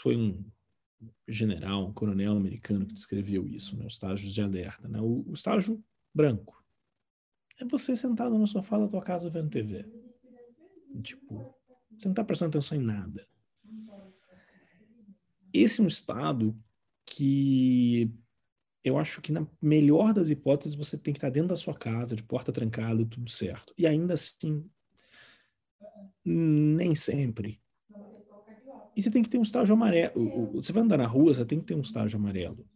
Foi 0.00 0.16
um 0.16 0.44
general, 1.26 1.88
um 1.88 1.92
coronel 1.92 2.36
americano 2.36 2.86
que 2.86 2.94
descreveu 2.94 3.46
isso, 3.48 3.76
né? 3.76 3.86
Os 3.86 3.94
estágios 3.94 4.32
de 4.32 4.42
alerta. 4.42 4.86
Né? 4.88 5.00
O, 5.00 5.24
o 5.26 5.32
estágio 5.32 5.82
branco 6.14 6.62
é 7.58 7.64
você 7.64 7.94
sentado 7.94 8.36
no 8.38 8.46
sofá 8.46 8.78
da 8.78 8.88
tua 8.88 9.02
casa 9.02 9.30
vendo 9.30 9.50
TV. 9.50 9.86
Tipo, 11.02 11.54
você 11.96 12.08
não 12.08 12.14
tá 12.14 12.24
prestando 12.24 12.50
atenção 12.50 12.78
em 12.78 12.84
nada. 12.84 13.26
Esse 15.52 15.80
é 15.80 15.84
um 15.84 15.88
estado 15.88 16.56
que 17.04 18.10
eu 18.82 18.96
acho 18.96 19.20
que 19.20 19.32
na 19.32 19.46
melhor 19.60 20.14
das 20.14 20.30
hipóteses 20.30 20.74
você 20.74 20.96
tem 20.96 21.12
que 21.12 21.18
estar 21.18 21.30
dentro 21.30 21.48
da 21.48 21.56
sua 21.56 21.74
casa, 21.74 22.16
de 22.16 22.22
porta 22.22 22.52
trancada, 22.52 23.04
tudo 23.04 23.30
certo. 23.30 23.74
E 23.76 23.86
ainda 23.86 24.14
assim, 24.14 24.64
nem 26.24 26.94
sempre. 26.94 27.60
E 28.96 29.02
você 29.02 29.10
tem 29.10 29.22
que 29.22 29.28
ter 29.28 29.38
um 29.38 29.42
estágio 29.42 29.74
amarelo. 29.74 30.52
Você 30.54 30.72
vai 30.72 30.82
andar 30.82 30.98
na 30.98 31.06
rua, 31.06 31.32
você 31.34 31.44
tem 31.44 31.60
que 31.60 31.66
ter 31.66 31.74
um 31.74 31.80
estágio 31.80 32.18
amarelo. 32.18 32.66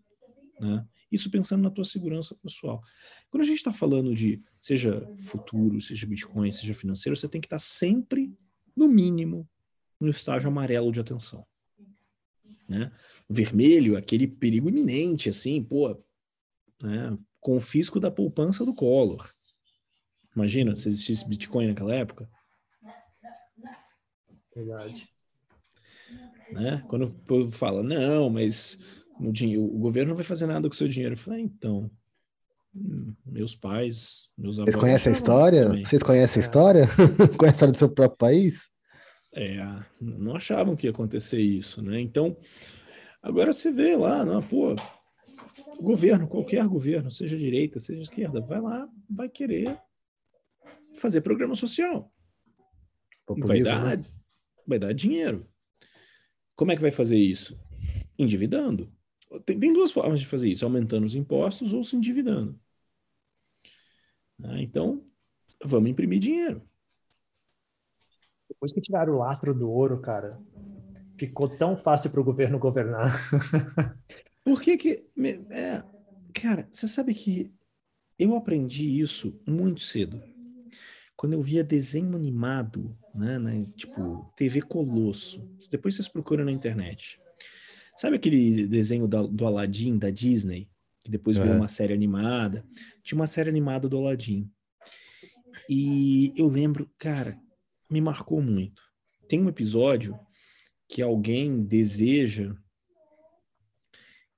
Né? 0.61 0.87
Isso 1.11 1.31
pensando 1.31 1.63
na 1.63 1.71
tua 1.71 1.85
segurança 1.85 2.35
pessoal. 2.43 2.83
Quando 3.31 3.43
a 3.43 3.47
gente 3.47 3.59
está 3.59 3.73
falando 3.73 4.15
de, 4.15 4.43
seja 4.61 5.07
futuro, 5.19 5.81
seja 5.81 6.07
Bitcoin, 6.07 6.51
seja 6.51 6.75
financeiro, 6.75 7.17
você 7.17 7.29
tem 7.29 7.41
que 7.41 7.47
estar 7.47 7.59
sempre, 7.59 8.33
no 8.77 8.89
mínimo, 8.89 9.49
no 10.01 10.09
estágio 10.09 10.49
amarelo 10.49 10.93
de 10.93 11.01
atenção. 11.01 11.47
Né? 12.69 12.91
Vermelho, 13.29 13.97
aquele 13.97 14.27
perigo 14.27 14.69
iminente, 14.69 15.29
assim, 15.29 15.63
pô, 15.63 15.97
né? 16.83 17.17
confisco 17.41 18.01
da 18.01 18.11
poupança 18.11 18.65
do 18.65 18.75
Collor. 18.75 19.31
Imagina 20.35 20.75
se 20.75 20.89
existisse 20.89 21.29
Bitcoin 21.29 21.69
naquela 21.69 21.95
época. 21.95 22.29
Verdade. 24.55 25.09
Né? 26.53 26.85
Quando 26.89 27.07
o 27.07 27.11
povo 27.11 27.51
fala, 27.51 27.83
não, 27.83 28.31
mas 28.31 28.81
o, 29.19 29.33
dinheiro, 29.33 29.65
o 29.65 29.79
governo 29.79 30.11
não 30.11 30.17
vai 30.17 30.25
fazer 30.25 30.47
nada 30.47 30.69
com 30.69 30.75
o 30.75 30.77
seu 30.77 30.89
dinheiro. 30.89 31.15
Eu 31.15 31.19
falei, 31.19 31.41
ah, 31.41 31.43
então, 31.43 31.91
hum, 32.75 33.15
meus 33.27 33.55
pais, 33.55 34.33
meus 34.37 34.59
avós... 34.59 34.75
Vocês 34.75 34.83
conhecem 34.83 35.11
a 35.11 35.15
história? 35.15 35.67
Também. 35.67 35.85
Vocês 35.85 36.03
conhecem 36.03 36.41
a 36.41 36.43
é. 36.43 36.47
história? 36.47 36.87
Conhecem 37.37 37.47
a 37.47 37.51
história 37.51 37.73
do 37.73 37.79
seu 37.79 37.89
próprio 37.89 38.19
país? 38.19 38.71
É, 39.33 39.57
não 40.01 40.37
achavam 40.37 40.77
que 40.77 40.87
ia 40.87 40.93
acontecer 40.93 41.41
isso, 41.41 41.83
né? 41.83 42.01
Então, 42.01 42.37
agora 43.21 43.53
você 43.53 43.73
vê 43.73 43.97
lá, 43.97 44.25
não, 44.25 44.41
pô, 44.41 44.77
o 45.77 45.83
governo, 45.83 46.29
qualquer 46.29 46.65
governo, 46.69 47.11
seja 47.11 47.37
direita, 47.37 47.81
seja 47.81 48.01
esquerda, 48.01 48.41
vai 48.41 48.61
lá, 48.61 48.89
vai 49.11 49.29
querer 49.29 49.77
fazer 50.99 51.21
programa 51.21 51.57
social. 51.57 52.13
vai 53.29 53.63
dar, 53.63 53.97
né? 53.97 54.05
Vai 54.67 54.79
dar 54.79 54.93
dinheiro. 54.93 55.49
Como 56.57 56.73
é 56.73 56.77
que 56.77 56.83
vai 56.83 56.91
fazer 56.91 57.17
isso? 57.17 57.59
Endividando. 58.19 58.93
Tem, 59.45 59.59
tem 59.59 59.73
duas 59.73 59.91
formas 59.91 60.21
de 60.21 60.27
fazer 60.27 60.49
isso: 60.49 60.65
aumentando 60.65 61.05
os 61.05 61.15
impostos 61.15 61.73
ou 61.73 61.83
se 61.83 61.97
endividando. 61.97 62.59
Ah, 64.43 64.61
então, 64.61 65.05
vamos 65.65 65.91
imprimir 65.91 66.19
dinheiro. 66.19 66.63
Depois 68.49 68.73
que 68.73 68.81
tiraram 68.81 69.15
o 69.15 69.19
lastro 69.19 69.55
do 69.55 69.71
ouro, 69.71 70.01
cara, 70.01 70.39
ficou 71.19 71.49
tão 71.49 71.77
fácil 71.77 72.11
para 72.11 72.21
o 72.21 72.25
governo 72.25 72.59
governar. 72.59 73.13
Por 74.45 74.61
que 74.61 74.77
que... 74.77 75.07
É, 75.51 75.83
cara, 76.33 76.69
você 76.71 76.87
sabe 76.87 77.15
que 77.15 77.53
eu 78.19 78.37
aprendi 78.37 79.01
isso 79.01 79.41
muito 79.47 79.81
cedo. 79.81 80.23
Quando 81.25 81.33
eu 81.33 81.41
via 81.41 81.65
desenho 81.65 82.15
animado, 82.15 82.95
né, 83.15 83.39
né 83.39 83.67
tipo 83.79 84.31
TV 84.37 84.61
Colosso. 84.61 85.43
Depois 85.71 85.95
vocês 85.95 86.07
procuram 86.07 86.45
na 86.45 86.53
internet. 86.53 87.19
Sabe 87.97 88.17
aquele 88.17 88.67
desenho 88.67 89.09
da, 89.09 89.23
do 89.23 89.47
Aladdin, 89.47 89.97
da 89.97 90.11
Disney? 90.11 90.69
Que 91.03 91.11
depois 91.11 91.39
virou 91.39 91.55
uma 91.55 91.67
série 91.67 91.95
animada. 91.95 92.63
Tinha 93.03 93.19
uma 93.19 93.27
série 93.27 93.49
animada 93.49 93.89
do 93.89 93.97
Aladdin. 93.97 94.53
E 95.67 96.31
eu 96.37 96.47
lembro, 96.47 96.91
cara, 96.99 97.41
me 97.91 98.03
marcou 98.03 98.43
muito. 98.43 98.83
Tem 99.27 99.41
um 99.41 99.49
episódio 99.49 100.21
que 100.87 101.01
alguém 101.01 101.65
deseja 101.65 102.55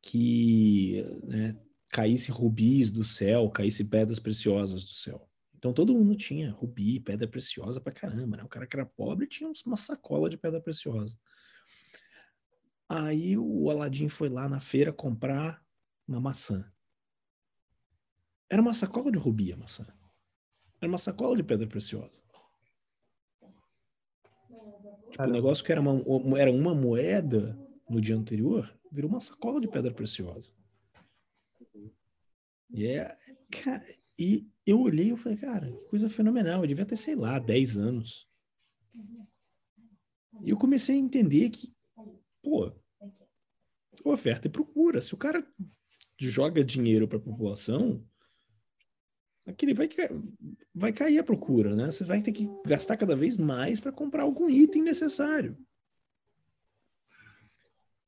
que 0.00 1.04
né, 1.24 1.58
caísse 1.88 2.30
rubis 2.30 2.92
do 2.92 3.02
céu, 3.02 3.50
caísse 3.50 3.82
pedras 3.82 4.20
preciosas 4.20 4.84
do 4.84 4.92
céu. 4.92 5.28
Então 5.66 5.74
todo 5.74 5.94
mundo 5.94 6.14
tinha 6.14 6.52
rubi, 6.52 7.00
pedra 7.00 7.26
preciosa 7.26 7.80
pra 7.80 7.92
caramba, 7.92 8.36
né? 8.36 8.44
O 8.44 8.48
cara 8.48 8.68
que 8.68 8.76
era 8.76 8.86
pobre 8.86 9.26
tinha 9.26 9.50
uma 9.66 9.76
sacola 9.76 10.30
de 10.30 10.38
pedra 10.38 10.60
preciosa. 10.60 11.18
Aí 12.88 13.36
o 13.36 13.68
Aladim 13.68 14.08
foi 14.08 14.28
lá 14.28 14.48
na 14.48 14.60
feira 14.60 14.92
comprar 14.92 15.60
uma 16.06 16.20
maçã. 16.20 16.72
Era 18.48 18.62
uma 18.62 18.72
sacola 18.74 19.10
de 19.10 19.18
rubi 19.18 19.52
a 19.52 19.56
maçã. 19.56 19.84
Era 20.80 20.88
uma 20.88 20.98
sacola 20.98 21.34
de 21.34 21.42
pedra 21.42 21.66
preciosa. 21.66 22.22
Tipo, 25.10 25.24
o 25.24 25.26
negócio 25.26 25.64
que 25.64 25.72
era 25.72 25.80
uma, 25.80 26.38
era 26.38 26.52
uma 26.52 26.76
moeda 26.76 27.58
no 27.90 28.00
dia 28.00 28.14
anterior, 28.14 28.72
virou 28.92 29.10
uma 29.10 29.18
sacola 29.18 29.60
de 29.60 29.66
pedra 29.66 29.92
preciosa. 29.92 30.54
E 32.70 32.86
é, 32.86 33.16
cara, 33.50 33.84
e 34.18 34.48
eu 34.64 34.80
olhei 34.80 35.12
e 35.12 35.16
falei, 35.16 35.38
cara, 35.38 35.70
que 35.70 35.84
coisa 35.88 36.08
fenomenal. 36.08 36.62
Eu 36.62 36.66
devia 36.66 36.86
ter, 36.86 36.96
sei 36.96 37.14
lá, 37.14 37.38
10 37.38 37.76
anos. 37.76 38.28
E 40.42 40.50
eu 40.50 40.56
comecei 40.56 40.96
a 40.96 40.98
entender 40.98 41.50
que 41.50 41.74
pô, 42.42 42.72
oferta 44.04 44.46
e 44.46 44.50
procura. 44.50 45.00
Se 45.00 45.14
o 45.14 45.16
cara 45.16 45.46
joga 46.18 46.64
dinheiro 46.64 47.06
para 47.06 47.18
a 47.18 47.22
população, 47.22 48.04
aquele 49.44 49.74
vai, 49.74 49.88
vai 50.74 50.92
cair 50.92 51.18
a 51.18 51.24
procura, 51.24 51.74
né? 51.74 51.90
Você 51.90 52.04
vai 52.04 52.22
ter 52.22 52.32
que 52.32 52.48
gastar 52.66 52.96
cada 52.96 53.16
vez 53.16 53.36
mais 53.36 53.80
para 53.80 53.92
comprar 53.92 54.22
algum 54.22 54.48
item 54.48 54.82
necessário. 54.82 55.56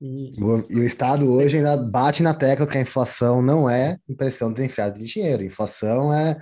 E... 0.00 0.32
e... 0.38 0.42
o 0.42 0.84
Estado 0.84 1.30
hoje 1.30 1.56
ainda 1.56 1.76
bate 1.76 2.22
na 2.22 2.34
tecla 2.34 2.66
que 2.66 2.78
a 2.78 2.82
inflação 2.82 3.42
não 3.42 3.68
é 3.68 3.98
impressão 4.08 4.52
desenfreada 4.52 4.98
de 4.98 5.06
dinheiro. 5.06 5.44
Inflação 5.44 6.12
é 6.12 6.40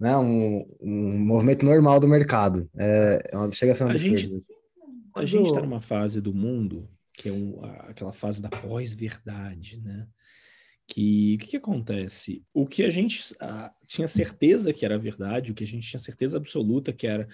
né, 0.00 0.16
um, 0.16 0.66
um 0.80 1.18
movimento 1.18 1.64
normal 1.64 1.98
do 1.98 2.08
mercado. 2.08 2.68
É, 2.76 3.30
é 3.32 3.36
uma, 3.36 3.50
chega 3.52 3.72
a 3.72 3.76
ser 3.76 3.84
uma 3.84 3.92
a 3.92 3.96
gente, 3.96 4.30
a 5.14 5.24
gente 5.24 5.46
está 5.46 5.60
numa 5.60 5.80
fase 5.80 6.20
do 6.20 6.34
mundo 6.34 6.88
que 7.18 7.28
é 7.28 7.32
um, 7.32 7.58
aquela 7.88 8.12
fase 8.12 8.40
da 8.40 8.48
pós-verdade, 8.48 9.80
né? 9.82 10.06
Que 10.86 11.34
o 11.34 11.38
que, 11.38 11.46
que, 11.48 11.56
acontece? 11.56 12.44
O 12.54 12.64
que 12.64 12.84
a 12.84 12.88
gente 12.88 13.34
a, 13.40 13.72
tinha 13.86 14.06
certeza 14.06 14.72
que 14.72 14.84
era 14.84 14.96
verdade, 14.96 15.50
o 15.50 15.54
que 15.54 15.64
a 15.64 15.66
gente 15.66 15.86
tinha 15.86 15.98
certeza 15.98 16.36
absoluta 16.36 16.92
que 16.92 17.06
era, 17.06 17.28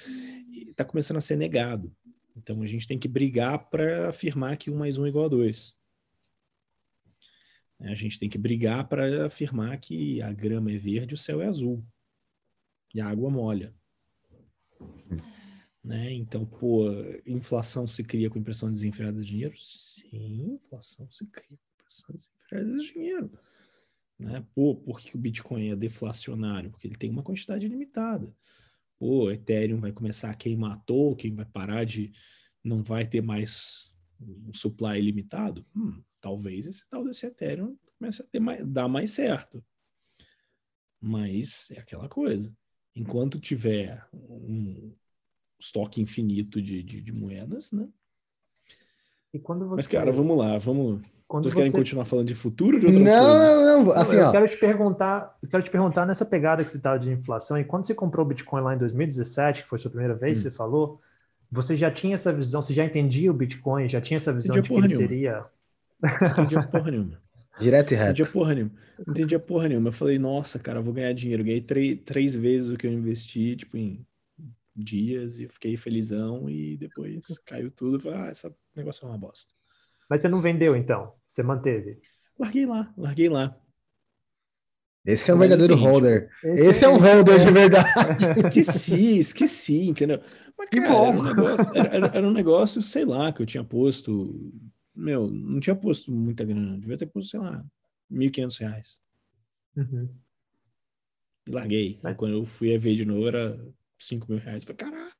está 0.51 0.85
começando 0.85 1.19
a 1.19 1.21
ser 1.21 1.37
negado. 1.37 1.93
Então 2.37 2.63
a 2.63 2.67
gente 2.67 2.87
tem 2.87 2.99
que 2.99 3.09
brigar 3.09 3.71
para 3.71 4.09
afirmar 4.09 4.57
que 4.57 4.71
um 4.71 4.77
mais 4.77 4.99
um 4.99 5.07
é 5.07 5.09
igual 5.09 5.27
a 5.27 5.29
dois. 5.29 5.77
A 7.81 7.95
gente 7.95 8.19
tem 8.19 8.29
que 8.29 8.39
brigar 8.39 8.89
para 8.89 9.27
afirmar 9.27 9.79
que 9.79 10.23
a 10.23 10.33
grama 10.33 10.73
é 10.73 10.79
verde, 10.79 11.15
o 11.15 11.19
céu 11.19 11.41
é 11.43 11.47
azul 11.47 11.85
e 12.95 13.01
a 13.01 13.07
água 13.07 13.31
molha. 13.31 13.75
Né? 15.83 16.15
Então, 16.15 16.47
pô, 16.47 16.87
inflação 17.27 17.87
se 17.87 18.03
cria 18.03 18.31
com 18.31 18.39
impressão 18.39 18.71
desenfreada 18.71 19.21
de 19.21 19.27
dinheiro? 19.27 19.55
Sim, 19.59 20.55
inflação 20.55 21.11
se 21.11 21.27
cria 21.27 21.59
com 21.59 21.75
impressão 21.75 22.15
desenfreada 22.15 22.79
de 22.79 22.93
dinheiro. 22.93 23.31
Né? 24.19 24.47
Pô, 24.55 24.75
por 24.75 25.01
que 25.01 25.15
o 25.15 25.21
Bitcoin 25.21 25.71
é 25.71 25.77
deflacionário? 25.77 26.71
Porque 26.71 26.87
ele 26.87 26.97
tem 26.97 27.11
uma 27.11 27.23
quantidade 27.23 27.69
limitada. 27.69 28.35
Pô, 29.05 29.31
Ethereum 29.31 29.77
vai 29.77 29.93
começar 29.93 30.31
a 30.31 30.35
queimar 30.35 30.83
token, 30.87 31.35
vai 31.35 31.45
parar 31.45 31.85
de. 31.85 32.11
não 32.65 32.83
vai 32.83 33.07
ter 33.07 33.21
mais 33.21 33.95
um 34.19 34.55
supply 34.55 34.99
ilimitado? 34.99 35.63
Hum, 35.77 36.03
talvez 36.23 36.67
esse 36.67 36.89
tal 36.89 37.05
desse 37.05 37.27
Ethereum 37.27 37.77
comece 37.99 38.23
a 38.23 38.25
ter 38.25 38.41
mais, 38.41 38.67
dar 38.67 38.89
mais 38.89 39.11
certo. 39.11 39.63
Mas 40.99 41.71
é 41.73 41.81
aquela 41.81 42.09
coisa. 42.09 42.57
Enquanto 42.97 43.39
tiver 43.39 44.09
um, 44.15 44.97
estoque 45.61 46.01
infinito 46.01 46.63
de, 46.63 46.83
de, 46.83 47.03
de 47.03 47.13
moedas, 47.13 47.73
né? 47.73 47.87
E 49.35 49.39
quando 49.39 49.69
você... 49.69 49.83
Mas, 49.83 49.87
cara, 49.87 50.13
vamos 50.13 50.39
lá, 50.39 50.57
vamos. 50.57 51.03
Quando 51.35 51.51
Vocês 51.51 51.55
querem 51.55 51.73
continuar 51.73 52.05
falando 52.05 52.29
de 52.29 52.35
futuro 52.37 52.77
ou 52.77 52.81
de 52.81 52.87
outras 52.87 53.05
não, 53.05 53.25
coisas? 53.25 53.41
Não, 53.41 53.85
não, 53.87 53.91
assim, 53.91 54.17
eu 54.19 54.27
ó. 54.27 54.31
quero 54.31 54.47
te 54.47 54.57
perguntar, 54.57 55.37
eu 55.43 55.49
quero 55.49 55.63
te 55.65 55.71
perguntar 55.71 56.07
nessa 56.07 56.25
pegada 56.25 56.63
que 56.63 56.71
você 56.71 56.77
estava 56.77 56.97
de 56.97 57.11
inflação, 57.11 57.59
e 57.59 57.65
quando 57.65 57.85
você 57.85 57.93
comprou 57.93 58.25
o 58.25 58.29
Bitcoin 58.29 58.63
lá 58.63 58.73
em 58.73 58.79
2017, 58.79 59.65
que 59.65 59.69
foi 59.69 59.75
a 59.75 59.81
sua 59.81 59.91
primeira 59.91 60.15
vez, 60.15 60.39
hum. 60.39 60.43
você 60.43 60.51
falou, 60.53 61.01
você 61.51 61.75
já 61.75 61.91
tinha 61.91 62.15
essa 62.15 62.33
visão, 62.33 62.63
você 62.63 62.73
já 62.73 62.85
entendia 62.85 63.33
o 63.33 63.35
Bitcoin, 63.35 63.89
já 63.89 64.01
tinha 64.01 64.19
essa 64.19 64.33
visão 64.33 64.55
de 64.55 64.63
que 64.63 64.73
ele 64.73 64.87
nenhuma. 64.87 64.97
seria. 64.97 65.45
Não 66.01 66.29
entendia 66.29 66.63
porra 66.63 66.91
nenhuma. 66.93 67.21
Direto 67.59 67.91
e 67.91 67.97
reto. 67.97 68.05
Não 68.05 68.13
entendia 68.13 68.33
porra 68.33 68.55
nenhuma. 68.55 68.73
Não 69.05 69.13
entendia 69.13 69.39
porra 69.41 69.69
nenhuma. 69.69 69.89
Eu 69.89 69.93
falei, 69.93 70.19
nossa, 70.21 70.59
cara, 70.61 70.79
eu 70.79 70.85
vou 70.85 70.95
ganhar 70.95 71.13
dinheiro. 71.15 71.43
Eu 71.43 71.47
ganhei 71.47 71.61
três, 71.61 71.99
três 72.05 72.37
vezes 72.37 72.71
o 72.71 72.77
que 72.77 72.87
eu 72.87 72.93
investi, 72.93 73.57
tipo, 73.57 73.77
em 73.77 74.07
dias 74.77 75.41
e 75.41 75.45
eu 75.45 75.51
fiquei 75.51 75.77
felizão 75.77 76.49
e 76.49 76.77
depois 76.77 77.27
caiu 77.45 77.73
tudo. 77.73 77.99
Falei, 77.99 78.21
ah, 78.21 78.31
esse 78.31 78.49
negócio 78.77 79.05
é 79.05 79.09
uma 79.09 79.19
bosta. 79.19 79.53
Mas 80.09 80.21
você 80.21 80.29
não 80.29 80.41
vendeu 80.41 80.77
então? 80.77 81.15
Você 81.27 81.43
manteve? 81.43 82.01
Larguei 82.39 82.67
lá, 82.67 82.93
larguei 82.97 83.29
lá. 83.29 83.59
Esse 85.05 85.31
é 85.31 85.35
um 85.35 85.39
verdadeiro 85.39 85.75
assim, 85.75 85.83
holder. 85.83 86.31
Esse, 86.43 86.67
esse 86.67 86.85
é, 86.85 86.89
é, 86.89 86.91
um 86.91 86.97
holder 86.97 87.39
de 87.39 87.51
verdade. 87.53 88.25
esqueci, 88.39 89.19
esqueci, 89.19 89.89
entendeu? 89.89 90.21
Mas, 90.57 90.69
cara, 90.71 90.87
era 90.87 91.11
um, 91.11 91.23
negócio, 91.23 91.77
era, 91.77 92.07
era 92.07 92.27
um 92.27 92.33
negócio, 92.33 92.83
sei 92.83 93.05
lá, 93.05 93.33
que 93.33 93.43
eu 93.43 93.47
tinha 93.47 93.63
posto. 93.63 94.53
Meu, 94.95 95.29
não 95.29 95.61
tinha 95.61 95.77
posto 95.77 96.11
muita 96.11 96.45
grana. 96.45 96.79
Devia 96.79 96.97
ter 96.97 97.07
posto, 97.07 97.31
sei 97.31 97.41
lá, 97.41 97.63
R$ 98.11 98.17
1.500. 98.17 98.99
Uhum. 99.77 100.09
E 101.49 101.51
larguei. 101.51 102.01
Mas... 102.03 102.17
Quando 102.17 102.35
eu 102.35 102.47
fui 102.47 102.75
a 102.75 102.79
ver 102.79 102.95
de 102.95 103.05
novo, 103.05 103.29
era 103.29 103.61
5 103.99 104.27
mil 104.31 104.41
reais. 104.41 104.65
Falei, 104.65 104.77
caralho. 104.77 105.13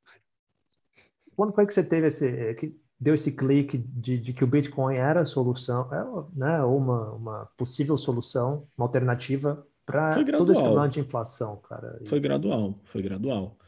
Quando 1.35 1.53
foi 1.53 1.67
que 1.67 1.73
você 1.73 1.83
teve 1.83 2.07
esse. 2.07 2.55
Que 2.55 2.73
deu 3.05 3.13
esse 3.13 3.31
clique 3.31 3.77
de, 3.77 4.17
de 4.17 4.33
que 4.33 4.43
o 4.43 4.47
Bitcoin 4.47 4.95
era 4.95 5.21
a 5.21 5.25
solução, 5.25 5.87
era, 5.93 6.25
né, 6.33 6.63
uma, 6.63 7.11
uma 7.11 7.45
possível 7.55 7.95
solução, 7.95 8.67
uma 8.75 8.87
alternativa 8.87 9.63
para 9.85 10.25
todo 10.35 10.51
esse 10.51 10.59
problema 10.59 10.89
de 10.89 11.01
inflação, 11.01 11.57
cara? 11.57 12.01
Foi 12.07 12.19
gradual, 12.19 12.79
foi 12.83 13.03
gradual. 13.03 13.59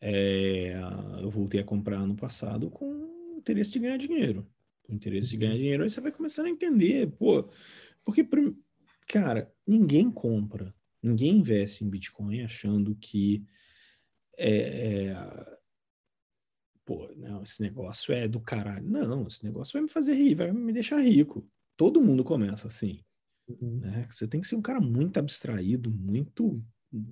É, 0.00 0.80
eu 1.20 1.28
voltei 1.28 1.58
a 1.58 1.64
comprar 1.64 1.96
ano 1.96 2.14
passado 2.14 2.70
com 2.70 3.34
interesse 3.36 3.72
de 3.72 3.80
ganhar 3.80 3.96
dinheiro. 3.96 4.46
Com 4.84 4.94
interesse 4.94 5.30
de 5.30 5.38
ganhar 5.38 5.54
uhum. 5.54 5.58
dinheiro, 5.58 5.82
aí 5.82 5.90
você 5.90 6.00
vai 6.00 6.12
começando 6.12 6.46
a 6.46 6.50
entender, 6.50 7.10
pô, 7.18 7.48
porque, 8.04 8.24
cara, 9.08 9.52
ninguém 9.66 10.08
compra, 10.08 10.72
ninguém 11.02 11.38
investe 11.38 11.84
em 11.84 11.90
Bitcoin 11.90 12.44
achando 12.44 12.94
que 12.94 13.44
é, 14.38 15.08
é, 15.08 15.37
esse 17.48 17.62
negócio 17.62 18.12
é 18.12 18.28
do 18.28 18.40
caralho. 18.40 18.86
Não, 18.88 19.26
esse 19.26 19.44
negócio 19.44 19.72
vai 19.72 19.82
me 19.82 19.88
fazer 19.88 20.12
rir, 20.12 20.34
vai 20.34 20.52
me 20.52 20.72
deixar 20.72 21.00
rico. 21.00 21.48
Todo 21.76 22.00
mundo 22.00 22.22
começa 22.22 22.68
assim. 22.68 23.00
Uhum. 23.48 23.80
Né? 23.80 24.06
Você 24.10 24.28
tem 24.28 24.40
que 24.40 24.46
ser 24.46 24.56
um 24.56 24.62
cara 24.62 24.80
muito 24.80 25.18
abstraído, 25.18 25.90
muito 25.90 26.62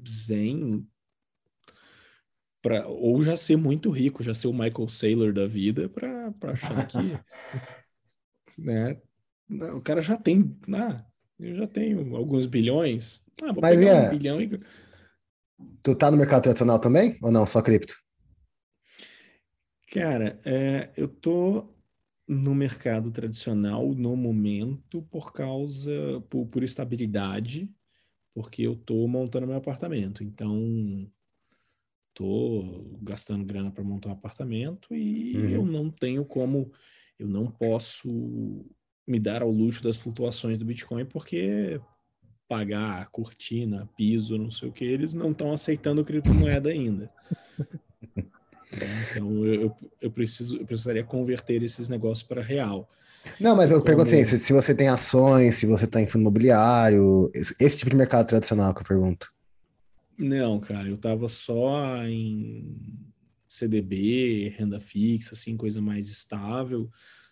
zen, 0.06 0.86
pra, 2.60 2.86
ou 2.86 3.22
já 3.22 3.36
ser 3.36 3.56
muito 3.56 3.90
rico, 3.90 4.22
já 4.22 4.34
ser 4.34 4.48
o 4.48 4.52
Michael 4.52 4.88
Saylor 4.88 5.32
da 5.32 5.46
vida, 5.46 5.88
para 5.88 6.32
achar 6.52 6.86
que. 6.86 6.98
né? 8.58 9.00
Não, 9.48 9.78
o 9.78 9.80
cara 9.80 10.02
já 10.02 10.16
tem. 10.16 10.56
Ah, 10.72 11.04
eu 11.38 11.56
já 11.56 11.66
tenho 11.66 12.14
alguns 12.14 12.46
bilhões. 12.46 13.24
Ah, 13.42 13.52
vou 13.52 13.62
Mas, 13.62 13.78
pegar 13.78 13.90
é, 13.90 14.08
um 14.08 14.10
bilhão 14.10 14.40
e. 14.40 14.60
Tu 15.82 15.94
tá 15.94 16.10
no 16.10 16.16
mercado 16.16 16.42
tradicional 16.42 16.78
também? 16.78 17.16
Ou 17.22 17.30
não? 17.30 17.46
Só 17.46 17.62
cripto? 17.62 17.96
Cara, 19.96 20.38
é, 20.44 20.90
eu 20.94 21.08
tô 21.08 21.66
no 22.28 22.54
mercado 22.54 23.10
tradicional 23.10 23.94
no 23.94 24.14
momento 24.14 25.00
por 25.10 25.32
causa, 25.32 25.90
por, 26.28 26.46
por 26.48 26.62
estabilidade, 26.62 27.70
porque 28.34 28.62
eu 28.62 28.76
tô 28.76 29.08
montando 29.08 29.46
meu 29.46 29.56
apartamento. 29.56 30.22
Então, 30.22 31.10
tô 32.12 32.98
gastando 33.00 33.46
grana 33.46 33.70
para 33.70 33.82
montar 33.82 34.10
um 34.10 34.12
apartamento 34.12 34.94
e 34.94 35.34
uhum. 35.34 35.48
eu 35.48 35.64
não 35.64 35.90
tenho 35.90 36.26
como, 36.26 36.70
eu 37.18 37.26
não 37.26 37.46
posso 37.46 38.66
me 39.06 39.18
dar 39.18 39.40
ao 39.40 39.50
luxo 39.50 39.82
das 39.82 39.96
flutuações 39.96 40.58
do 40.58 40.64
Bitcoin 40.66 41.06
porque 41.06 41.80
pagar 42.46 43.08
cortina, 43.10 43.88
piso, 43.96 44.36
não 44.36 44.50
sei 44.50 44.68
o 44.68 44.72
que, 44.72 44.84
eles 44.84 45.14
não 45.14 45.30
estão 45.30 45.54
aceitando 45.54 46.04
criptomoeda 46.04 46.68
ainda. 46.68 47.10
Então 49.10 49.44
eu, 49.44 49.74
eu, 50.00 50.10
preciso, 50.10 50.58
eu 50.58 50.66
precisaria 50.66 51.04
converter 51.04 51.62
esses 51.62 51.88
negócios 51.88 52.26
para 52.26 52.42
real. 52.42 52.88
Não, 53.40 53.56
mas 53.56 53.70
eu 53.70 53.78
Como... 53.78 53.84
pergunto 53.84 54.08
assim, 54.08 54.24
se, 54.24 54.38
se, 54.38 54.52
você 54.52 54.74
tem 54.74 54.88
ações, 54.88 55.56
se 55.56 55.66
você 55.66 55.84
está 55.84 56.00
em 56.00 56.08
fundo 56.08 56.22
imobiliário, 56.22 57.30
esse, 57.34 57.54
esse, 57.58 57.76
tipo 57.76 57.90
de 57.90 57.96
mercado 57.96 58.26
tradicional 58.26 58.72
que 58.74 58.82
eu 58.82 58.86
pergunto. 58.86 59.32
Não, 60.16 60.60
cara, 60.60 60.88
eu 60.88 60.94
estava 60.94 61.28
só 61.28 62.04
em 62.04 62.76
CDB, 63.48 64.54
renda 64.56 64.78
fixa, 64.78 65.34
assim, 65.34 65.56
coisa 65.56 65.80
mais 65.80 66.08
estável 66.08 66.88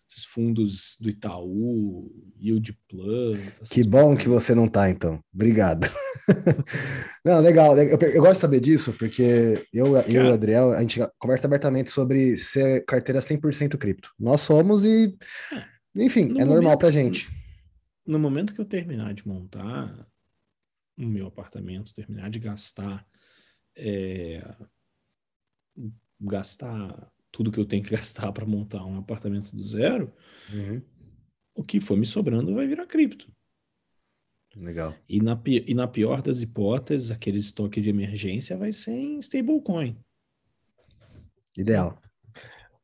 esses 0.09 0.25
fundos 0.25 0.97
do 1.01 1.09
Itaú, 1.09 2.11
Yield 2.39 2.79
Plus. 2.89 3.69
Que 3.71 3.83
bom 3.83 4.09
coisas. 4.09 4.23
que 4.23 4.29
você 4.29 4.55
não 4.55 4.69
tá, 4.69 4.89
então. 4.89 5.21
Obrigado. 5.33 5.89
não, 7.25 7.41
legal. 7.41 7.77
Eu, 7.79 7.99
eu, 7.99 8.21
gosto 8.23 8.35
de 8.35 8.41
saber 8.41 8.61
disso, 8.61 8.93
porque 8.93 9.67
eu, 9.73 9.97
eu 9.97 10.09
e 10.09 10.19
o 10.19 10.33
Adriel, 10.33 10.73
a 10.73 10.81
gente 10.81 11.01
conversa 11.19 11.47
abertamente 11.47 11.91
sobre 11.91 12.37
ser 12.37 12.85
carteira 12.85 13.21
100% 13.21 13.77
cripto. 13.77 14.13
Nós 14.19 14.41
somos 14.41 14.85
e, 14.85 15.17
enfim, 15.95 16.27
no 16.27 16.41
é 16.41 16.45
momento, 16.45 16.55
normal 16.55 16.79
pra 16.79 16.91
gente. 16.91 17.29
No 18.07 18.19
momento 18.19 18.55
que 18.55 18.61
eu 18.61 18.67
terminar 18.67 19.15
de 19.15 19.27
montar 19.27 20.07
o 20.97 21.07
meu 21.07 21.27
apartamento, 21.27 21.95
terminar 21.95 22.31
de 22.31 22.39
gastar, 22.39 23.05
é, 23.77 24.55
gastar 26.21 27.13
tudo 27.35 27.51
que 27.51 27.59
eu 27.59 27.67
tenho 27.67 27.83
que 27.83 27.91
gastar 27.97 28.31
para 28.33 28.47
montar 28.47 28.85
um 28.87 28.97
apartamento 28.97 29.55
do 29.55 29.63
zero, 29.63 30.13
uhum. 30.53 30.81
o 31.57 31.65
que 31.65 31.81
for 31.81 31.97
me 31.97 32.07
sobrando 32.07 32.55
vai 32.55 32.67
virar 32.67 32.87
cripto. 32.87 33.31
Legal. 34.57 34.95
E 35.09 35.21
na, 35.21 35.37
e 35.45 35.75
na 35.75 35.89
pior 35.89 36.23
das 36.23 36.41
hipóteses, 36.41 37.11
aquele 37.11 37.39
estoque 37.39 37.81
de 37.81 37.91
emergência 37.91 38.57
vai 38.57 38.73
ser 38.73 38.93
em 38.93 39.19
stablecoin. 39.19 39.99
Ideal. 41.59 41.99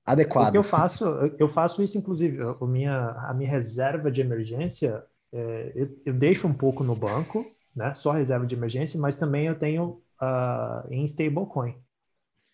Adequado. 0.04 0.48
O 0.48 0.50
que 0.50 0.58
eu 0.58 0.64
faço, 0.64 1.04
eu 1.38 1.46
faço 1.46 1.80
isso, 1.80 1.96
inclusive, 1.96 2.38
a 2.42 2.66
minha, 2.66 3.10
a 3.28 3.32
minha 3.32 3.48
reserva 3.48 4.10
de 4.10 4.20
emergência, 4.20 5.04
é, 5.32 5.72
eu, 5.76 6.02
eu, 6.06 6.12
deixo 6.12 6.48
um 6.48 6.52
pouco 6.52 6.82
no 6.82 6.96
banco, 6.96 7.46
né? 7.74 7.94
Só 7.94 8.10
reserva 8.10 8.44
de 8.44 8.56
emergência, 8.56 8.98
mas 8.98 9.16
também 9.16 9.46
eu 9.46 9.56
tenho 9.56 10.02
uh, 10.20 10.92
em 10.92 11.04
stablecoin. 11.04 11.76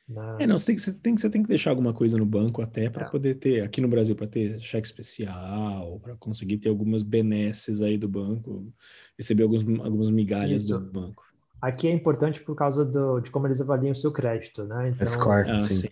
Na... 0.08 0.36
É, 0.40 0.46
não, 0.46 0.56
você 0.56 0.66
tem, 0.66 0.76
que, 0.76 0.82
você, 0.82 0.92
tem, 0.92 1.16
você 1.16 1.28
tem 1.30 1.42
que 1.42 1.48
deixar 1.48 1.70
alguma 1.70 1.92
coisa 1.92 2.16
no 2.16 2.24
banco 2.24 2.62
até 2.62 2.88
para 2.88 3.06
é. 3.06 3.10
poder 3.10 3.34
ter, 3.36 3.62
aqui 3.62 3.80
no 3.80 3.88
Brasil, 3.88 4.14
para 4.14 4.26
ter 4.26 4.60
cheque 4.60 4.86
especial, 4.86 5.98
para 6.00 6.14
conseguir 6.16 6.58
ter 6.58 6.68
algumas 6.68 7.02
benesses 7.02 7.80
aí 7.80 7.98
do 7.98 8.08
banco, 8.08 8.72
receber 9.18 9.42
alguns, 9.42 9.62
algumas 9.80 10.10
migalhas 10.10 10.64
Isso. 10.64 10.78
do 10.78 10.92
banco. 10.92 11.24
Aqui 11.60 11.88
é 11.88 11.90
importante 11.92 12.40
por 12.40 12.54
causa 12.54 12.84
do, 12.84 13.18
de 13.18 13.30
como 13.30 13.46
eles 13.46 13.60
avaliam 13.60 13.92
o 13.92 13.96
seu 13.96 14.12
crédito, 14.12 14.62
né? 14.64 14.90
Então, 14.90 15.06
ah, 15.32 15.62
sim. 15.62 15.88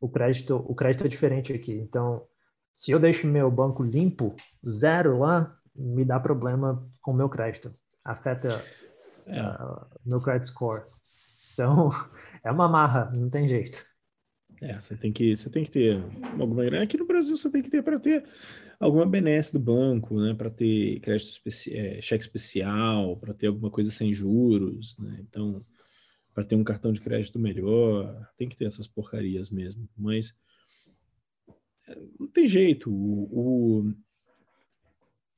O 0.00 0.08
crédito, 0.08 0.56
o 0.66 0.74
crédito 0.74 1.04
é 1.04 1.08
diferente 1.08 1.52
aqui. 1.52 1.72
Então, 1.72 2.22
se 2.72 2.90
eu 2.90 2.98
deixo 2.98 3.26
meu 3.26 3.50
banco 3.50 3.82
limpo, 3.82 4.34
zero 4.66 5.18
lá, 5.18 5.54
me 5.74 6.04
dá 6.04 6.18
problema 6.18 6.86
com 7.02 7.10
o 7.10 7.14
meu 7.14 7.28
crédito. 7.28 7.70
Afeta 8.02 8.64
é. 9.26 9.42
uh, 9.42 9.86
meu 10.04 10.20
credit 10.20 10.46
score. 10.46 10.84
Então, 11.60 11.90
é 12.42 12.50
uma 12.50 12.66
marra, 12.66 13.12
não 13.14 13.28
tem 13.28 13.46
jeito. 13.46 13.84
É, 14.62 14.80
você 14.80 14.96
tem 14.96 15.12
que, 15.12 15.36
você 15.36 15.50
tem 15.50 15.62
que 15.62 15.70
ter 15.70 16.02
alguma 16.38 16.64
grana. 16.64 16.82
Aqui 16.82 16.96
no 16.96 17.06
Brasil 17.06 17.36
você 17.36 17.50
tem 17.50 17.62
que 17.62 17.70
ter 17.70 17.82
para 17.82 18.00
ter 18.00 18.24
alguma 18.78 19.06
benesse 19.06 19.52
do 19.52 19.60
banco, 19.60 20.18
né? 20.18 20.32
Para 20.34 20.50
ter 20.50 21.00
crédito 21.00 21.30
especi 21.30 21.76
é, 21.76 22.00
cheque 22.00 22.24
especial, 22.24 23.16
para 23.18 23.34
ter 23.34 23.48
alguma 23.48 23.70
coisa 23.70 23.90
sem 23.90 24.12
juros, 24.12 24.98
né? 24.98 25.18
Então, 25.20 25.64
para 26.32 26.44
ter 26.44 26.56
um 26.56 26.64
cartão 26.64 26.92
de 26.92 27.00
crédito 27.00 27.38
melhor, 27.38 28.26
tem 28.38 28.48
que 28.48 28.56
ter 28.56 28.64
essas 28.64 28.88
porcarias 28.88 29.50
mesmo. 29.50 29.86
Mas 29.96 30.34
é, 31.88 31.98
não 32.18 32.26
tem 32.26 32.46
jeito. 32.46 32.90
O, 32.90 33.82
o... 33.82 33.94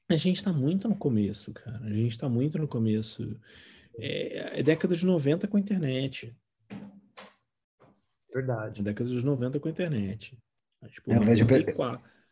a 0.09 0.17
gente 0.17 0.37
está 0.37 0.53
muito 0.53 0.89
no 0.89 0.97
começo, 0.97 1.53
cara. 1.53 1.85
A 1.85 1.93
gente 1.93 2.13
está 2.13 2.29
muito 2.29 2.59
no 2.59 2.69
começo. 2.69 3.37
É, 3.99 4.61
é 4.61 4.63
década 4.63 4.95
de 4.95 5.05
90 5.05 5.47
com 5.49 5.57
a 5.57 5.61
internet. 5.61 6.35
Verdade. 8.33 8.81
Na 8.81 8.85
década 8.91 9.11
dos 9.11 9.23
90 9.23 9.61
com 9.61 9.69
a 9.69 9.71
internet. 9.71 10.39
Tipo, 10.91 11.13
eu, 11.13 11.21
vejo, 11.21 11.47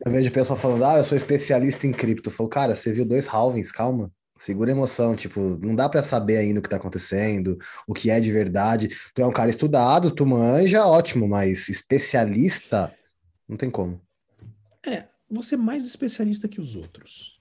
eu 0.05 0.11
vejo 0.11 0.29
o 0.29 0.33
pessoal 0.33 0.59
falando, 0.59 0.83
ah, 0.83 0.97
eu 0.97 1.03
sou 1.03 1.17
especialista 1.17 1.87
em 1.87 1.91
cripto. 1.91 2.29
Eu 2.29 2.33
falo, 2.33 2.49
cara, 2.49 2.75
você 2.75 2.91
viu 2.91 3.05
dois 3.05 3.27
halvings, 3.27 3.71
calma. 3.71 4.11
Segura 4.37 4.71
a 4.71 4.75
emoção, 4.75 5.15
tipo, 5.15 5.39
não 5.61 5.75
dá 5.75 5.87
para 5.87 6.01
saber 6.01 6.37
ainda 6.37 6.59
o 6.59 6.63
que 6.63 6.69
tá 6.69 6.77
acontecendo, 6.77 7.59
o 7.87 7.93
que 7.93 8.09
é 8.09 8.19
de 8.19 8.31
verdade. 8.31 8.89
Tu 9.13 9.21
é 9.21 9.25
um 9.25 9.31
cara 9.31 9.51
estudado, 9.51 10.09
tu 10.09 10.25
manja, 10.25 10.83
ótimo, 10.83 11.27
mas 11.27 11.69
especialista, 11.69 12.91
não 13.47 13.55
tem 13.55 13.69
como. 13.69 14.01
É, 14.83 15.05
você 15.29 15.53
é 15.53 15.57
mais 15.59 15.85
especialista 15.85 16.47
que 16.47 16.59
os 16.59 16.75
outros. 16.75 17.39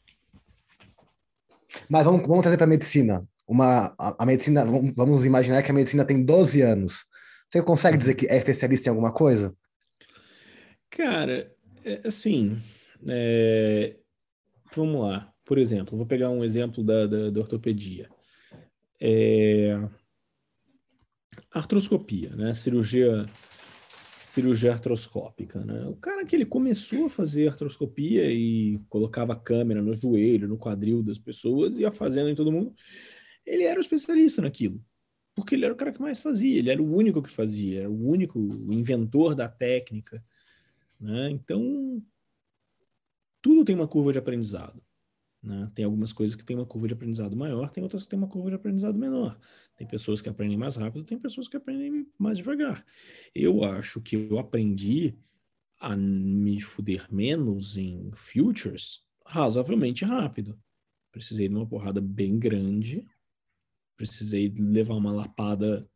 Mas 1.89 2.05
vamos, 2.05 2.21
vamos 2.27 2.43
trazer 2.43 2.59
para 2.59 2.67
medicina. 2.67 3.27
Uma, 3.51 3.93
a, 3.99 4.23
a 4.23 4.25
medicina, 4.25 4.65
vamos 4.65 5.25
imaginar 5.25 5.61
que 5.65 5.73
a 5.73 5.75
medicina 5.75 6.05
tem 6.05 6.25
12 6.25 6.63
anos. 6.63 7.05
Você 7.51 7.61
consegue 7.61 7.99
dizer 7.99 8.15
que 8.15 8.29
é 8.29 8.37
especialista 8.37 8.89
em 8.89 8.91
alguma 8.91 9.13
coisa? 9.13 9.53
Cara, 10.89 11.53
é, 11.85 12.01
assim, 12.05 12.57
é... 13.09 13.97
vamos 14.73 15.03
lá. 15.03 15.33
Por 15.45 15.59
exemplo, 15.59 15.97
vou 15.97 16.07
pegar 16.07 16.31
um 16.31 16.45
exemplo 16.45 16.85
da, 16.85 17.09
da, 17.09 17.31
da 17.31 17.41
ortopedia. 17.41 18.09
É... 19.01 19.77
Artroscopia, 21.53 22.37
né? 22.37 22.55
Cirurgia, 22.55 23.29
cirurgia 24.23 24.75
artroscópica, 24.75 25.59
né? 25.65 25.89
O 25.89 25.97
cara 25.97 26.25
que 26.25 26.37
ele 26.37 26.47
começou 26.47 27.07
a 27.07 27.11
fazer 27.11 27.49
artroscopia 27.49 28.31
e 28.31 28.79
colocava 28.89 29.35
câmera 29.35 29.83
no 29.83 29.93
joelho, 29.93 30.47
no 30.47 30.57
quadril 30.57 31.03
das 31.03 31.19
pessoas, 31.19 31.81
ia 31.81 31.91
fazendo 31.91 32.31
em 32.31 32.35
todo 32.37 32.53
mundo. 32.53 32.73
Ele 33.51 33.65
era 33.65 33.79
o 33.79 33.81
especialista 33.81 34.41
naquilo. 34.43 34.83
Porque 35.35 35.55
ele 35.55 35.65
era 35.65 35.75
o 35.75 35.77
cara 35.77 35.93
que 35.93 36.01
mais 36.01 36.21
fazia, 36.21 36.59
ele 36.59 36.71
era 36.71 36.83
o 36.83 36.95
único 36.95 37.23
que 37.23 37.31
fazia, 37.31 37.81
era 37.81 37.91
o 37.91 38.09
único 38.09 38.39
inventor 38.71 39.35
da 39.35 39.49
técnica. 39.49 40.25
Né? 40.99 41.31
Então, 41.31 42.03
tudo 43.41 43.65
tem 43.65 43.75
uma 43.75 43.89
curva 43.89 44.13
de 44.13 44.19
aprendizado. 44.19 44.83
Né? 45.43 45.71
Tem 45.75 45.85
algumas 45.85 46.13
coisas 46.13 46.37
que 46.37 46.45
tem 46.45 46.57
uma 46.57 46.67
curva 46.67 46.89
de 46.89 46.95
aprendizado 46.95 47.37
maior, 47.37 47.71
tem 47.71 47.83
outras 47.83 48.03
que 48.03 48.09
tem 48.09 48.19
uma 48.19 48.29
curva 48.29 48.51
de 48.51 48.57
aprendizado 48.57 48.99
menor. 48.99 49.39
Tem 49.77 49.87
pessoas 49.87 50.21
que 50.21 50.29
aprendem 50.29 50.59
mais 50.59 50.77
rápido, 50.77 51.05
tem 51.05 51.19
pessoas 51.19 51.49
que 51.49 51.57
aprendem 51.57 52.07
mais 52.19 52.39
devagar. 52.39 52.85
Eu 53.35 53.65
acho 53.65 54.01
que 54.01 54.17
eu 54.17 54.39
aprendi 54.39 55.17
a 55.81 55.97
me 55.97 56.61
fuder 56.61 57.07
menos 57.11 57.79
em 57.79 58.11
futures 58.13 59.03
razoavelmente 59.25 60.05
rápido. 60.05 60.59
Precisei 61.11 61.49
de 61.49 61.55
uma 61.55 61.67
porrada 61.67 62.01
bem 62.01 62.39
grande, 62.39 63.07
precisei 64.01 64.51
levar 64.57 64.95
uma 64.95 65.13
lapada, 65.13 65.87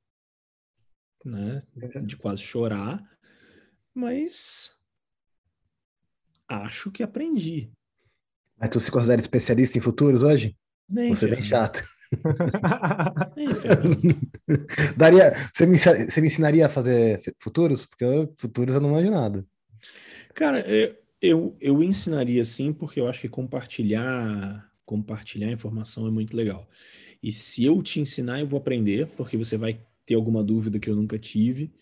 né, 1.24 1.62
de 2.04 2.18
quase 2.18 2.42
chorar, 2.42 3.02
mas 3.94 4.76
acho 6.46 6.90
que 6.92 7.02
aprendi. 7.02 7.72
Mas 8.58 8.68
tu 8.68 8.78
se 8.78 8.90
considera 8.90 9.22
especialista 9.22 9.78
em 9.78 9.80
futuros 9.80 10.22
hoje? 10.22 10.54
Nem, 10.86 11.14
Você 11.14 11.24
é 11.24 11.30
bem 11.30 11.42
chato. 11.42 11.82
Nem, 13.34 13.48
Daria, 14.98 15.32
você 15.52 15.64
me, 15.64 15.78
você 15.78 16.20
me 16.20 16.26
ensinaria 16.26 16.66
a 16.66 16.68
fazer 16.68 17.22
futuros? 17.38 17.86
Porque 17.86 18.04
eu, 18.04 18.34
futuros 18.36 18.74
eu 18.74 18.82
não 18.82 18.90
manjo 18.90 19.10
nada. 19.10 19.46
Cara, 20.34 20.60
eu, 20.70 20.94
eu, 21.22 21.56
eu 21.58 21.82
ensinaria 21.82 22.44
sim, 22.44 22.70
porque 22.70 23.00
eu 23.00 23.08
acho 23.08 23.22
que 23.22 23.28
compartilhar, 23.30 24.70
compartilhar 24.84 25.50
informação 25.50 26.06
é 26.06 26.10
muito 26.10 26.36
legal. 26.36 26.68
E 27.24 27.32
se 27.32 27.64
eu 27.64 27.82
te 27.82 28.00
ensinar, 28.00 28.40
eu 28.40 28.46
vou 28.46 28.58
aprender, 28.58 29.06
porque 29.16 29.36
você 29.36 29.56
vai 29.56 29.80
ter 30.04 30.14
alguma 30.14 30.44
dúvida 30.44 30.78
que 30.78 30.90
eu 30.90 30.94
nunca 30.94 31.18
tive 31.18 31.72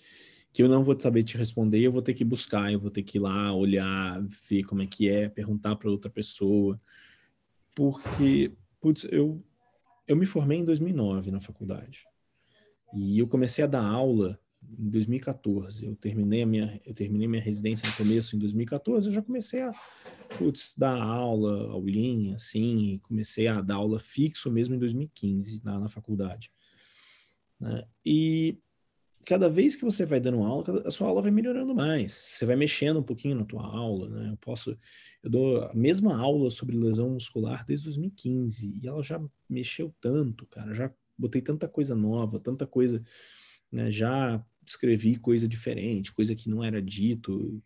que 0.53 0.63
eu 0.63 0.69
não 0.69 0.85
vou 0.85 0.99
saber 0.99 1.25
te 1.25 1.37
responder, 1.37 1.81
eu 1.81 1.91
vou 1.91 2.03
ter 2.03 2.13
que 2.13 2.25
buscar, 2.25 2.71
eu 2.71 2.79
vou 2.79 2.91
ter 2.91 3.03
que 3.03 3.17
ir 3.17 3.21
lá, 3.21 3.53
olhar, 3.55 4.23
ver 4.49 4.65
como 4.65 4.83
é 4.83 4.87
que 4.87 5.09
é, 5.09 5.29
perguntar 5.29 5.77
para 5.77 5.91
outra 5.91 6.11
pessoa. 6.11 6.79
Porque, 7.75 8.53
putz, 8.79 9.05
eu, 9.11 9.43
eu 10.07 10.15
me 10.15 10.27
formei 10.27 10.59
em 10.59 10.65
2009 10.65 11.31
na 11.31 11.41
faculdade. 11.41 12.05
E 12.95 13.19
eu 13.19 13.27
comecei 13.27 13.65
a 13.65 13.67
dar 13.67 13.83
aula 13.83 14.39
em 14.79 14.91
2014. 14.91 15.87
Eu 15.87 15.97
terminei 15.97 16.43
a 16.43 16.47
minha, 16.47 16.81
eu 16.85 16.95
terminei 16.95 17.29
minha 17.29 17.43
residência 17.43 17.89
no 17.89 17.97
começo 17.97 18.37
em 18.37 18.39
2014, 18.39 19.09
eu 19.09 19.13
já 19.13 19.23
comecei 19.23 19.63
a 19.63 19.73
putz, 20.39 20.75
dar 20.77 21.01
aula, 21.01 21.71
aulinha, 21.71 22.37
assim, 22.37 22.95
e 22.95 22.99
comecei 23.01 23.47
a 23.49 23.61
dar 23.61 23.77
aula 23.77 23.99
fixo 23.99 24.51
mesmo 24.51 24.75
em 24.75 24.79
2015 24.79 25.63
na, 25.65 25.79
na 25.79 25.89
faculdade. 25.89 26.51
Né? 27.61 27.85
E 28.05 28.59
cada 29.25 29.49
vez 29.49 29.77
que 29.77 29.85
você 29.85 30.05
vai 30.05 30.21
dando 30.21 30.43
aula, 30.43 30.83
a 30.87 30.91
sua 30.91 31.09
aula 31.09 31.23
vai 31.23 31.31
melhorando 31.31 31.75
mais. 31.75 32.13
Você 32.13 32.45
vai 32.45 32.57
mexendo 32.57 32.99
um 32.99 33.03
pouquinho 33.03 33.37
na 33.37 33.45
tua 33.45 33.65
aula, 33.65 34.09
né? 34.09 34.31
Eu 34.31 34.37
posso, 34.39 34.77
eu 35.23 35.31
dou 35.31 35.63
a 35.63 35.75
mesma 35.75 36.17
aula 36.19 36.51
sobre 36.51 36.77
lesão 36.77 37.11
muscular 37.11 37.65
desde 37.65 37.87
2015 37.87 38.81
e 38.83 38.87
ela 38.87 39.03
já 39.03 39.21
mexeu 39.49 39.95
tanto, 40.01 40.47
cara. 40.47 40.75
Já 40.75 40.93
botei 41.17 41.41
tanta 41.41 41.69
coisa 41.69 41.95
nova, 41.95 42.41
tanta 42.41 42.67
coisa, 42.67 43.03
né? 43.71 43.91
Já 43.91 44.45
escrevi 44.67 45.17
coisa 45.17 45.47
diferente, 45.49 46.13
coisa 46.13 46.35
que 46.35 46.49
não 46.49 46.63
era 46.63 46.81
dito. 46.81 47.63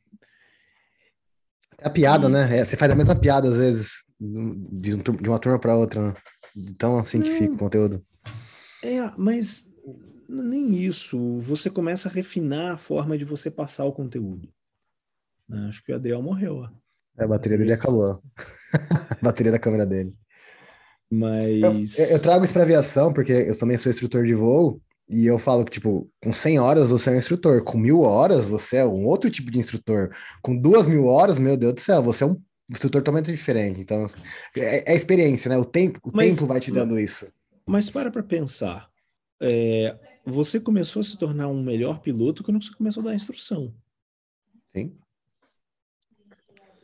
A 1.78 1.90
piada, 1.90 2.28
e... 2.28 2.32
né? 2.32 2.58
É, 2.58 2.64
você 2.64 2.76
faz 2.76 2.90
a 2.90 2.96
mesma 2.96 3.14
piada 3.14 3.48
às 3.48 3.56
vezes 3.56 4.06
de, 4.18 4.94
uma 5.28 5.38
turma 5.38 5.58
para 5.58 5.76
outra, 5.76 6.08
né? 6.08 6.14
Então 6.56 6.98
assim 6.98 7.20
que 7.20 7.30
fica 7.38 7.52
o 7.52 7.58
conteúdo. 7.58 8.04
É, 8.82 9.10
mas 9.16 9.70
nem 10.28 10.74
isso. 10.74 11.38
Você 11.40 11.68
começa 11.70 12.08
a 12.08 12.12
refinar 12.12 12.74
a 12.74 12.78
forma 12.78 13.16
de 13.16 13.24
você 13.24 13.50
passar 13.50 13.84
o 13.84 13.92
conteúdo. 13.92 14.48
Né? 15.48 15.66
Acho 15.68 15.84
que 15.84 15.92
o 15.92 15.94
Adriel 15.94 16.22
morreu. 16.22 16.56
Ó. 16.56 16.70
É, 17.18 17.24
a 17.24 17.28
bateria 17.28 17.58
dele 17.58 17.72
acabou. 17.72 18.22
a 19.10 19.18
bateria 19.22 19.52
da 19.52 19.58
câmera 19.58 19.86
dele. 19.86 20.14
Mas. 21.10 21.98
Eu, 21.98 22.06
eu 22.06 22.22
trago 22.22 22.44
isso 22.44 22.52
para 22.52 22.62
aviação, 22.62 23.12
porque 23.12 23.32
eu 23.32 23.58
também 23.58 23.76
sou 23.76 23.90
instrutor 23.90 24.26
de 24.26 24.34
voo. 24.34 24.80
E 25.08 25.24
eu 25.24 25.38
falo 25.38 25.64
que, 25.64 25.70
tipo, 25.70 26.10
com 26.22 26.32
100 26.32 26.58
horas 26.58 26.90
você 26.90 27.10
é 27.10 27.12
um 27.12 27.18
instrutor, 27.18 27.62
com 27.62 27.78
mil 27.78 28.00
horas 28.00 28.46
você 28.46 28.78
é 28.78 28.84
um 28.84 29.06
outro 29.06 29.30
tipo 29.30 29.50
de 29.50 29.58
instrutor, 29.58 30.10
com 30.42 30.56
duas 30.56 30.88
mil 30.88 31.06
horas, 31.06 31.38
meu 31.38 31.56
Deus 31.56 31.74
do 31.74 31.80
céu, 31.80 32.02
você 32.02 32.24
é 32.24 32.26
um 32.26 32.40
instrutor 32.68 33.02
totalmente 33.02 33.26
diferente. 33.26 33.80
Então, 33.80 34.04
é, 34.56 34.92
é 34.92 34.96
experiência, 34.96 35.48
né? 35.48 35.56
O 35.56 35.64
tempo, 35.64 36.00
o 36.02 36.10
mas, 36.12 36.34
tempo 36.34 36.46
vai 36.46 36.58
te 36.58 36.72
dando 36.72 36.98
isso. 36.98 37.28
Mas 37.64 37.88
para 37.88 38.10
para 38.10 38.22
pensar. 38.22 38.90
É, 39.40 39.96
você 40.24 40.58
começou 40.58 41.00
a 41.00 41.04
se 41.04 41.16
tornar 41.16 41.46
um 41.46 41.62
melhor 41.62 42.00
piloto 42.00 42.42
quando 42.42 42.62
você 42.62 42.74
começou 42.74 43.00
a 43.02 43.06
dar 43.06 43.14
instrução. 43.14 43.72
Sim. 44.74 44.92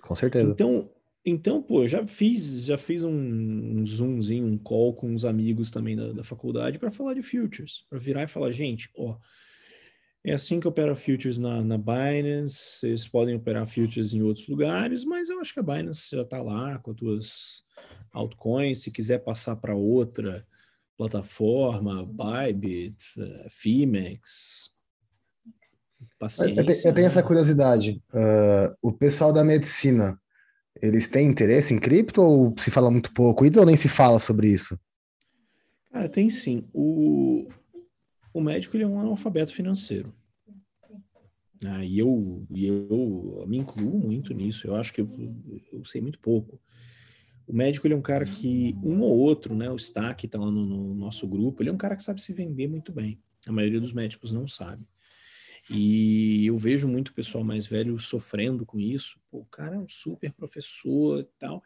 Com 0.00 0.14
certeza. 0.14 0.50
Então, 0.50 0.88
então 1.24 1.62
pô, 1.62 1.86
já 1.86 2.06
fiz, 2.06 2.64
já 2.64 2.76
fiz 2.76 3.04
um, 3.04 3.10
um 3.12 3.86
zoomzinho, 3.86 4.46
um 4.46 4.58
call 4.58 4.94
com 4.94 5.10
uns 5.10 5.24
amigos 5.24 5.70
também 5.70 5.96
da, 5.96 6.12
da 6.12 6.24
faculdade 6.24 6.78
para 6.78 6.90
falar 6.90 7.14
de 7.14 7.22
futures, 7.22 7.84
para 7.88 7.98
virar 7.98 8.24
e 8.24 8.28
falar, 8.28 8.50
gente, 8.50 8.90
ó, 8.96 9.16
é 10.24 10.32
assim 10.32 10.60
que 10.60 10.68
opera 10.68 10.94
futures 10.94 11.38
na, 11.38 11.62
na 11.62 11.76
Binance, 11.76 12.78
vocês 12.78 13.08
podem 13.08 13.34
operar 13.34 13.66
futures 13.66 14.12
em 14.12 14.22
outros 14.22 14.46
lugares, 14.46 15.04
mas 15.04 15.28
eu 15.28 15.40
acho 15.40 15.52
que 15.52 15.60
a 15.60 15.64
Binance 15.64 16.14
já 16.14 16.22
está 16.22 16.40
lá 16.40 16.78
com 16.78 16.92
as 16.92 16.98
suas 16.98 17.62
altcoins, 18.12 18.82
se 18.82 18.90
quiser 18.90 19.18
passar 19.18 19.56
para 19.56 19.74
outra, 19.74 20.46
plataforma, 20.96 22.06
Bybit, 22.06 22.96
Fimex. 23.50 24.70
Paciência, 26.18 26.60
eu, 26.60 26.66
tenho, 26.66 26.94
tenho 26.94 27.06
essa 27.06 27.20
né? 27.20 27.26
curiosidade. 27.26 28.02
Uh, 28.12 28.76
o 28.80 28.92
pessoal 28.92 29.32
da 29.32 29.42
medicina, 29.42 30.20
eles 30.82 31.08
têm 31.08 31.28
interesse 31.28 31.72
em 31.72 31.78
cripto 31.78 32.20
ou 32.20 32.54
se 32.58 32.70
fala 32.70 32.90
muito 32.90 33.12
pouco? 33.12 33.44
Ou 33.44 33.64
nem 33.64 33.76
se 33.76 33.88
fala 33.88 34.18
sobre 34.18 34.48
isso? 34.48 34.78
Cara, 35.92 36.08
tem 36.08 36.28
sim. 36.28 36.64
O, 36.72 37.48
o 38.34 38.40
médico 38.40 38.76
ele 38.76 38.84
é 38.84 38.86
um 38.86 38.98
analfabeto 38.98 39.54
financeiro. 39.54 40.12
Ah, 41.64 41.84
e 41.84 41.98
eu, 41.98 42.44
eu 42.50 43.44
me 43.46 43.58
incluo 43.58 43.98
muito 43.98 44.34
nisso. 44.34 44.66
Eu 44.66 44.74
acho 44.74 44.92
que 44.92 45.00
eu, 45.00 45.08
eu 45.72 45.84
sei 45.84 46.00
muito 46.00 46.18
pouco. 46.18 46.60
O 47.46 47.54
médico 47.54 47.86
ele 47.86 47.94
é 47.94 47.96
um 47.96 48.02
cara 48.02 48.24
que, 48.24 48.76
um 48.82 49.00
ou 49.02 49.16
outro, 49.16 49.54
né? 49.54 49.70
O 49.70 49.76
Stack 49.76 50.26
está 50.26 50.38
lá 50.38 50.50
no, 50.50 50.64
no, 50.64 50.94
nosso 50.94 51.26
grupo, 51.28 51.62
ele 51.62 51.70
é 51.70 51.72
um 51.72 51.78
cara 51.78 51.94
que 51.94 52.02
sabe 52.02 52.20
se 52.20 52.32
vender 52.32 52.68
muito 52.68 52.92
bem. 52.92 53.20
A 53.46 53.52
maioria 53.52 53.80
dos 53.80 53.92
médicos 53.92 54.32
não 54.32 54.48
sabe. 54.48 54.84
E 55.70 56.46
eu 56.46 56.58
vejo 56.58 56.88
muito 56.88 57.14
pessoal 57.14 57.44
mais 57.44 57.66
velho 57.66 57.98
sofrendo 57.98 58.66
com 58.66 58.78
isso. 58.78 59.20
Pô, 59.30 59.38
o 59.38 59.46
cara 59.46 59.76
é 59.76 59.78
um 59.78 59.88
super 59.88 60.32
professor 60.32 61.20
e 61.20 61.28
tal, 61.38 61.62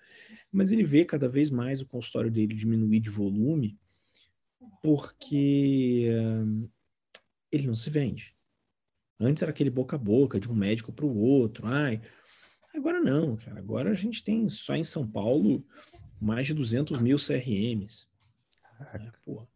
mas 0.52 0.70
ele 0.70 0.84
vê 0.84 1.04
cada 1.04 1.28
vez 1.28 1.50
mais 1.50 1.80
o 1.80 1.86
consultório 1.86 2.30
dele 2.30 2.54
diminuir 2.54 3.00
de 3.00 3.10
volume 3.10 3.78
porque 4.82 6.08
uh, 6.10 6.70
ele 7.50 7.66
não 7.66 7.76
se 7.76 7.90
vende. 7.90 8.34
Antes 9.18 9.42
era 9.42 9.50
aquele 9.50 9.70
boca 9.70 9.96
a 9.96 9.98
boca 9.98 10.38
de 10.38 10.50
um 10.50 10.54
médico 10.54 10.92
para 10.92 11.06
o 11.06 11.18
outro. 11.18 11.66
Ai, 11.66 12.00
Agora 12.76 13.00
não, 13.00 13.36
cara. 13.36 13.58
Agora 13.58 13.90
a 13.90 13.94
gente 13.94 14.22
tem 14.22 14.46
só 14.50 14.74
em 14.74 14.84
São 14.84 15.10
Paulo 15.10 15.66
mais 16.20 16.46
de 16.46 16.52
200 16.52 17.00
mil 17.00 17.16
CRMs. 17.16 18.06
É, 18.92 19.10
porra. 19.24 19.48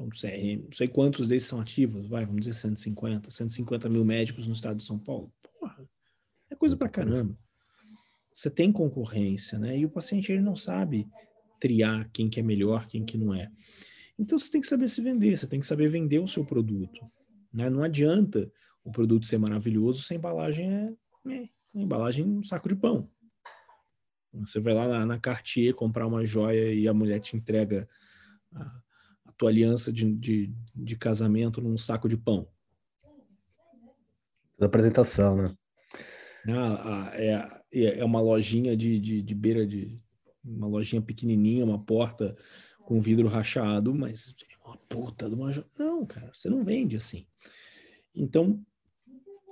Então, 0.00 0.08
CRM, 0.08 0.64
não 0.64 0.72
sei 0.72 0.88
quantos 0.88 1.28
desses 1.28 1.48
são 1.48 1.60
ativos, 1.60 2.06
vai, 2.08 2.24
vamos 2.24 2.46
dizer 2.46 2.54
150, 2.54 3.30
150 3.30 3.88
mil 3.88 4.04
médicos 4.04 4.46
no 4.46 4.54
estado 4.54 4.78
de 4.78 4.84
São 4.84 4.98
Paulo. 4.98 5.32
Porra, 5.58 5.86
é 6.48 6.56
coisa 6.56 6.76
pra 6.76 6.88
caramba. 6.88 7.36
Você 8.32 8.50
tem 8.50 8.72
concorrência, 8.72 9.58
né? 9.58 9.76
E 9.76 9.84
o 9.84 9.90
paciente 9.90 10.32
ele 10.32 10.40
não 10.40 10.56
sabe 10.56 11.04
triar 11.60 12.08
quem 12.12 12.30
que 12.30 12.40
é 12.40 12.42
melhor, 12.42 12.86
quem 12.86 13.04
que 13.04 13.18
não 13.18 13.34
é. 13.34 13.50
Então 14.18 14.38
você 14.38 14.50
tem 14.50 14.60
que 14.60 14.66
saber 14.66 14.88
se 14.88 15.00
vender, 15.02 15.36
você 15.36 15.46
tem 15.46 15.60
que 15.60 15.66
saber 15.66 15.88
vender 15.88 16.18
o 16.18 16.28
seu 16.28 16.44
produto. 16.44 17.00
Né? 17.52 17.68
Não 17.68 17.82
adianta 17.82 18.50
o 18.84 18.90
produto 18.90 19.26
ser 19.26 19.38
maravilhoso 19.38 20.02
se 20.02 20.14
a 20.14 20.16
embalagem 20.16 20.70
é, 20.72 20.94
é 21.32 21.48
embalagem 21.74 22.24
um 22.24 22.42
saco 22.42 22.68
de 22.68 22.76
pão. 22.76 23.10
Você 24.32 24.60
vai 24.60 24.74
lá 24.74 24.86
na, 24.86 25.06
na, 25.06 25.18
Cartier 25.18 25.74
comprar 25.74 26.06
uma 26.06 26.24
joia 26.24 26.72
e 26.72 26.86
a 26.86 26.94
mulher 26.94 27.20
te 27.20 27.36
entrega 27.36 27.88
a 28.54 28.80
tua 29.40 29.48
aliança 29.48 29.90
de, 29.90 30.12
de, 30.12 30.52
de, 30.76 30.96
casamento 30.96 31.62
num 31.62 31.78
saco 31.78 32.06
de 32.06 32.16
pão. 32.18 32.46
Da 34.58 34.66
apresentação, 34.66 35.34
né? 35.34 35.54
Ah, 36.46 37.10
é, 37.14 37.48
é, 37.72 38.00
é 38.00 38.04
uma 38.04 38.20
lojinha 38.20 38.76
de, 38.76 39.00
de, 39.00 39.22
de 39.22 39.34
beira 39.34 39.66
de. 39.66 39.98
Uma 40.44 40.66
lojinha 40.66 41.00
pequenininha, 41.00 41.64
uma 41.64 41.82
porta 41.82 42.36
com 42.84 43.00
vidro 43.00 43.28
rachado, 43.28 43.94
mas 43.94 44.34
uma 44.62 44.76
puta 44.76 45.26
de 45.26 45.34
uma. 45.34 45.50
Não, 45.78 46.04
cara, 46.04 46.30
você 46.34 46.50
não 46.50 46.62
vende 46.62 46.96
assim. 46.96 47.26
Então, 48.14 48.62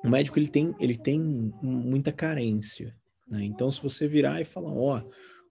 o 0.04 0.08
médico 0.10 0.38
ele 0.38 0.48
tem, 0.48 0.74
ele 0.78 0.98
tem 0.98 1.18
muita 1.62 2.12
carência. 2.12 2.94
Né? 3.26 3.42
Então, 3.44 3.70
se 3.70 3.82
você 3.82 4.06
virar 4.06 4.40
e 4.42 4.44
falar, 4.44 4.72
ó, 4.72 5.02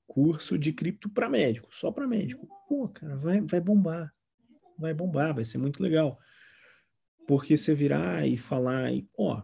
curso 0.06 0.60
de 0.60 0.74
cripto 0.74 1.10
para 1.10 1.28
médico, 1.28 1.70
só 1.72 1.92
para 1.92 2.08
médico. 2.08 2.48
Pô, 2.68 2.88
cara, 2.88 3.16
vai, 3.16 3.42
vai 3.42 3.60
bombar. 3.60 4.14
Vai 4.78 4.94
bombar, 4.94 5.34
vai 5.34 5.44
ser 5.44 5.58
muito 5.58 5.82
legal. 5.82 6.20
Porque 7.28 7.58
você 7.58 7.74
virar 7.74 8.28
e 8.28 8.38
falar, 8.38 8.92
ó, 9.18 9.44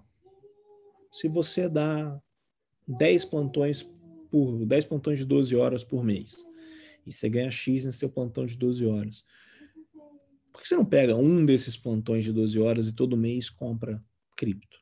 se 1.12 1.28
você 1.28 1.68
dá 1.68 2.20
10 2.88 3.26
plantões 3.26 3.84
por 4.32 4.66
10 4.66 4.86
plantões 4.86 5.20
de 5.20 5.26
12 5.26 5.56
horas 5.56 5.84
por 5.84 6.04
mês, 6.04 6.46
e 7.06 7.12
você 7.12 7.30
ganha 7.30 7.52
X 7.52 7.86
em 7.86 7.92
seu 7.92 8.10
plantão 8.10 8.46
de 8.46 8.56
12 8.56 8.86
horas. 8.86 9.26
Por 10.52 10.62
que 10.62 10.68
você 10.68 10.76
não 10.76 10.86
pega 10.86 11.16
um 11.16 11.46
desses 11.46 11.76
plantões 11.76 12.24
de 12.24 12.32
12 12.32 12.60
horas 12.60 12.88
e 12.88 12.94
todo 12.94 13.18
mês 13.18 13.50
compra 13.50 14.04
cripto? 14.38 14.82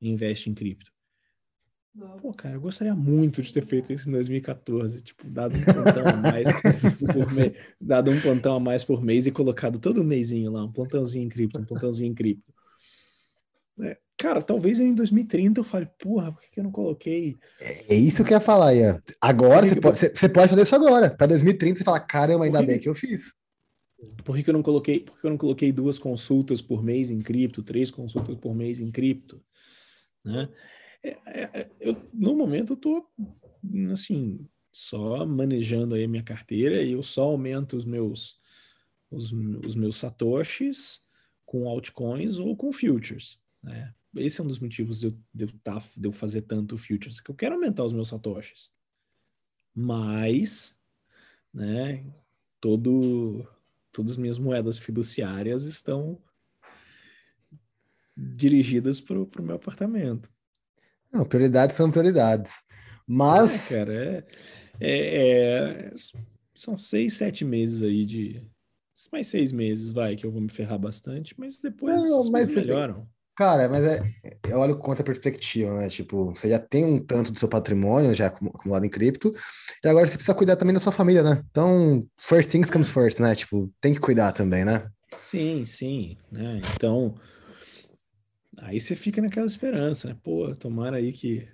investe 0.00 0.48
em 0.48 0.54
cripto? 0.54 0.89
Pô, 2.22 2.32
cara, 2.32 2.54
eu 2.54 2.60
gostaria 2.60 2.94
muito 2.94 3.42
de 3.42 3.52
ter 3.52 3.64
feito 3.66 3.92
isso 3.92 4.08
em 4.08 4.12
2014, 4.12 5.02
tipo, 5.02 5.28
dado 5.28 5.56
um 5.56 5.64
plantão 5.64 6.06
a 6.06 6.16
mais 6.16 6.48
por 6.62 7.32
mês, 7.32 7.52
dado 7.80 8.10
um 8.12 8.20
plantão 8.20 8.54
a 8.54 8.60
mais 8.60 8.84
por 8.84 9.02
mês 9.02 9.26
e 9.26 9.32
colocado 9.32 9.78
todo 9.80 10.04
mêsinho 10.04 10.52
lá, 10.52 10.64
um 10.64 10.72
plantãozinho 10.72 11.26
em 11.26 11.28
cripto, 11.28 11.58
um 11.58 11.64
plantãozinho 11.64 12.12
em 12.12 12.14
cripto. 12.14 12.54
É, 13.80 13.98
cara, 14.16 14.40
talvez 14.40 14.78
em 14.78 14.94
2030 14.94 15.60
eu 15.60 15.64
fale, 15.64 15.88
porra, 15.98 16.30
por 16.30 16.40
que 16.42 16.60
eu 16.60 16.64
não 16.64 16.70
coloquei? 16.70 17.36
É 17.60 17.94
isso 17.94 18.22
que 18.22 18.32
eu 18.32 18.36
ia 18.36 18.40
falar, 18.40 18.72
Ian. 18.72 19.02
Agora, 19.20 19.66
você 19.66 19.80
pode, 19.80 19.98
você 19.98 20.28
pode 20.28 20.48
fazer 20.48 20.62
isso 20.62 20.76
agora. 20.76 21.10
Para 21.10 21.26
2030 21.28 21.78
você 21.78 21.84
fala, 21.84 21.98
caramba, 21.98 22.44
ainda 22.44 22.62
bem 22.62 22.78
que 22.78 22.88
eu 22.88 22.94
fiz. 22.94 23.34
Por 24.24 24.36
que, 24.36 24.44
que 24.44 24.50
eu 24.50 24.54
não 24.54 24.62
coloquei? 24.62 25.00
Por 25.00 25.20
que 25.20 25.26
eu 25.26 25.30
não 25.30 25.38
coloquei 25.38 25.72
duas 25.72 25.98
consultas 25.98 26.62
por 26.62 26.84
mês 26.84 27.10
em 27.10 27.18
cripto, 27.18 27.62
três 27.62 27.90
consultas 27.90 28.36
por 28.36 28.54
mês 28.54 28.80
em 28.80 28.90
cripto? 28.92 29.42
Né? 30.24 30.48
É, 31.02 31.08
é, 31.26 31.60
é, 31.60 31.70
eu, 31.80 31.96
no 32.12 32.34
momento 32.34 32.74
eu 32.74 32.76
tô 32.76 33.06
assim 33.92 34.46
só 34.70 35.24
manejando 35.24 35.94
aí 35.94 36.04
a 36.04 36.08
minha 36.08 36.22
carteira 36.22 36.82
e 36.82 36.92
eu 36.92 37.02
só 37.02 37.22
aumento 37.22 37.76
os 37.76 37.84
meus 37.84 38.38
os, 39.10 39.32
os 39.32 39.74
meus 39.74 39.96
satoshis 39.96 41.04
com 41.44 41.68
altcoins 41.68 42.38
ou 42.38 42.56
com 42.56 42.72
futures, 42.72 43.40
né? 43.62 43.92
Esse 44.16 44.40
é 44.40 44.44
um 44.44 44.46
dos 44.46 44.58
motivos 44.58 45.00
de 45.00 45.06
eu, 45.06 45.18
de 45.32 45.44
eu, 45.44 45.52
tá, 45.62 45.82
de 45.96 46.08
eu 46.08 46.12
fazer 46.12 46.42
tanto 46.42 46.76
futures, 46.76 47.20
que 47.20 47.30
eu 47.30 47.34
quero 47.34 47.54
aumentar 47.54 47.84
os 47.84 47.92
meus 47.92 48.08
satoshis. 48.08 48.72
Mas, 49.72 50.80
né, 51.54 52.04
todo, 52.60 53.48
todas 53.92 54.12
as 54.12 54.16
minhas 54.16 54.38
moedas 54.38 54.78
fiduciárias 54.78 55.64
estão 55.64 56.20
dirigidas 58.16 59.00
para 59.00 59.18
o 59.18 59.42
meu 59.42 59.54
apartamento. 59.54 60.30
Não, 61.12 61.24
prioridades 61.24 61.76
são 61.76 61.90
prioridades. 61.90 62.54
Mas. 63.06 63.72
É, 63.72 63.78
cara, 63.78 63.94
é, 63.94 64.24
é, 64.80 65.26
é, 65.90 65.92
são 66.54 66.78
seis, 66.78 67.14
sete 67.14 67.44
meses 67.44 67.82
aí 67.82 68.04
de. 68.04 68.42
Mais 69.10 69.28
seis 69.28 69.50
meses, 69.50 69.92
vai, 69.92 70.14
que 70.14 70.26
eu 70.26 70.30
vou 70.30 70.42
me 70.42 70.50
ferrar 70.50 70.78
bastante, 70.78 71.34
mas 71.38 71.56
depois 71.56 72.08
não, 72.08 72.30
mas 72.30 72.54
melhoram. 72.54 72.96
Tem... 72.96 73.06
Cara, 73.34 73.66
mas 73.70 73.82
é, 73.82 74.02
eu 74.46 74.58
olho 74.58 74.76
com 74.76 74.90
outra 74.90 75.02
perspectiva, 75.02 75.74
né? 75.78 75.88
Tipo, 75.88 76.26
você 76.36 76.50
já 76.50 76.58
tem 76.58 76.84
um 76.84 77.02
tanto 77.02 77.32
do 77.32 77.38
seu 77.38 77.48
patrimônio 77.48 78.14
já 78.14 78.26
acumulado 78.26 78.84
em 78.84 78.90
cripto, 78.90 79.34
e 79.82 79.88
agora 79.88 80.04
você 80.04 80.16
precisa 80.16 80.34
cuidar 80.34 80.56
também 80.56 80.74
da 80.74 80.80
sua 80.80 80.92
família, 80.92 81.22
né? 81.22 81.42
Então, 81.50 82.06
first 82.18 82.50
things 82.50 82.70
comes 82.70 82.90
first, 82.90 83.18
né? 83.18 83.34
Tipo, 83.34 83.72
tem 83.80 83.94
que 83.94 84.00
cuidar 84.00 84.32
também, 84.32 84.66
né? 84.66 84.86
Sim, 85.14 85.64
sim, 85.64 86.18
né? 86.30 86.60
Então, 86.74 87.14
Aí 88.60 88.80
você 88.80 88.94
fica 88.94 89.20
naquela 89.22 89.46
esperança, 89.46 90.08
né? 90.08 90.16
Pô, 90.22 90.54
tomara 90.54 90.98
aí 90.98 91.12
que. 91.12 91.48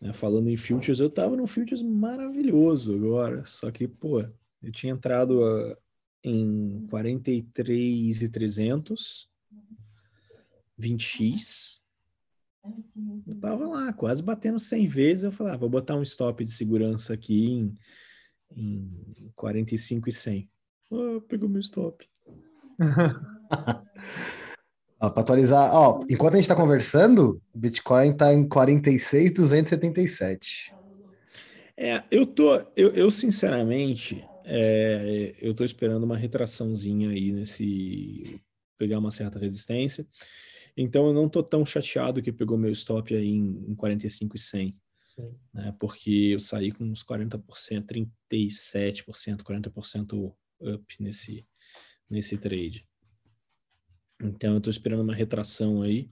Né, 0.00 0.12
falando 0.12 0.48
em 0.48 0.56
futures, 0.56 1.00
eu 1.00 1.10
tava 1.10 1.36
num 1.36 1.46
futures 1.46 1.82
maravilhoso 1.82 2.94
agora. 2.94 3.44
Só 3.44 3.70
que, 3.70 3.86
pô, 3.88 4.20
eu 4.20 4.32
tinha 4.70 4.92
entrado 4.92 5.40
uh, 5.40 5.76
em 6.22 6.86
43,300, 6.88 9.28
20x. 10.78 11.80
Eu 13.26 13.34
tava 13.40 13.66
lá, 13.66 13.90
quase 13.92 14.22
batendo 14.22 14.58
100 14.58 14.86
vezes. 14.86 15.24
Eu 15.24 15.32
falei, 15.32 15.54
ah, 15.54 15.56
vou 15.56 15.68
botar 15.68 15.96
um 15.96 16.02
stop 16.02 16.44
de 16.44 16.50
segurança 16.50 17.14
aqui 17.14 17.46
em, 17.46 17.74
em 18.54 19.32
45 19.34 20.08
e 20.08 20.12
100. 20.12 20.50
Ah, 20.92 21.20
pegou 21.26 21.48
meu 21.48 21.60
stop. 21.60 22.06
Para 24.98 25.20
atualizar, 25.20 25.74
ó, 25.74 26.00
enquanto 26.08 26.34
a 26.34 26.36
gente 26.36 26.44
está 26.44 26.56
conversando, 26.56 27.42
o 27.54 27.58
Bitcoin 27.58 28.10
está 28.10 28.32
em 28.32 28.48
46,277. 28.48 30.74
É, 31.76 32.02
eu 32.10 32.26
tô, 32.26 32.54
eu, 32.74 32.94
eu 32.94 33.10
sinceramente, 33.10 34.26
é, 34.44 35.34
eu 35.38 35.52
tô 35.54 35.64
esperando 35.64 36.04
uma 36.04 36.16
retraçãozinha 36.16 37.10
aí 37.10 37.30
nesse 37.30 38.40
pegar 38.78 38.98
uma 38.98 39.10
certa 39.10 39.38
resistência. 39.38 40.06
Então 40.76 41.06
eu 41.06 41.12
não 41.12 41.28
tô 41.28 41.42
tão 41.42 41.64
chateado 41.64 42.22
que 42.22 42.32
pegou 42.32 42.56
meu 42.56 42.72
stop 42.72 43.14
aí 43.14 43.28
em, 43.28 43.64
em 43.68 43.74
45 43.74 44.36
e 44.36 44.38
100. 44.38 44.76
Né, 45.54 45.74
porque 45.78 46.32
eu 46.34 46.40
saí 46.40 46.72
com 46.72 46.84
uns 46.84 47.02
40%, 47.02 48.10
37%, 48.30 49.42
40% 49.42 50.34
up 50.60 50.96
nesse, 51.00 51.46
nesse 52.10 52.36
trade. 52.36 52.86
Então 54.20 54.54
eu 54.54 54.60
tô 54.60 54.70
esperando 54.70 55.02
uma 55.02 55.14
retração 55.14 55.82
aí. 55.82 56.10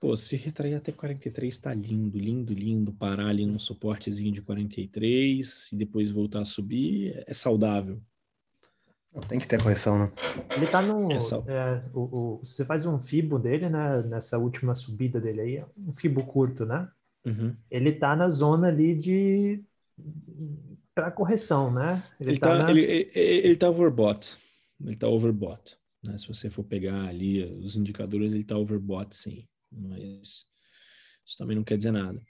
Pô, 0.00 0.16
se 0.16 0.36
retrair 0.36 0.74
até 0.74 0.92
43 0.92 1.58
tá 1.58 1.72
lindo, 1.72 2.18
lindo, 2.18 2.52
lindo. 2.52 2.92
Parar 2.92 3.28
ali 3.28 3.46
num 3.46 3.58
suportezinho 3.58 4.32
de 4.32 4.42
43 4.42 5.72
e 5.72 5.76
depois 5.76 6.10
voltar 6.10 6.42
a 6.42 6.44
subir 6.44 7.24
é 7.26 7.32
saudável. 7.32 8.00
Tem 9.28 9.38
que 9.38 9.48
ter 9.48 9.62
correção, 9.62 9.98
né? 9.98 10.12
Ele 10.54 10.66
tá 10.66 10.82
no. 10.82 11.10
É, 11.10 11.16
é, 11.16 11.82
o, 11.94 12.00
o, 12.00 12.38
você 12.44 12.64
faz 12.66 12.84
um 12.84 13.00
fibo 13.00 13.38
dele, 13.38 13.68
né? 13.70 14.02
Nessa 14.02 14.36
última 14.36 14.74
subida 14.74 15.18
dele 15.18 15.40
aí, 15.40 15.64
um 15.78 15.92
fibo 15.92 16.22
curto, 16.24 16.66
né? 16.66 16.86
Uhum. 17.24 17.56
Ele 17.70 17.92
tá 17.92 18.14
na 18.14 18.28
zona 18.28 18.68
ali 18.68 18.94
de. 18.94 19.64
para 20.94 21.10
correção, 21.10 21.72
né? 21.72 22.02
Ele, 22.20 22.32
ele 22.32 22.38
tá, 22.38 22.48
tá 22.48 22.64
na... 22.64 22.70
ele, 22.70 22.82
ele, 22.82 23.10
ele 23.14 23.56
tá 23.56 23.70
overbought. 23.70 24.36
Ele 24.84 24.96
tá 24.96 25.08
overbought. 25.08 25.78
Né? 26.06 26.18
Se 26.18 26.26
você 26.26 26.48
for 26.48 26.64
pegar 26.64 27.08
ali 27.08 27.44
os 27.44 27.76
indicadores, 27.76 28.32
ele 28.32 28.42
está 28.42 28.56
overbought, 28.56 29.14
sim. 29.14 29.46
Mas 29.70 30.46
isso 31.24 31.36
também 31.38 31.56
não 31.56 31.64
quer 31.64 31.76
dizer 31.76 31.90
nada. 31.90 32.20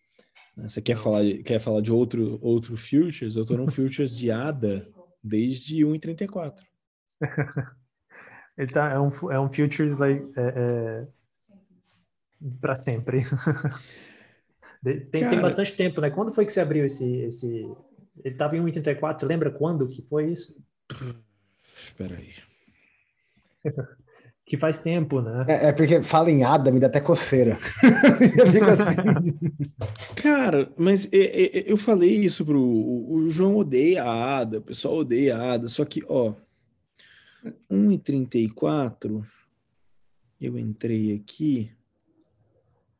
Né? 0.56 0.68
Você 0.68 0.80
quer 0.80 0.96
falar, 0.96 1.22
quer 1.44 1.58
falar 1.58 1.80
de 1.80 1.92
outro, 1.92 2.38
outro 2.42 2.76
futures? 2.76 3.36
Eu 3.36 3.42
estou 3.42 3.56
num 3.56 3.68
futures 3.68 4.16
de 4.16 4.30
ADA 4.30 4.88
desde 5.22 5.84
1,34. 5.84 6.60
ele 8.56 8.72
tá, 8.72 8.92
é, 8.92 8.98
um, 8.98 9.10
é 9.30 9.40
um 9.40 9.52
futures 9.52 9.96
like, 9.98 10.24
é, 10.36 10.52
é, 10.56 11.06
para 12.60 12.74
sempre. 12.74 13.22
tem, 14.82 15.20
Cara, 15.20 15.30
tem 15.30 15.40
bastante 15.40 15.74
tempo, 15.74 16.00
né? 16.00 16.10
Quando 16.10 16.32
foi 16.32 16.46
que 16.46 16.52
você 16.52 16.60
abriu 16.60 16.84
esse... 16.84 17.04
esse... 17.18 17.46
Ele 18.24 18.32
estava 18.34 18.56
em 18.56 18.64
1,34, 18.64 19.26
lembra 19.26 19.50
quando 19.50 19.86
que 19.86 20.00
foi 20.00 20.32
isso? 20.32 20.56
Espera 21.76 22.16
aí 22.16 22.32
que 24.46 24.56
faz 24.56 24.78
tempo, 24.78 25.20
né? 25.20 25.44
É, 25.48 25.68
é, 25.68 25.72
porque 25.72 26.00
fala 26.02 26.30
em 26.30 26.44
Ada, 26.44 26.70
me 26.70 26.78
dá 26.78 26.86
até 26.86 27.00
coceira. 27.00 27.58
assim. 28.72 29.36
Cara, 30.14 30.70
mas 30.76 31.08
eu, 31.12 31.20
eu 31.66 31.76
falei 31.76 32.16
isso 32.16 32.44
pro. 32.44 32.60
O 32.60 33.28
João 33.28 33.56
odeia 33.56 34.04
a 34.04 34.38
Ada, 34.38 34.58
o 34.58 34.62
pessoal 34.62 34.98
odeia 34.98 35.36
a 35.36 35.54
Ada, 35.54 35.68
só 35.68 35.84
que, 35.84 36.00
ó, 36.08 36.32
1,34, 37.70 39.24
eu 40.40 40.58
entrei 40.58 41.14
aqui. 41.14 41.70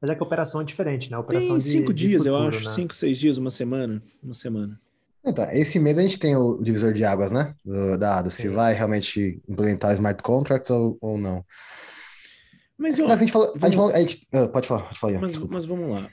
Mas 0.01 0.11
é 0.11 0.15
que 0.15 0.23
a 0.23 0.27
operação 0.27 0.61
é 0.61 0.65
diferente, 0.65 1.11
né? 1.11 1.17
A 1.17 1.21
operação 1.21 1.53
Tem 1.53 1.61
cinco 1.61 1.93
de, 1.93 2.09
dias, 2.09 2.23
de 2.23 2.29
futuro, 2.29 2.45
eu 2.45 2.49
acho. 2.49 2.65
Né? 2.65 2.71
Cinco, 2.71 2.95
seis 2.95 3.19
dias, 3.19 3.39
uma 3.39 3.51
semana. 3.51 4.03
Uma 4.23 4.35
semana. 4.35 4.81
Então, 5.27 5.45
esse 5.51 5.81
mês 5.81 5.99
a 5.99 6.03
gente 6.03 6.19
tem 6.21 6.37
o 6.37 6.63
divisor 6.63 6.93
de 6.93 7.05
águas, 7.05 7.33
né? 7.33 7.55
Do, 7.65 7.99
da 7.99 8.19
ADA, 8.19 8.31
se 8.31 8.49
vai 8.49 8.73
realmente 8.73 9.43
implementar 9.49 9.93
smart 9.95 10.23
contracts 10.23 10.71
ou, 10.71 10.97
ou 11.01 11.19
não. 11.19 11.45
Mas, 12.79 12.97
mas 12.99 13.11
a 13.11 13.17
gente 13.17 13.33
falou. 13.33 13.49
Vamos... 13.49 13.65
A 13.65 13.67
gente 13.67 13.77
falou 13.77 13.95
a 13.95 14.01
gente, 14.01 14.29
uh, 14.33 14.49
pode 14.49 14.69
falar, 14.69 14.85
pode 14.85 15.01
falar. 15.01 15.19
Mas, 15.19 15.39
mas, 15.39 15.65
vamos 15.65 15.91
lá. 15.91 16.09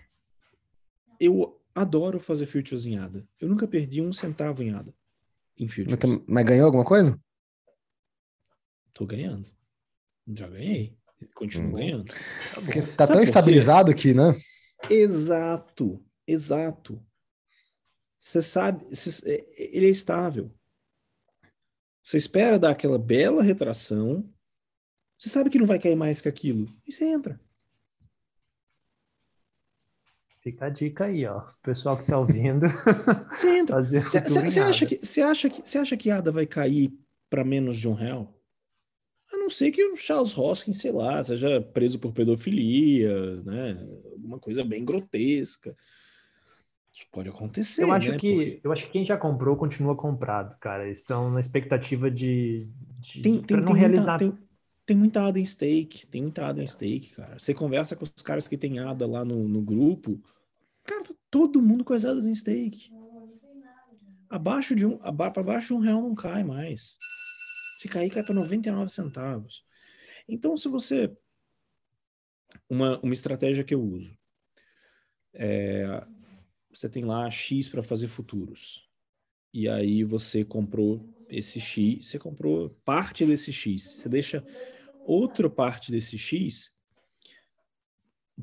Eu 1.19 1.61
adoro 1.75 2.19
fazer 2.19 2.47
futures 2.47 2.85
em 2.87 2.97
ADA. 2.97 3.23
Eu 3.39 3.47
nunca 3.47 3.67
perdi 3.67 4.01
um 4.01 4.11
centavo 4.11 4.63
em 4.63 4.73
ADA. 4.73 4.93
Em 5.59 5.67
futures. 5.67 5.99
Mas, 6.01 6.21
mas 6.25 6.45
ganhou 6.45 6.65
alguma 6.65 6.83
coisa? 6.83 7.19
Tô 8.93 9.05
ganhando. 9.05 9.45
Já 10.33 10.47
ganhei. 10.47 10.97
Continuo 11.35 11.69
hum. 11.69 11.73
ganhando. 11.73 12.05
Tá, 12.05 12.61
Porque 12.61 12.81
tá 12.81 13.07
tão 13.07 13.21
estabilizado 13.21 13.91
aqui, 13.91 14.13
né? 14.13 14.35
Exato, 14.89 16.03
exato. 16.27 17.01
Você 18.23 18.41
sabe, 18.41 18.85
é, 19.25 19.75
ele 19.75 19.87
é 19.87 19.89
estável. 19.89 20.49
Você 22.01 22.15
espera 22.15 22.57
dar 22.57 22.71
aquela 22.71 22.97
bela 22.97 23.43
retração, 23.43 24.33
você 25.19 25.27
sabe 25.27 25.49
que 25.49 25.59
não 25.59 25.67
vai 25.67 25.77
cair 25.77 25.97
mais 25.97 26.21
que 26.21 26.29
aquilo, 26.29 26.73
e 26.87 26.91
você 26.91 27.03
entra. 27.03 27.37
Fica 30.39 30.67
a 30.67 30.69
dica 30.69 31.05
aí, 31.05 31.25
ó. 31.25 31.39
O 31.39 31.57
pessoal 31.61 31.97
que 31.97 32.05
tá 32.05 32.17
ouvindo. 32.17 32.65
Você 33.31 33.59
entra. 33.59 33.81
Você 33.81 34.59
acha 34.59 34.85
que 34.85 34.99
você 35.01 35.21
acha 35.21 35.49
que 35.49 35.61
você 35.65 35.77
acha 35.77 35.95
que 35.95 36.11
a 36.11 36.17
ADA 36.17 36.33
vai 36.33 36.45
cair 36.45 36.91
para 37.29 37.45
menos 37.45 37.77
de 37.77 37.87
um 37.87 37.93
real? 37.93 38.37
A 39.31 39.37
não 39.37 39.49
ser 39.49 39.71
que 39.71 39.85
o 39.85 39.95
Charles 39.95 40.37
Hoskin, 40.37 40.73
sei 40.73 40.91
lá, 40.91 41.23
seja 41.23 41.61
preso 41.61 41.97
por 41.97 42.11
pedofilia, 42.11 43.41
né? 43.43 43.87
Alguma 44.11 44.37
coisa 44.37 44.65
bem 44.65 44.83
grotesca. 44.83 45.73
Isso 46.93 47.07
pode 47.11 47.27
acontecer. 47.27 47.83
Eu 47.83 47.91
acho 47.91 48.11
né? 48.11 48.17
que 48.17 48.35
Porque... 48.35 48.61
eu 48.63 48.71
acho 48.71 48.85
que 48.85 48.91
quem 48.91 49.05
já 49.05 49.17
comprou 49.17 49.57
continua 49.57 49.95
comprado, 49.95 50.55
cara. 50.59 50.87
Estão 50.87 51.31
na 51.31 51.39
expectativa 51.39 52.09
de, 52.11 52.67
de 52.99 53.21
tem, 53.21 53.41
tem, 53.41 53.57
não 53.57 53.65
tem 53.65 53.75
realizar. 53.75 54.19
Muita, 54.19 54.37
tem, 54.37 54.47
tem 54.85 54.97
muita 54.97 55.27
ADA 55.27 55.39
em 55.39 55.45
stake, 55.45 56.05
tem 56.05 56.21
muita 56.21 56.45
ADA 56.45 56.61
em 56.61 56.67
stake, 56.67 57.15
cara. 57.15 57.39
Você 57.39 57.51
conversa 57.51 57.95
com 57.95 58.05
os 58.05 58.21
caras 58.21 58.47
que 58.47 58.57
tem 58.57 58.77
ADA 58.77 59.07
lá 59.07 59.25
no, 59.25 59.47
no 59.47 59.61
grupo, 59.61 60.21
cara, 60.83 61.03
tá 61.03 61.15
todo 61.31 61.61
mundo 61.61 61.83
com 61.83 61.93
as 61.93 62.05
ADAs 62.05 62.27
em 62.27 62.35
stake. 62.35 62.91
Abaixo 64.29 64.75
de 64.75 64.85
um, 64.85 64.97
para 64.97 65.43
baixo 65.43 65.67
de 65.67 65.73
um 65.73 65.79
real 65.79 66.01
não 66.01 66.13
cai 66.13 66.43
mais. 66.43 66.97
Se 67.77 67.87
cair, 67.87 68.09
cai 68.11 68.23
para 68.23 68.35
99 68.35 68.89
centavos. 68.91 69.65
Então, 70.27 70.55
se 70.55 70.67
você. 70.67 71.11
Uma, 72.69 72.99
uma 72.99 73.13
estratégia 73.13 73.63
que 73.63 73.73
eu 73.73 73.81
uso. 73.81 74.15
É, 75.33 76.05
você 76.73 76.89
tem 76.89 77.05
lá 77.05 77.29
X 77.29 77.69
para 77.69 77.83
fazer 77.83 78.07
futuros. 78.07 78.89
E 79.53 79.69
aí 79.69 80.03
você 80.03 80.43
comprou 80.43 81.07
esse 81.29 81.59
X, 81.59 82.07
você 82.07 82.17
comprou 82.17 82.71
parte 82.83 83.25
desse 83.25 83.53
X. 83.53 83.83
Você 83.83 84.09
deixa 84.09 84.45
outra 85.05 85.49
parte 85.49 85.91
desse 85.91 86.17
X 86.17 86.75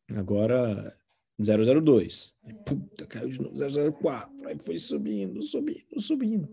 Agora 0.08 0.98
002. 1.38 2.34
Puta, 2.66 3.06
caiu 3.06 3.28
de 3.28 3.40
novo 3.40 3.54
004. 3.54 4.48
Aí 4.48 4.58
foi 4.58 4.76
subindo, 4.76 5.40
subindo, 5.40 6.00
subindo. 6.00 6.52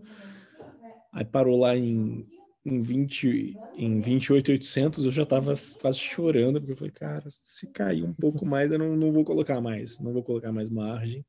Aí 1.12 1.24
parou 1.24 1.58
lá 1.58 1.76
em 1.76 2.24
em 2.64 2.80
20 2.80 3.56
em 3.76 4.00
28,800 4.00 5.04
eu 5.04 5.10
já 5.10 5.26
tava 5.26 5.52
quase 5.80 5.98
chorando 5.98 6.60
porque 6.60 6.72
eu 6.72 6.76
falei, 6.76 6.92
cara, 6.92 7.28
se 7.30 7.66
cair 7.68 8.02
um 8.02 8.14
pouco 8.14 8.46
mais 8.46 8.72
eu 8.72 8.78
não, 8.78 8.96
não 8.96 9.12
vou 9.12 9.24
colocar 9.24 9.60
mais, 9.60 10.00
não 10.00 10.12
vou 10.12 10.22
colocar 10.22 10.52
mais 10.52 10.70
margem. 10.70 11.24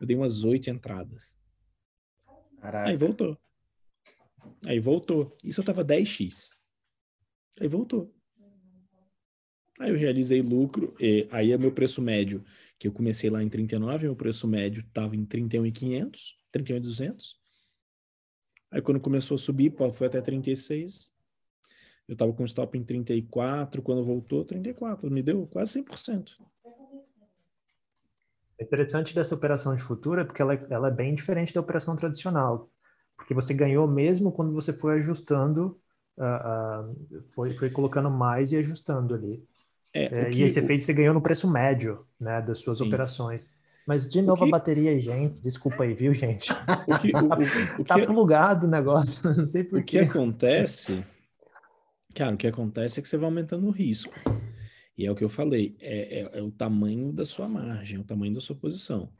Eu 0.00 0.06
dei 0.06 0.16
umas 0.16 0.44
oito 0.44 0.70
entradas. 0.70 1.36
Caraca. 2.60 2.90
Aí 2.90 2.96
voltou. 2.96 3.38
Aí 4.64 4.78
voltou. 4.78 5.36
Isso 5.42 5.60
eu 5.60 5.64
tava 5.64 5.84
10x. 5.84 6.50
Aí 7.60 7.66
voltou. 7.66 8.14
Aí 9.78 9.90
eu 9.90 9.96
realizei 9.96 10.40
lucro, 10.40 10.94
e 10.98 11.28
aí 11.30 11.52
é 11.52 11.58
meu 11.58 11.70
preço 11.70 12.00
médio, 12.00 12.42
que 12.78 12.88
eu 12.88 12.92
comecei 12.92 13.28
lá 13.28 13.42
em 13.42 13.48
39, 13.48 14.06
meu 14.06 14.16
preço 14.16 14.48
médio 14.48 14.82
tava 14.92 15.14
em 15.14 15.24
31,500, 15.24 16.36
31,200. 16.50 17.45
Aí 18.70 18.82
quando 18.82 19.00
começou 19.00 19.36
a 19.36 19.38
subir, 19.38 19.74
foi 19.94 20.06
até 20.06 20.20
36. 20.20 21.10
Eu 22.08 22.16
tava 22.16 22.32
com 22.32 22.44
stop 22.44 22.78
em 22.78 22.84
34, 22.84 23.82
quando 23.82 24.04
voltou 24.04 24.44
34, 24.44 25.10
me 25.10 25.22
deu 25.22 25.46
quase 25.46 25.82
100%. 25.82 26.36
É 28.58 28.64
interessante 28.64 29.14
dessa 29.14 29.34
operação 29.34 29.74
de 29.74 29.82
futura 29.82 30.24
porque 30.24 30.40
ela, 30.40 30.54
é, 30.54 30.66
ela 30.70 30.88
é 30.88 30.90
bem 30.90 31.14
diferente 31.14 31.52
da 31.52 31.60
operação 31.60 31.96
tradicional, 31.96 32.70
porque 33.16 33.34
você 33.34 33.52
ganhou 33.52 33.86
mesmo 33.86 34.32
quando 34.32 34.52
você 34.52 34.72
foi 34.72 34.96
ajustando, 34.96 35.78
uh, 36.16 36.90
uh, 36.90 37.22
foi, 37.34 37.52
foi 37.52 37.70
colocando 37.70 38.10
mais 38.10 38.52
e 38.52 38.56
ajustando 38.56 39.14
ali. 39.14 39.44
É, 39.92 40.04
é, 40.04 40.24
que, 40.30 40.38
e 40.38 40.44
aí 40.44 40.52
você 40.52 40.60
o... 40.60 40.66
fez, 40.66 40.84
você 40.84 40.94
ganhou 40.94 41.12
no 41.12 41.20
preço 41.20 41.50
médio, 41.50 42.06
né, 42.18 42.40
das 42.40 42.60
suas 42.60 42.78
Sim. 42.78 42.86
operações. 42.86 43.56
Mas 43.86 44.08
de 44.08 44.20
novo 44.20 44.42
que... 44.42 44.48
a 44.48 44.50
bateria 44.50 44.90
aí, 44.90 44.98
gente. 44.98 45.40
Desculpa 45.40 45.84
aí, 45.84 45.94
viu, 45.94 46.12
gente? 46.12 46.52
O 46.52 46.98
que, 46.98 47.12
o, 47.14 47.80
o, 47.80 47.84
tá 47.86 47.94
que... 47.94 48.06
plugado 48.06 48.66
o 48.66 48.70
negócio, 48.70 49.22
não 49.32 49.46
sei 49.46 49.62
por 49.62 49.78
O 49.78 49.84
que 49.84 49.98
acontece, 49.98 51.04
cara, 52.12 52.34
o 52.34 52.36
que 52.36 52.48
acontece 52.48 52.98
é 52.98 53.02
que 53.02 53.08
você 53.08 53.16
vai 53.16 53.26
aumentando 53.26 53.66
o 53.66 53.70
risco. 53.70 54.12
E 54.98 55.06
é 55.06 55.10
o 55.10 55.14
que 55.14 55.22
eu 55.22 55.28
falei, 55.28 55.76
é, 55.80 56.20
é, 56.20 56.38
é 56.38 56.42
o 56.42 56.50
tamanho 56.50 57.12
da 57.12 57.24
sua 57.24 57.48
margem, 57.48 57.98
é 57.98 58.00
o 58.00 58.04
tamanho 58.04 58.34
da 58.34 58.40
sua 58.40 58.56
posição. 58.56 59.12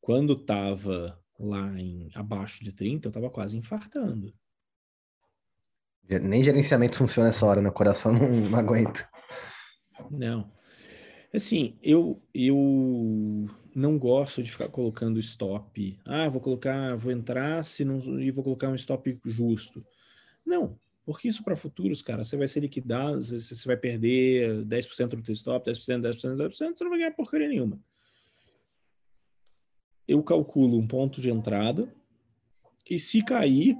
Quando 0.00 0.34
estava 0.34 1.18
lá 1.38 1.68
em 1.80 2.10
abaixo 2.14 2.62
de 2.62 2.72
30, 2.72 3.08
eu 3.08 3.10
estava 3.10 3.30
quase 3.30 3.56
infartando. 3.56 4.32
Nem 6.22 6.44
gerenciamento 6.44 6.96
funciona 6.96 7.30
essa 7.30 7.46
hora, 7.46 7.62
né? 7.62 7.68
O 7.68 7.72
coração 7.72 8.12
não, 8.12 8.50
não 8.50 8.58
aguenta. 8.58 9.08
Não. 10.10 10.50
Assim, 11.32 11.76
eu, 11.82 12.20
eu 12.34 13.48
não 13.74 13.98
gosto 13.98 14.42
de 14.42 14.50
ficar 14.50 14.68
colocando 14.68 15.20
stop. 15.20 15.98
Ah, 16.04 16.28
vou 16.28 16.40
colocar, 16.40 16.96
vou 16.96 17.12
entrar 17.12 17.64
se 17.64 17.84
não, 17.84 18.20
e 18.20 18.30
vou 18.30 18.42
colocar 18.42 18.68
um 18.68 18.74
stop 18.74 19.18
justo. 19.24 19.84
Não, 20.44 20.78
porque 21.04 21.28
isso 21.28 21.42
para 21.42 21.56
futuros, 21.56 22.02
cara, 22.02 22.24
você 22.24 22.36
vai 22.36 22.48
ser 22.48 22.60
liquidado, 22.60 23.20
você 23.20 23.66
vai 23.66 23.76
perder 23.76 24.64
10% 24.64 25.08
do 25.08 25.22
teu 25.22 25.32
stop, 25.32 25.68
10%, 25.68 26.00
10%, 26.00 26.36
10%, 26.36 26.50
você 26.50 26.84
não 26.84 26.90
vai 26.90 26.98
ganhar 26.98 27.12
porcaria 27.12 27.48
nenhuma. 27.48 27.80
Eu 30.06 30.22
calculo 30.22 30.76
um 30.78 30.86
ponto 30.86 31.20
de 31.20 31.30
entrada 31.30 31.92
e 32.88 32.98
se 32.98 33.24
cair, 33.24 33.78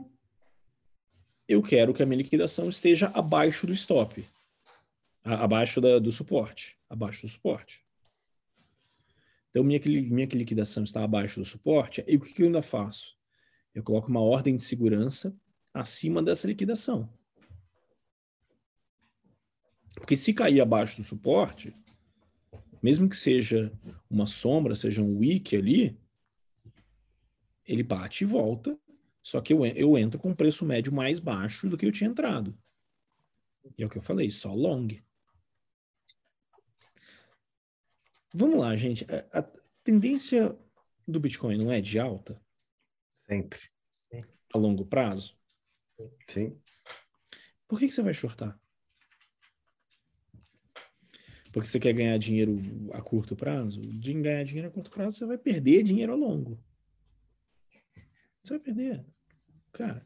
eu 1.48 1.60
quero 1.60 1.92
que 1.92 2.02
a 2.02 2.06
minha 2.06 2.22
liquidação 2.22 2.68
esteja 2.68 3.10
abaixo 3.12 3.66
do 3.66 3.72
stop, 3.72 4.24
abaixo 5.24 5.80
da, 5.80 5.98
do 5.98 6.12
suporte, 6.12 6.79
abaixo 6.90 7.22
do 7.22 7.28
suporte. 7.28 7.82
Então, 9.48 9.64
minha, 9.64 9.80
minha 9.80 10.26
liquidação 10.26 10.84
está 10.84 11.02
abaixo 11.02 11.40
do 11.40 11.46
suporte, 11.46 12.04
e 12.06 12.16
o 12.16 12.20
que, 12.20 12.34
que 12.34 12.42
eu 12.42 12.46
ainda 12.46 12.62
faço? 12.62 13.16
Eu 13.74 13.82
coloco 13.82 14.10
uma 14.10 14.20
ordem 14.20 14.56
de 14.56 14.62
segurança 14.62 15.36
acima 15.72 16.22
dessa 16.22 16.46
liquidação. 16.46 17.08
Porque 19.94 20.16
se 20.16 20.34
cair 20.34 20.60
abaixo 20.60 21.00
do 21.00 21.06
suporte, 21.06 21.74
mesmo 22.82 23.08
que 23.08 23.16
seja 23.16 23.72
uma 24.08 24.26
sombra, 24.26 24.74
seja 24.74 25.02
um 25.02 25.18
wick 25.18 25.56
ali, 25.56 25.98
ele 27.66 27.82
bate 27.82 28.24
e 28.24 28.26
volta, 28.26 28.78
só 29.22 29.40
que 29.40 29.52
eu, 29.52 29.64
eu 29.66 29.98
entro 29.98 30.18
com 30.18 30.30
um 30.30 30.34
preço 30.34 30.64
médio 30.64 30.92
mais 30.92 31.18
baixo 31.18 31.68
do 31.68 31.76
que 31.76 31.86
eu 31.86 31.92
tinha 31.92 32.10
entrado. 32.10 32.56
E 33.76 33.82
é 33.82 33.86
o 33.86 33.90
que 33.90 33.98
eu 33.98 34.02
falei, 34.02 34.30
só 34.30 34.54
long. 34.54 34.88
Vamos 38.32 38.58
lá, 38.58 38.74
gente. 38.76 39.06
A, 39.32 39.40
a, 39.40 39.42
tendência 39.82 40.56
do 41.06 41.18
Bitcoin 41.18 41.58
não 41.58 41.72
é 41.72 41.80
de 41.80 41.98
alta? 41.98 42.40
Sempre. 43.28 43.60
A 44.52 44.58
longo 44.58 44.84
prazo? 44.84 45.38
Sim. 46.28 46.60
Por 47.68 47.78
que, 47.78 47.86
que 47.86 47.94
você 47.94 48.02
vai 48.02 48.14
shortar? 48.14 48.58
Porque 51.52 51.68
você 51.68 51.80
quer 51.80 51.92
ganhar 51.92 52.18
dinheiro 52.18 52.60
a 52.92 53.02
curto 53.02 53.34
prazo? 53.34 53.80
De 53.80 54.12
ganhar 54.14 54.44
dinheiro 54.44 54.68
a 54.68 54.70
curto 54.70 54.90
prazo, 54.90 55.18
você 55.18 55.26
vai 55.26 55.38
perder 55.38 55.82
dinheiro 55.82 56.12
a 56.12 56.16
longo. 56.16 56.62
Você 58.42 58.54
vai 58.54 58.60
perder. 58.60 59.04
Cara, 59.72 60.04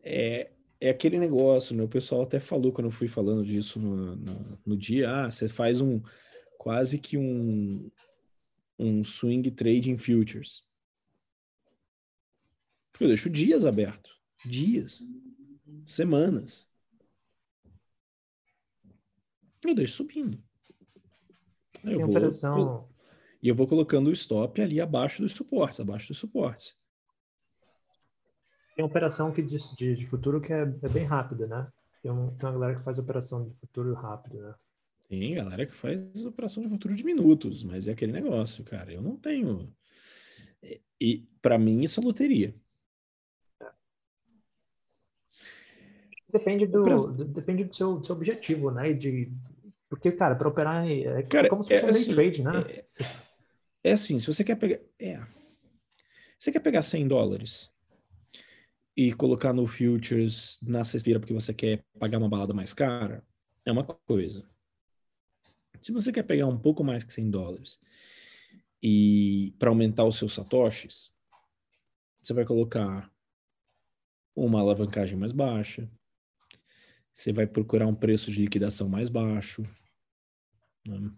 é, 0.00 0.52
é 0.80 0.90
aquele 0.90 1.18
negócio, 1.18 1.74
né? 1.74 1.82
O 1.82 1.88
pessoal 1.88 2.22
até 2.22 2.38
falou 2.38 2.72
quando 2.72 2.86
eu 2.86 2.92
fui 2.92 3.08
falando 3.08 3.44
disso 3.44 3.78
no, 3.80 4.16
no, 4.16 4.58
no 4.64 4.76
dia, 4.76 5.10
ah, 5.10 5.30
você 5.30 5.48
faz 5.48 5.80
um 5.80 6.00
quase 6.56 6.98
que 6.98 7.16
um, 7.16 7.90
um 8.78 9.02
swing 9.02 9.50
trade 9.50 9.90
em 9.90 9.96
futures. 9.96 10.64
Eu 13.00 13.08
deixo 13.08 13.30
dias 13.30 13.64
aberto. 13.64 14.10
Dias. 14.44 15.02
Semanas. 15.86 16.68
Eu 19.64 19.74
deixo 19.74 19.94
subindo. 19.94 20.42
Eu 21.84 22.00
vou. 22.00 22.88
E 23.40 23.48
eu 23.48 23.54
vou 23.54 23.68
colocando 23.68 24.08
o 24.08 24.12
stop 24.12 24.60
ali 24.60 24.80
abaixo 24.80 25.22
dos 25.22 25.32
suportes, 25.32 25.78
abaixo 25.78 26.08
dos 26.08 26.18
suportes. 26.18 26.76
Tem 28.78 28.84
operação 28.84 29.32
que 29.32 29.42
de, 29.42 29.56
de, 29.74 29.96
de 29.96 30.06
futuro 30.06 30.40
que 30.40 30.52
é, 30.52 30.60
é, 30.60 30.88
bem 30.88 31.04
rápida, 31.04 31.48
né? 31.48 31.66
Tem, 32.00 32.12
um, 32.12 32.30
tem 32.36 32.48
uma 32.48 32.52
galera 32.52 32.78
que 32.78 32.84
faz 32.84 32.96
operação 32.96 33.44
de 33.44 33.52
futuro 33.56 33.92
rápido, 33.92 34.40
né? 34.40 34.54
Tem 35.08 35.34
galera 35.34 35.66
que 35.66 35.74
faz 35.74 36.24
operação 36.24 36.62
de 36.62 36.68
futuro 36.68 36.94
de 36.94 37.04
minutos, 37.04 37.64
mas 37.64 37.88
é 37.88 37.90
aquele 37.90 38.12
negócio, 38.12 38.62
cara. 38.62 38.92
Eu 38.92 39.02
não 39.02 39.16
tenho. 39.16 39.74
E 41.00 41.26
para 41.42 41.58
mim 41.58 41.82
isso 41.82 41.98
é 41.98 42.04
loteria. 42.04 42.54
Depende 46.32 46.64
do, 46.64 46.84
do, 46.84 47.24
depende 47.24 47.64
do 47.64 47.74
seu, 47.74 47.96
do 47.98 48.06
seu 48.06 48.14
objetivo, 48.14 48.70
né? 48.70 48.92
De, 48.92 49.32
porque, 49.88 50.12
cara, 50.12 50.36
para 50.36 50.46
operar 50.46 50.88
é 50.88 51.24
cara, 51.24 51.48
como 51.48 51.64
se 51.64 51.70
fosse 51.70 51.82
é, 51.82 51.86
um 51.86 51.90
assim, 51.90 52.12
trade, 52.12 52.42
né? 52.44 52.60
É, 52.68 53.90
é, 53.90 53.92
assim, 53.92 54.20
se 54.20 54.26
você 54.28 54.44
quer 54.44 54.54
pegar. 54.54 54.78
É, 55.00 55.20
você 56.38 56.52
quer 56.52 56.60
pegar 56.60 56.82
100 56.82 57.08
dólares 57.08 57.76
e 58.98 59.12
colocar 59.12 59.52
no 59.52 59.64
futures 59.64 60.58
na 60.60 60.82
sexta-feira 60.82 61.20
porque 61.20 61.32
você 61.32 61.54
quer 61.54 61.84
pagar 62.00 62.18
uma 62.18 62.28
balada 62.28 62.52
mais 62.52 62.72
cara, 62.72 63.24
é 63.64 63.70
uma 63.70 63.84
coisa. 63.84 64.44
Se 65.80 65.92
você 65.92 66.10
quer 66.10 66.24
pegar 66.24 66.48
um 66.48 66.58
pouco 66.58 66.82
mais 66.82 67.04
que 67.04 67.12
100 67.12 67.30
dólares 67.30 67.80
e 68.82 69.54
para 69.56 69.68
aumentar 69.68 70.04
os 70.04 70.16
seus 70.16 70.34
satoshis, 70.34 71.12
você 72.20 72.32
vai 72.34 72.44
colocar 72.44 73.08
uma 74.34 74.58
alavancagem 74.58 75.16
mais 75.16 75.30
baixa, 75.30 75.88
você 77.12 77.32
vai 77.32 77.46
procurar 77.46 77.86
um 77.86 77.94
preço 77.94 78.32
de 78.32 78.40
liquidação 78.40 78.88
mais 78.88 79.08
baixo. 79.08 79.62
Né? 80.84 81.08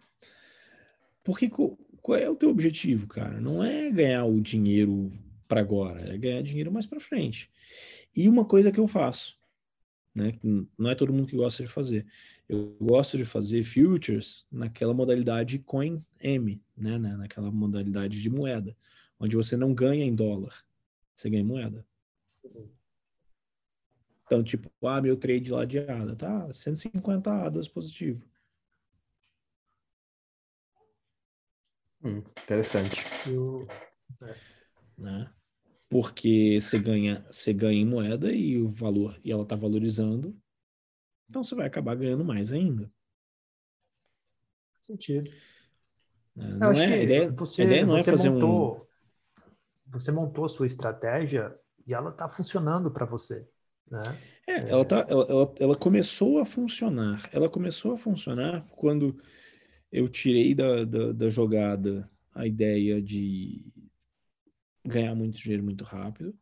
Porque 1.25 1.49
qual 1.49 2.19
é 2.19 2.29
o 2.29 2.37
teu 2.37 2.51
objetivo, 2.51 3.07
cara? 3.07 3.41
Não 3.41 3.65
é 3.65 3.91
ganhar 3.91 4.27
o 4.27 4.39
dinheiro 4.39 5.11
para 5.51 5.61
agora, 5.61 6.15
é 6.15 6.17
ganhar 6.17 6.43
dinheiro 6.43 6.71
mais 6.71 6.87
para 6.87 7.01
frente. 7.01 7.51
E 8.17 8.29
uma 8.29 8.45
coisa 8.45 8.71
que 8.71 8.79
eu 8.79 8.87
faço, 8.87 9.37
né? 10.15 10.39
Não 10.79 10.89
é 10.89 10.95
todo 10.95 11.13
mundo 11.13 11.27
que 11.27 11.37
gosta 11.37 11.65
de 11.65 11.69
fazer. 11.69 12.07
Eu 12.49 12.77
gosto 12.81 13.17
de 13.17 13.25
fazer 13.25 13.65
futures 13.65 14.47
naquela 14.51 14.95
modalidade 14.95 15.59
coin 15.59 16.05
M, 16.21 16.63
né? 16.77 16.97
Naquela 16.99 17.51
modalidade 17.51 18.23
de 18.23 18.31
moeda, 18.31 18.77
onde 19.19 19.35
você 19.35 19.57
não 19.57 19.75
ganha 19.75 20.05
em 20.05 20.15
dólar, 20.15 20.65
você 21.17 21.29
ganha 21.29 21.43
em 21.43 21.47
moeda. 21.47 21.85
Então, 24.25 24.45
tipo, 24.45 24.71
ah, 24.87 25.03
meu 25.03 25.17
trade 25.17 25.51
lá 25.51 25.65
de 25.65 25.81
ADA, 25.81 26.15
tá? 26.15 26.53
150 26.53 27.47
ADAs 27.47 27.67
positivo. 27.67 28.23
Hum, 32.05 32.19
interessante. 32.19 33.05
Eu... 33.27 33.67
É. 34.23 34.37
Né? 34.97 35.33
Porque 35.91 36.59
você 36.61 36.79
ganha, 36.79 37.27
você 37.29 37.53
ganha 37.53 37.81
em 37.81 37.85
moeda 37.85 38.33
e 38.33 38.57
o 38.57 38.71
valor 38.71 39.19
e 39.25 39.33
ela 39.33 39.43
está 39.43 39.57
valorizando, 39.57 40.35
então 41.29 41.43
você 41.43 41.55
vai 41.55 41.67
acabar 41.67 41.97
ganhando 41.97 42.25
mais 42.25 42.53
ainda. 42.53 42.91
Faz 44.75 44.87
sentido. 44.87 45.29
É, 46.39 46.43
não 46.43 46.73
é, 46.73 46.95
a 46.95 47.03
ideia, 47.03 47.31
você, 47.33 47.63
a 47.63 47.65
ideia 47.65 47.85
não 47.85 47.97
é 47.97 48.05
fazer 48.05 48.31
montou, 48.31 48.77
um. 48.77 49.91
Você 49.91 50.13
montou 50.13 50.45
a 50.45 50.49
sua 50.49 50.67
estratégia 50.67 51.55
e 51.85 51.93
ela 51.93 52.11
está 52.11 52.29
funcionando 52.29 52.89
para 52.93 53.05
você. 53.05 53.49
Né? 53.91 54.17
É, 54.47 54.53
é, 54.53 54.71
Ela, 54.71 54.85
tá, 54.85 55.05
ela, 55.09 55.27
ela, 55.29 55.55
ela 55.59 55.77
começou 55.77 56.39
a 56.39 56.47
funcionar. 56.47 57.29
Ela 57.33 57.49
começou 57.49 57.95
a 57.95 57.99
funcionar 57.99 58.65
quando 58.71 59.21
eu 59.91 60.09
tirei 60.09 60.55
da, 60.55 60.85
da, 60.85 61.11
da 61.11 61.29
jogada 61.29 62.09
a 62.33 62.47
ideia 62.47 63.03
de 63.03 63.67
ganhar 64.91 65.15
muito 65.15 65.37
dinheiro 65.37 65.63
muito 65.63 65.85
rápido, 65.85 66.35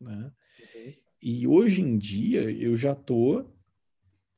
né? 0.00 0.32
Uhum. 0.74 0.92
E 1.22 1.46
hoje 1.46 1.82
em 1.82 1.96
dia 1.96 2.50
eu 2.50 2.76
já 2.76 2.94
tô 2.94 3.46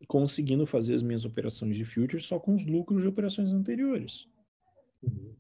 conseguindo 0.07 0.67
fazer 0.67 0.95
as 0.95 1.03
minhas 1.03 1.25
operações 1.25 1.77
de 1.77 1.85
futures 1.85 2.27
só 2.27 2.39
com 2.39 2.55
os 2.55 2.65
lucros 2.65 3.03
de 3.03 3.09
operações 3.09 3.53
anteriores. 3.53 4.29
Uhum. 5.03 5.35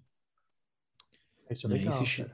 Isso 1.51 1.67
é 1.67 1.71
né? 1.71 1.77
legal, 1.77 2.03
Esse... 2.03 2.23
né? 2.23 2.31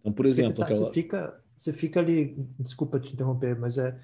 Então, 0.00 0.12
por 0.12 0.26
exemplo, 0.26 0.52
você, 0.52 0.56
tá, 0.56 0.64
aquela... 0.64 0.86
você, 0.86 0.92
fica, 0.92 1.44
você 1.56 1.72
fica 1.72 2.00
ali, 2.00 2.34
desculpa 2.58 3.00
te 3.00 3.12
interromper, 3.12 3.58
mas 3.58 3.78
é 3.78 3.98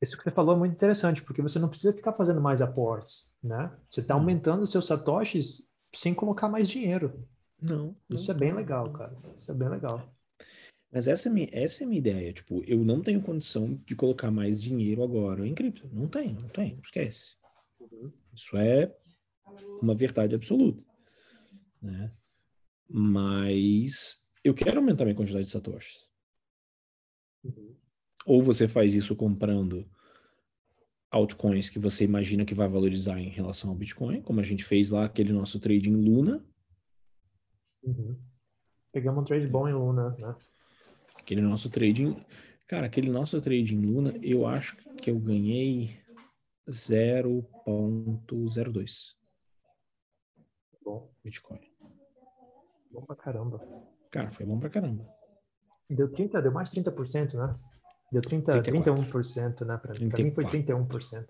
isso 0.00 0.16
que 0.16 0.22
você 0.22 0.30
falou 0.30 0.54
é 0.54 0.58
muito 0.58 0.74
interessante, 0.74 1.22
porque 1.22 1.40
você 1.40 1.58
não 1.58 1.68
precisa 1.68 1.92
ficar 1.92 2.12
fazendo 2.12 2.40
mais 2.40 2.60
aportes, 2.60 3.30
né? 3.42 3.72
Você 3.90 4.00
está 4.00 4.14
aumentando 4.14 4.66
seus 4.66 4.86
satoshis 4.86 5.70
sem 5.94 6.12
colocar 6.12 6.48
mais 6.48 6.68
dinheiro. 6.68 7.26
Não. 7.60 7.96
Isso 8.10 8.28
não. 8.28 8.36
é 8.36 8.38
bem 8.38 8.54
legal, 8.54 8.92
cara. 8.92 9.16
Isso 9.36 9.50
é 9.50 9.54
bem 9.54 9.68
legal. 9.68 10.12
Mas 10.92 11.08
essa 11.08 11.28
é, 11.28 11.32
minha, 11.32 11.48
essa 11.52 11.82
é 11.82 11.84
a 11.84 11.88
minha 11.88 11.98
ideia. 11.98 12.32
Tipo, 12.32 12.62
eu 12.64 12.84
não 12.84 13.02
tenho 13.02 13.20
condição 13.20 13.74
de 13.84 13.94
colocar 13.94 14.30
mais 14.30 14.60
dinheiro 14.60 15.02
agora 15.02 15.46
em 15.46 15.54
cripto. 15.54 15.88
Não 15.92 16.08
tenho, 16.08 16.40
não 16.40 16.48
tenho. 16.48 16.80
Esquece. 16.82 17.36
Uhum. 17.80 18.12
Isso 18.34 18.56
é 18.56 18.94
uma 19.82 19.94
verdade 19.94 20.34
absoluta. 20.34 20.82
Né? 21.82 22.12
Mas 22.88 24.26
eu 24.44 24.54
quero 24.54 24.78
aumentar 24.78 25.04
minha 25.04 25.16
quantidade 25.16 25.44
de 25.44 25.50
satoshis. 25.50 26.10
Uhum. 27.44 27.74
Ou 28.24 28.42
você 28.42 28.66
faz 28.66 28.94
isso 28.94 29.14
comprando 29.14 29.88
altcoins 31.10 31.68
que 31.68 31.78
você 31.78 32.04
imagina 32.04 32.44
que 32.44 32.54
vai 32.54 32.68
valorizar 32.68 33.20
em 33.20 33.28
relação 33.28 33.70
ao 33.70 33.76
Bitcoin, 33.76 34.20
como 34.20 34.40
a 34.40 34.42
gente 34.42 34.64
fez 34.64 34.90
lá 34.90 35.04
aquele 35.04 35.32
nosso 35.32 35.58
trade 35.60 35.88
em 35.88 35.94
Luna, 35.94 36.44
Uhum. 37.86 38.18
Pegamos 38.92 39.22
um 39.22 39.24
trade 39.24 39.46
bom 39.46 39.66
em 39.68 39.72
Luna, 39.72 40.10
né? 40.18 40.34
Aquele 41.16 41.40
nosso 41.40 41.70
trading. 41.70 42.22
Cara, 42.66 42.86
aquele 42.86 43.10
nosso 43.10 43.40
trade 43.40 43.74
em 43.74 43.80
Luna, 43.80 44.12
eu 44.22 44.46
acho 44.46 44.76
que 44.96 45.10
eu 45.10 45.18
ganhei 45.18 45.98
0.02. 46.68 49.16
Bom. 50.82 51.10
Bitcoin. 51.22 51.60
Bom 52.90 53.02
pra 53.02 53.14
caramba. 53.14 53.60
Cara, 54.10 54.32
foi 54.32 54.46
bom 54.46 54.58
pra 54.58 54.70
caramba. 54.70 55.06
Deu 55.88 56.10
30, 56.10 56.42
deu 56.42 56.50
mais 56.50 56.70
30%, 56.70 57.34
né? 57.34 57.56
Deu 58.10 58.22
30, 58.22 58.60
31%, 58.62 59.64
né? 59.64 59.76
Pra, 59.76 59.94
pra 59.94 60.24
mim 60.24 60.32
foi 60.32 60.44
31%. 60.44 61.28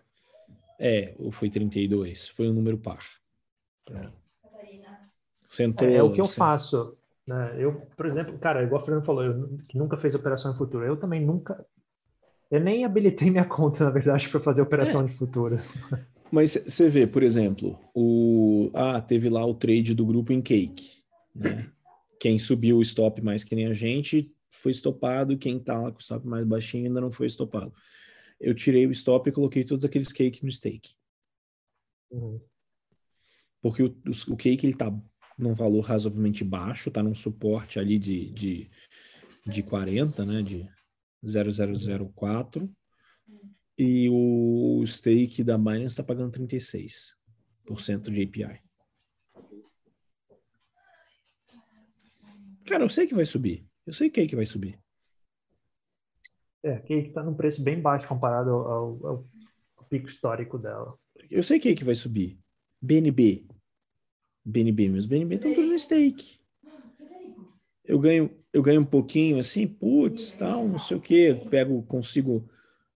É, 0.78 1.14
ou 1.18 1.30
foi 1.32 1.50
32%. 1.50 2.32
Foi 2.32 2.48
um 2.48 2.54
número 2.54 2.78
par. 2.78 3.04
É. 3.90 4.10
Sentou, 5.48 5.88
é, 5.88 5.94
é 5.94 6.02
o 6.02 6.10
que 6.10 6.20
eu 6.20 6.26
faço. 6.26 6.96
Né? 7.26 7.56
Eu, 7.58 7.82
por 7.96 8.06
exemplo, 8.06 8.38
cara, 8.38 8.62
igual 8.62 8.80
o 8.80 8.84
Fernando 8.84 9.04
falou, 9.04 9.24
eu 9.24 9.48
nunca 9.74 9.96
fez 9.96 10.14
operação 10.14 10.52
em 10.52 10.56
futuro. 10.56 10.84
Eu 10.84 10.96
também 10.96 11.24
nunca. 11.24 11.66
Eu 12.50 12.60
nem 12.60 12.84
habilitei 12.84 13.30
minha 13.30 13.44
conta, 13.46 13.84
na 13.84 13.90
verdade, 13.90 14.28
para 14.28 14.40
fazer 14.40 14.62
operação 14.62 15.02
é. 15.02 15.04
de 15.04 15.12
futuro. 15.12 15.56
Mas 16.30 16.52
você 16.52 16.88
vê, 16.88 17.06
por 17.06 17.22
exemplo, 17.22 17.78
o 17.94 18.70
ah, 18.74 19.00
teve 19.00 19.28
lá 19.28 19.44
o 19.44 19.54
trade 19.54 19.94
do 19.94 20.04
grupo 20.04 20.32
em 20.32 20.42
cake, 20.42 21.04
né? 21.34 21.70
Quem 22.18 22.38
subiu 22.38 22.78
o 22.78 22.82
stop 22.82 23.22
mais 23.22 23.44
que 23.44 23.54
nem 23.54 23.66
a 23.66 23.72
gente 23.72 24.34
foi 24.50 24.72
estopado, 24.72 25.38
quem 25.38 25.58
tá 25.58 25.80
lá 25.80 25.92
com 25.92 25.98
o 25.98 26.00
stop 26.00 26.26
mais 26.26 26.44
baixinho 26.44 26.86
ainda 26.86 27.00
não 27.00 27.12
foi 27.12 27.26
estopado. 27.26 27.72
Eu 28.40 28.54
tirei 28.54 28.86
o 28.86 28.92
stop 28.92 29.28
e 29.28 29.32
coloquei 29.32 29.64
todos 29.64 29.84
aqueles 29.84 30.12
cake 30.12 30.44
no 30.44 30.50
stake. 30.50 30.96
Uhum. 32.10 32.40
Porque 33.62 33.82
o, 33.82 33.86
o, 33.86 34.32
o 34.32 34.36
cake 34.36 34.66
ele 34.66 34.74
tá 34.74 34.92
num 35.36 35.54
valor 35.54 35.80
razoavelmente 35.80 36.42
baixo, 36.42 36.88
está 36.88 37.02
num 37.02 37.14
suporte 37.14 37.78
ali 37.78 37.98
de, 37.98 38.30
de, 38.30 38.70
de 39.46 39.62
40, 39.62 40.24
né, 40.24 40.42
de 40.42 40.68
0,004, 41.24 42.70
e 43.78 44.08
o 44.08 44.82
stake 44.86 45.44
da 45.44 45.58
Binance 45.58 45.86
está 45.86 46.02
pagando 46.02 46.32
36% 46.32 47.14
de 48.10 48.22
API. 48.22 48.62
Cara, 52.66 52.82
eu 52.82 52.88
sei 52.88 53.06
que 53.06 53.14
vai 53.14 53.26
subir. 53.26 53.64
Eu 53.86 53.92
sei 53.92 54.10
que 54.10 54.20
é 54.20 54.26
que 54.26 54.34
vai 54.34 54.46
subir. 54.46 54.78
É, 56.62 56.78
que 56.80 56.94
está 56.94 57.22
num 57.22 57.34
preço 57.34 57.62
bem 57.62 57.80
baixo 57.80 58.08
comparado 58.08 58.50
ao, 58.50 58.66
ao, 59.06 59.28
ao, 59.76 59.84
pico 59.88 60.08
histórico 60.08 60.58
dela. 60.58 60.98
Eu 61.30 61.42
sei 61.42 61.60
que 61.60 61.68
é 61.68 61.74
que 61.76 61.84
vai 61.84 61.94
subir. 61.94 62.40
BNB, 62.82 63.46
BNB. 64.46 64.88
Meus 64.88 65.06
BNB 65.06 65.34
estão 65.34 65.52
tudo 65.52 65.66
no 65.66 65.78
stake. 65.78 66.38
Eu 67.84 67.98
ganho, 67.98 68.30
eu 68.52 68.62
ganho 68.62 68.80
um 68.80 68.84
pouquinho 68.84 69.38
assim, 69.38 69.66
putz, 69.66 70.32
tal, 70.32 70.66
não 70.66 70.78
sei 70.78 70.96
o 70.96 71.00
que, 71.00 71.34
pego, 71.50 71.82
consigo 71.82 72.48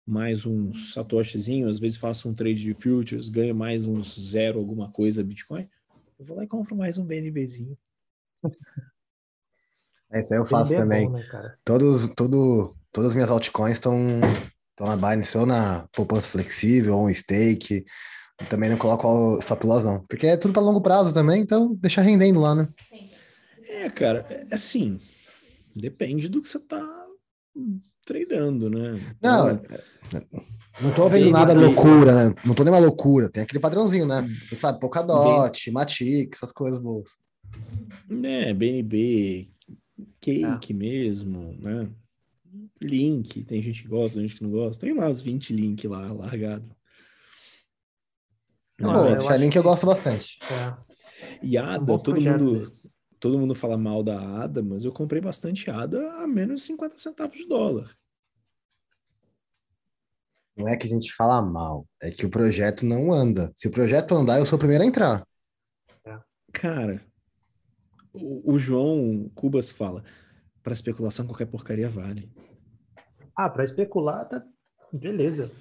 mais 0.05 0.45
uns 0.45 0.93
satoshizinho, 0.93 1.67
às 1.67 1.77
vezes 1.77 1.97
faço 1.97 2.27
um 2.27 2.33
trade 2.33 2.63
de 2.63 2.73
futures, 2.73 3.29
ganho 3.29 3.53
mais 3.53 3.85
uns 3.85 4.19
zero 4.19 4.57
alguma 4.57 4.89
coisa 4.89 5.23
Bitcoin, 5.23 5.69
eu 6.17 6.25
vou 6.25 6.37
lá 6.37 6.43
e 6.43 6.47
compro 6.47 6.75
mais 6.75 6.97
um 6.97 7.05
BNBzinho. 7.05 7.77
É, 10.11 10.19
isso 10.21 10.33
aí 10.33 10.39
eu 10.39 10.45
faço 10.45 10.71
BNB 10.71 10.75
é 10.75 10.79
também. 10.81 11.07
bom, 11.07 11.17
né? 11.17 11.55
Todos, 11.63 12.07
todo, 12.15 12.75
todas 12.91 13.11
as 13.11 13.15
minhas 13.15 13.29
altcoins 13.29 13.73
estão 13.73 14.19
estão 14.71 14.87
na 14.87 14.95
Binance 14.95 15.37
ou 15.37 15.45
na 15.45 15.87
poupança 15.93 16.29
flexível 16.29 16.97
ou 16.97 17.07
um 17.07 17.13
stake. 17.13 17.85
Também 18.47 18.69
não 18.69 18.77
coloco 18.77 19.07
o 19.07 19.39
stop 19.39 19.65
loss, 19.65 19.83
não. 19.83 20.03
Porque 20.07 20.27
é 20.27 20.37
tudo 20.37 20.53
para 20.53 20.61
longo 20.61 20.81
prazo 20.81 21.13
também, 21.13 21.41
então 21.41 21.75
deixa 21.75 22.01
rendendo 22.01 22.39
lá, 22.39 22.55
né? 22.55 22.67
É, 23.67 23.89
cara, 23.89 24.25
é 24.29 24.55
assim, 24.55 24.99
depende 25.75 26.29
do 26.29 26.41
que 26.41 26.47
você 26.49 26.59
tá 26.59 26.83
treinando, 28.05 28.69
né? 28.69 28.93
Não, 29.21 29.49
Então, 29.49 29.77
é- 30.13 30.25
não 30.81 30.93
tô 30.93 31.09
vendo 31.09 31.29
nada 31.31 31.53
loucura, 31.53 32.29
né? 32.29 32.35
Não 32.45 32.55
tô 32.55 32.63
nenhuma 32.63 32.79
loucura. 32.81 33.29
Tem 33.29 33.43
aquele 33.43 33.59
padrãozinho, 33.59 34.07
né? 34.07 34.25
Você 34.47 34.55
sabe, 34.55 34.79
Polkadot, 34.79 35.69
Matic, 35.71 36.33
essas 36.33 36.51
coisas 36.51 36.79
boas. 36.79 37.11
né, 38.07 38.53
BNB, 38.53 39.49
Cake 40.21 40.73
mesmo, 40.73 41.55
né? 41.59 41.89
Link, 42.81 43.43
tem 43.43 43.61
gente 43.61 43.83
que 43.83 43.87
gosta, 43.89 44.19
tem 44.19 44.27
gente 44.27 44.37
que 44.37 44.43
não 44.43 44.51
gosta. 44.51 44.85
Tem 44.85 44.95
lá 44.95 45.09
os 45.09 45.21
20 45.21 45.53
links 45.53 45.89
lá, 45.89 46.11
largado. 46.13 46.65
Não, 48.79 48.93
Pô, 48.93 48.99
eu 48.99 49.11
esse 49.11 49.21
acho 49.21 49.27
Chainlink 49.27 49.55
eu 49.55 49.63
gosto 49.63 49.85
bastante. 49.85 50.39
É, 50.51 51.37
E 51.41 51.57
ADA, 51.57 51.79
bons 51.79 52.01
todo 52.01 52.15
projetos 52.15 52.47
mundo, 52.47 52.67
todo 53.19 53.39
mundo 53.39 53.55
fala 53.55 53.77
mal 53.77 54.01
da 54.01 54.19
ADA, 54.43 54.63
mas 54.63 54.85
eu 54.85 54.91
comprei 54.91 55.21
bastante 55.21 55.69
ADA 55.69 56.23
a 56.23 56.27
menos 56.27 56.61
de 56.61 56.67
50 56.67 56.97
centavos 56.97 57.37
de 57.37 57.47
dólar. 57.47 57.93
Não 60.55 60.67
é 60.67 60.75
que 60.75 60.85
a 60.85 60.89
gente 60.89 61.13
fala 61.13 61.41
mal, 61.41 61.87
é 62.01 62.11
que 62.11 62.25
o 62.25 62.29
projeto 62.29 62.85
não 62.85 63.13
anda. 63.13 63.51
Se 63.55 63.67
o 63.67 63.71
projeto 63.71 64.13
andar, 64.15 64.39
eu 64.39 64.45
sou 64.45 64.57
o 64.57 64.59
primeiro 64.59 64.83
a 64.83 64.87
entrar. 64.87 65.25
Cara, 66.51 67.01
o, 68.13 68.53
o 68.53 68.59
João 68.59 69.29
Cubas 69.35 69.71
fala, 69.71 70.03
para 70.63 70.73
especulação 70.73 71.25
qualquer 71.25 71.45
porcaria 71.45 71.87
vale. 71.87 72.29
Ah, 73.35 73.49
para 73.49 73.63
especular, 73.63 74.27
tá. 74.27 74.43
Beleza. 74.91 75.51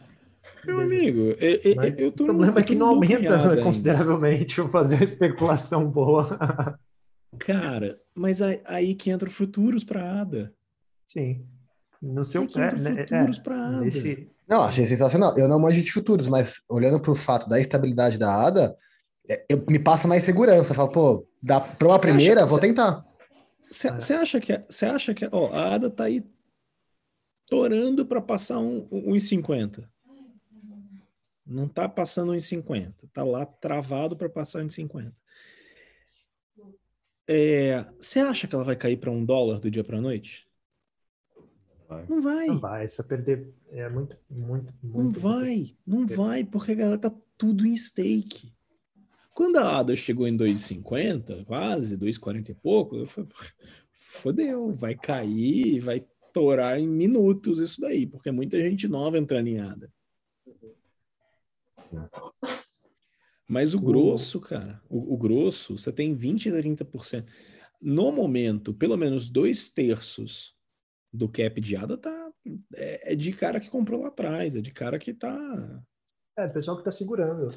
Meu 0.64 0.80
amigo, 0.80 1.20
eu, 1.38 1.60
eu, 1.62 1.76
Mas 1.76 2.00
eu 2.00 2.12
tô 2.12 2.24
o 2.24 2.26
problema 2.26 2.60
é 2.60 2.62
que 2.62 2.74
não 2.74 2.86
aumenta 2.88 3.36
ainda. 3.50 3.62
consideravelmente 3.62 4.60
o 4.60 4.68
fazer 4.68 4.96
uma 4.96 5.04
especulação 5.04 5.88
boa. 5.90 6.78
Cara, 7.38 8.00
mas 8.14 8.40
aí, 8.42 8.60
aí 8.64 8.94
que 8.94 9.10
entra 9.10 9.28
futuros 9.30 9.84
para 9.84 10.20
ADA. 10.22 10.52
Sim. 11.06 11.46
No 12.00 12.24
seu 12.24 12.42
Aí 12.42 12.48
que 12.48 12.60
entra 12.60 12.78
né, 12.78 13.02
futuros 13.06 13.38
pra 13.38 13.66
ADA. 13.68 13.80
nesse, 13.82 14.28
Não, 14.48 14.62
achei 14.62 14.86
sensacional. 14.86 15.36
Eu 15.38 15.48
não 15.48 15.58
manjo 15.60 15.82
de 15.82 15.92
futuros, 15.92 16.28
mas 16.28 16.62
olhando 16.68 16.98
para 17.00 17.10
o 17.12 17.14
fato 17.16 17.48
da 17.48 17.60
estabilidade 17.60 18.18
da 18.18 18.46
ADA, 18.46 18.76
é, 19.28 19.44
eu- 19.48 19.64
me 19.68 19.78
passa 19.78 20.08
mais 20.08 20.22
segurança. 20.22 20.70
Eu 20.72 20.76
falo, 20.76 20.90
pô, 20.90 21.28
dá 21.42 21.60
para 21.60 21.88
uma 21.88 21.98
primeira, 21.98 22.40
acha- 22.40 22.46
vou 22.48 22.58
você- 22.58 22.66
tentar. 22.68 23.04
Você 23.70 24.14
acha 24.14 24.40
que 24.40 24.58
você 24.68 24.86
acha 24.86 25.12
que 25.14 25.28
ó, 25.30 25.52
a 25.52 25.74
ADA 25.74 25.90
tá 25.90 26.04
aí 26.04 26.24
torando 27.46 28.06
para 28.06 28.20
passar 28.20 28.58
um, 28.58 28.86
um 28.90 29.12
1,50? 29.14 29.88
Não 31.48 31.66
tá 31.66 31.88
passando 31.88 32.32
1,50, 32.32 32.94
tá 33.12 33.24
lá 33.24 33.46
travado 33.46 34.14
para 34.14 34.28
passar 34.28 34.62
1,50. 34.62 35.12
É, 37.26 37.84
você 37.98 38.20
acha 38.20 38.46
que 38.46 38.54
ela 38.54 38.64
vai 38.64 38.76
cair 38.76 38.98
para 38.98 39.10
um 39.10 39.24
dólar 39.24 39.58
do 39.58 39.70
dia 39.70 39.82
para 39.82 40.00
noite? 40.00 40.46
Vai. 41.88 42.06
Não 42.06 42.20
vai, 42.20 42.46
não 42.46 42.60
vai, 42.60 42.86
você 42.86 42.96
vai 42.96 43.06
perder. 43.06 43.54
É 43.70 43.88
muito, 43.88 44.16
muito, 44.28 44.74
não 44.82 45.04
muito. 45.04 45.20
vai, 45.20 45.74
não 45.86 46.06
vai, 46.06 46.44
porque 46.44 46.72
a 46.72 46.74
galera 46.74 46.98
tá 46.98 47.14
tudo 47.36 47.66
em 47.66 47.74
stake. 47.76 48.52
Quando 49.34 49.56
a 49.56 49.78
ADA 49.78 49.96
chegou 49.96 50.26
em 50.26 50.36
2,50, 50.36 51.44
quase, 51.44 51.96
2,40 51.96 52.50
e 52.50 52.54
pouco, 52.54 52.96
eu 52.96 53.06
falei, 53.06 53.30
fodeu, 53.92 54.74
vai 54.74 54.94
cair, 54.94 55.80
vai 55.80 56.04
torar 56.32 56.78
em 56.78 56.88
minutos 56.88 57.60
isso 57.60 57.80
daí, 57.80 58.06
porque 58.06 58.28
é 58.28 58.32
muita 58.32 58.60
gente 58.62 58.86
nova 58.88 59.16
entrando 59.16 59.46
em 59.46 59.60
ADA. 59.60 59.90
Mas 63.48 63.72
o 63.72 63.80
grosso, 63.80 64.40
cara, 64.40 64.80
o, 64.90 65.14
o 65.14 65.16
grosso, 65.16 65.78
você 65.78 65.90
tem 65.90 66.14
20 66.14 66.50
a 66.50 66.52
30%. 66.52 67.24
No 67.80 68.12
momento, 68.12 68.74
pelo 68.74 68.96
menos 68.96 69.28
dois 69.28 69.70
terços 69.70 70.54
do 71.12 71.28
cap 71.28 71.58
de 71.60 71.76
ADA 71.76 71.96
tá, 71.96 72.30
é, 72.74 73.12
é 73.12 73.16
de 73.16 73.32
cara 73.32 73.58
que 73.58 73.70
comprou 73.70 74.02
lá 74.02 74.08
atrás, 74.08 74.54
é 74.54 74.60
de 74.60 74.70
cara 74.70 74.98
que 74.98 75.14
tá. 75.14 75.82
É, 76.36 76.46
o 76.46 76.52
pessoal 76.52 76.76
que 76.76 76.82
está 76.82 76.92
segurando. 76.92 77.54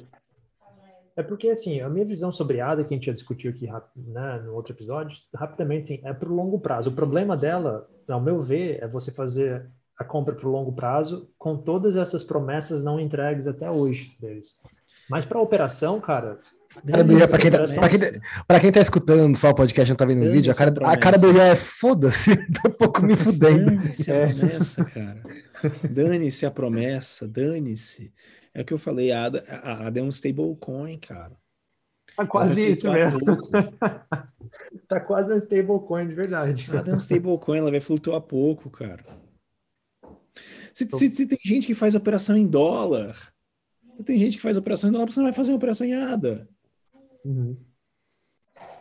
É 1.14 1.22
porque, 1.22 1.50
assim, 1.50 1.80
a 1.80 1.90
minha 1.90 2.06
visão 2.06 2.32
sobre 2.32 2.60
ADA, 2.60 2.84
que 2.84 2.94
a 2.94 2.96
gente 2.96 3.06
já 3.06 3.12
discutiu 3.12 3.50
aqui 3.50 3.66
né, 3.94 4.38
no 4.44 4.54
outro 4.54 4.72
episódio, 4.72 5.18
rapidamente, 5.34 5.92
assim, 5.92 6.06
é 6.06 6.12
para 6.14 6.30
o 6.30 6.34
longo 6.34 6.58
prazo. 6.58 6.88
O 6.88 6.94
problema 6.94 7.36
dela, 7.36 7.86
ao 8.08 8.20
meu 8.20 8.40
ver, 8.40 8.82
é 8.82 8.88
você 8.88 9.12
fazer 9.12 9.70
a 9.98 10.04
compra 10.04 10.34
para 10.34 10.48
o 10.48 10.50
longo 10.52 10.72
prazo 10.72 11.28
com 11.38 11.56
todas 11.56 11.96
essas 11.96 12.22
promessas 12.22 12.82
não 12.82 12.98
entregues 12.98 13.46
até 13.46 13.70
hoje 13.70 14.16
deles. 14.20 14.56
Mas 15.08 15.24
para 15.24 15.38
a 15.38 15.42
operação, 15.42 16.00
cara, 16.00 16.38
Cara 16.90 17.04
do 17.04 17.12
Ian, 17.18 17.28
pra 17.28 17.38
quem, 17.38 17.50
tá, 17.50 17.66
quem, 17.66 17.98
tá- 17.98 18.20
pra 18.48 18.58
quem 18.60 18.72
tá 18.72 18.80
escutando 18.80 19.36
só 19.36 19.50
o 19.50 19.54
podcast, 19.54 19.90
não 19.90 19.96
tá 19.96 20.06
vendo 20.06 20.24
o 20.24 20.30
vídeo, 20.32 20.50
a 20.50 20.54
cara, 20.54 20.72
a 20.84 20.92
a 20.92 20.96
cara 20.96 21.18
do. 21.18 21.30
Ian 21.30 21.48
é 21.48 21.54
foda-se, 21.56 22.34
tô 22.62 22.68
um 22.68 22.72
pouco 22.72 23.02
me 23.04 23.14
fudendo. 23.14 23.66
Dane-se 23.66 24.10
a 24.10 24.14
É. 24.14 24.26
promessa, 24.32 24.84
cara. 24.86 25.22
Dane-se 25.90 26.46
a 26.46 26.50
promessa, 26.50 27.28
dane-se. 27.28 28.10
É 28.54 28.62
o 28.62 28.64
que 28.64 28.72
eu 28.72 28.78
falei, 28.78 29.12
a 29.12 29.24
ADA, 29.26 29.44
a 29.62 29.86
ADA 29.86 30.00
é 30.00 30.02
um 30.02 30.08
stablecoin, 30.08 30.96
cara. 30.98 31.36
tá 32.16 32.26
quase 32.26 32.70
isso 32.70 32.90
mesmo. 32.90 33.18
pouco. 33.18 33.50
Tá 34.88 35.00
quase 35.00 35.32
um 35.32 35.36
stablecoin 35.36 36.08
de 36.08 36.14
verdade. 36.14 36.70
A 36.74 36.78
ADA 36.78 36.90
é 36.90 36.94
um 36.94 36.98
stablecoin, 36.98 37.58
ela 37.58 37.70
vai 37.70 37.80
flutuar 37.80 38.20
pouco, 38.22 38.70
cara. 38.70 39.04
Se, 40.74 40.88
se- 40.90 41.08
se 41.08 41.26
tem 41.26 41.38
gente 41.42 41.66
que 41.66 41.74
faz 41.74 41.94
operação 41.94 42.36
em 42.36 42.46
dólar, 42.46 43.16
tem 44.04 44.18
gente 44.18 44.36
que 44.36 44.42
faz 44.42 44.56
operação 44.56 44.88
em 44.88 44.92
dólar, 44.92 45.10
você 45.12 45.20
não 45.20 45.26
vai 45.26 45.32
fazer 45.32 45.52
operação 45.52 45.86
em 45.86 45.94
ADA. 45.94 46.48
Uhum. 47.24 47.56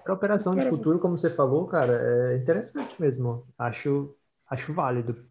Para 0.04 0.14
operação 0.14 0.54
de 0.54 0.60
Cara, 0.60 0.70
futuro, 0.70 1.00
como 1.00 1.18
você 1.18 1.30
falou, 1.30 1.68
cara, 1.68 2.34
é 2.34 2.38
interessante 2.38 3.00
mesmo. 3.00 3.48
Acho, 3.58 4.16
acho 4.50 4.74
válido. 4.74 5.26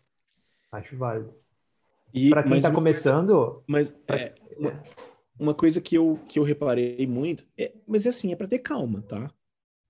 Acho 0.70 0.96
válido. 0.96 1.34
E, 2.14 2.30
Para 2.30 2.42
quem 2.42 2.58
está 2.58 2.70
começando, 2.70 3.62
Mas 3.66 3.92
é, 4.08 4.34
uma, 4.56 4.82
uma 5.38 5.54
coisa 5.54 5.80
que 5.80 5.96
eu, 5.96 6.18
que 6.28 6.38
eu 6.38 6.44
reparei 6.44 7.06
muito, 7.06 7.44
é, 7.58 7.72
mas 7.86 8.06
é 8.06 8.10
assim, 8.10 8.32
é 8.32 8.36
para 8.36 8.48
ter 8.48 8.60
calma, 8.60 9.02
tá? 9.02 9.32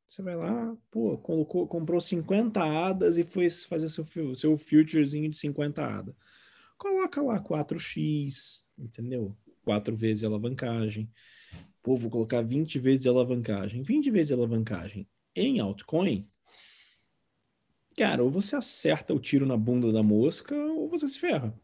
Você 0.07 0.23
vai 0.23 0.35
lá, 0.35 0.77
pô, 0.91 1.17
colocou, 1.19 1.69
comprou 1.69 2.01
50 2.01 2.63
hadas 2.63 3.17
e 3.17 3.23
foi 3.23 3.49
fazer 3.49 3.89
seu, 3.89 4.05
seu 4.35 4.57
futurezinho 4.57 5.31
de 5.31 5.37
50 5.37 5.85
hadas. 5.87 6.15
Coloca 6.81 7.21
lá 7.21 7.39
4x, 7.39 8.63
entendeu? 8.79 9.37
4 9.63 9.95
vezes 9.95 10.25
a 10.25 10.29
alavancagem. 10.29 11.13
Pô, 11.83 11.95
vou 11.95 12.11
colocar 12.11 12.41
20 12.41 12.79
vezes 12.79 13.07
a 13.07 13.11
alavancagem. 13.11 13.83
20 13.83 14.11
vezes 14.11 14.33
a 14.33 14.35
alavancagem 14.35 15.07
em 15.37 15.61
altcoin, 15.61 16.27
cara, 17.97 18.25
ou 18.25 18.31
você 18.31 18.57
acerta 18.57 19.13
o 19.13 19.21
tiro 19.21 19.45
na 19.45 19.59
bunda 19.59 19.93
da 19.93 20.03
mosca 20.03 20.55
ou 20.55 20.89
você 20.89 21.07
se 21.07 21.21
ferra. 21.21 21.55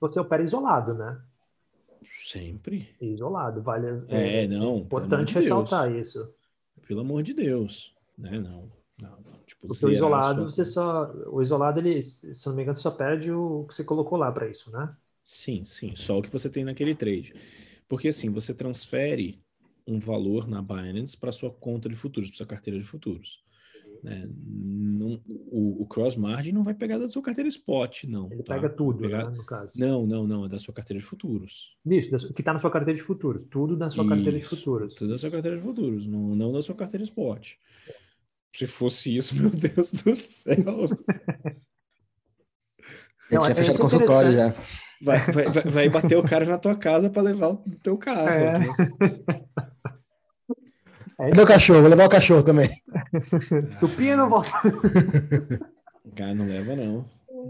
você 0.00 0.18
opera 0.18 0.42
isolado, 0.42 0.94
né? 0.94 1.22
Sempre. 2.02 2.96
Isolado, 3.00 3.62
vale. 3.62 3.86
É, 4.08 4.48
não. 4.48 4.58
pelo 4.58 4.64
amor 4.64 4.80
importante 4.86 5.28
de 5.28 5.34
ressaltar 5.34 5.94
isso. 5.94 6.34
Pelo 6.88 7.02
amor 7.02 7.22
de 7.22 7.34
Deus. 7.34 7.94
Né? 8.16 8.40
Não. 8.40 8.72
Não, 9.00 9.20
não. 9.20 9.41
Tipo, 9.62 9.86
o 9.86 9.92
isolado, 9.92 10.44
você 10.50 10.64
só. 10.64 11.12
O 11.28 11.40
isolado, 11.40 11.78
ele, 11.80 12.02
se 12.02 12.46
não 12.46 12.54
me 12.54 12.62
engano, 12.62 12.74
você 12.74 12.82
só 12.82 12.90
perde 12.90 13.30
o 13.30 13.64
que 13.68 13.74
você 13.74 13.84
colocou 13.84 14.18
lá 14.18 14.30
para 14.32 14.48
isso, 14.48 14.70
né? 14.70 14.94
Sim, 15.22 15.64
sim. 15.64 15.94
Só 15.94 16.18
o 16.18 16.22
que 16.22 16.30
você 16.30 16.50
tem 16.50 16.64
naquele 16.64 16.94
trade. 16.94 17.34
Porque 17.88 18.08
assim, 18.08 18.30
você 18.30 18.52
transfere 18.52 19.40
um 19.86 19.98
valor 19.98 20.48
na 20.48 20.62
Binance 20.62 21.16
para 21.16 21.32
sua 21.32 21.50
conta 21.50 21.88
de 21.88 21.96
futuros, 21.96 22.30
para 22.30 22.38
sua 22.38 22.46
carteira 22.46 22.78
de 22.78 22.84
futuros. 22.84 23.40
Né? 24.02 24.28
Não, 24.28 25.20
o, 25.28 25.82
o 25.82 25.86
cross 25.86 26.16
margin 26.16 26.50
não 26.52 26.64
vai 26.64 26.74
pegar 26.74 26.98
da 26.98 27.08
sua 27.08 27.22
carteira 27.22 27.48
spot, 27.48 28.04
não. 28.04 28.30
Ele 28.32 28.42
tá? 28.42 28.54
pega 28.54 28.68
tudo, 28.68 29.00
pegar- 29.00 29.30
né, 29.30 29.36
no 29.36 29.44
caso. 29.44 29.78
Não, 29.78 30.06
não, 30.06 30.26
não. 30.26 30.44
É 30.44 30.48
da 30.48 30.58
sua 30.58 30.74
carteira 30.74 31.00
de 31.00 31.06
futuros. 31.06 31.76
Isso, 31.86 32.10
da 32.10 32.18
su- 32.18 32.32
que 32.32 32.40
está 32.40 32.52
na 32.52 32.58
sua 32.58 32.70
carteira 32.70 32.96
de 32.98 33.04
futuros. 33.04 33.44
Tudo 33.48 33.76
na 33.76 33.90
sua 33.90 34.06
carteira 34.08 34.32
de 34.32 34.44
Isso, 34.44 34.56
futuros. 34.56 34.94
Tudo 34.96 35.10
da 35.10 35.18
sua 35.18 35.30
carteira 35.30 35.56
de 35.56 35.62
futuros, 35.62 36.06
não, 36.06 36.34
não 36.34 36.52
da 36.52 36.62
sua 36.62 36.74
carteira 36.74 37.04
spot. 37.04 37.54
Se 38.54 38.66
fosse 38.66 39.16
isso, 39.16 39.34
meu 39.40 39.50
Deus 39.50 39.92
do 39.92 40.14
céu. 40.14 40.54
A 40.54 41.48
gente 43.30 43.40
Não, 43.40 43.42
já 43.42 43.50
é- 43.50 43.54
fechado 43.54 43.76
o 43.76 43.80
consultório 43.80 44.32
já. 44.32 44.54
Vai, 45.04 45.18
vai, 45.18 45.46
vai, 45.48 45.88
bater 45.88 46.16
o 46.16 46.22
cara 46.22 46.44
na 46.44 46.58
tua 46.58 46.76
casa 46.76 47.10
para 47.10 47.22
levar 47.22 47.48
o 47.48 47.56
teu 47.82 47.98
carro. 47.98 48.28
É. 48.28 48.58
né? 48.58 48.66
É, 51.18 51.40
o 51.40 51.46
cachorro? 51.46 51.80
Vou 51.80 51.90
levar 51.90 52.06
o 52.06 52.10
cachorro 52.10 52.42
também. 52.42 52.70
supino, 53.66 54.28
volta. 54.28 54.50
Cara, 56.14 56.34
não 56.34 56.46
leva, 56.46 56.76
não. 56.76 57.04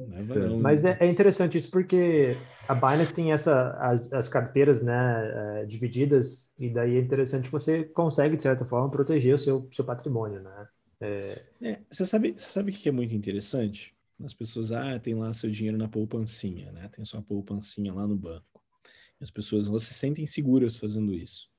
Não, 0.09 0.59
Mas 0.59 0.85
é, 0.85 0.97
é, 1.01 1.07
interessante 1.07 1.59
isso 1.59 1.71
porque 1.71 2.37
a 2.67 2.75
Binance 2.75 3.13
tem 3.13 3.33
essa, 3.33 3.73
as, 3.79 4.11
as 4.13 4.29
carteiras 4.29 4.83
né, 4.83 5.67
divididas 5.69 6.51
e 6.59 6.71
daí 6.71 6.97
é 6.97 7.01
interessante 7.01 7.45
que 7.45 7.53
você 7.53 7.85
consegue, 7.85 8.37
de 8.37 8.43
certa 8.43 8.65
forma, 8.65 8.91
proteger 8.91 9.35
o 9.35 9.39
seu, 9.39 9.69
seu 9.71 9.85
patrimônio, 9.85 10.41
né? 10.41 10.67
É... 11.03 11.45
É, 11.61 11.81
você 11.91 12.07
sabe, 12.07 12.33
você 12.33 12.47
sabe 12.47 12.71
o 12.71 12.75
que 12.75 12.89
é 12.89 12.93
muito 12.93 13.15
interessante? 13.15 13.95
As 14.25 14.33
pessoas, 14.33 14.71
ah, 14.71 14.99
tem 14.99 15.15
lá 15.15 15.33
seu 15.33 15.51
dinheiro 15.51 15.77
na 15.77 15.89
poupancinha, 15.89 16.71
né? 16.71 16.89
Tem 16.89 17.05
sua 17.05 17.21
poupancinha 17.21 17.93
lá 17.93 18.07
no 18.07 18.17
banco. 18.17 18.65
E 19.21 19.25
as 19.25 19.31
pessoas, 19.31 19.67
elas 19.67 19.83
se 19.83 19.95
sentem 19.95 20.25
seguras 20.27 20.77
fazendo 20.77 21.13
isso. 21.13 21.51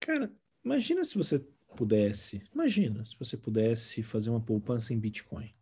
Cara, 0.00 0.32
imagina 0.64 1.04
se 1.04 1.16
você 1.16 1.38
pudesse, 1.76 2.42
imagina 2.52 3.04
se 3.06 3.16
você 3.18 3.36
pudesse 3.36 4.02
fazer 4.02 4.30
uma 4.30 4.40
poupança 4.40 4.92
em 4.92 4.98
Bitcoin. 4.98 5.54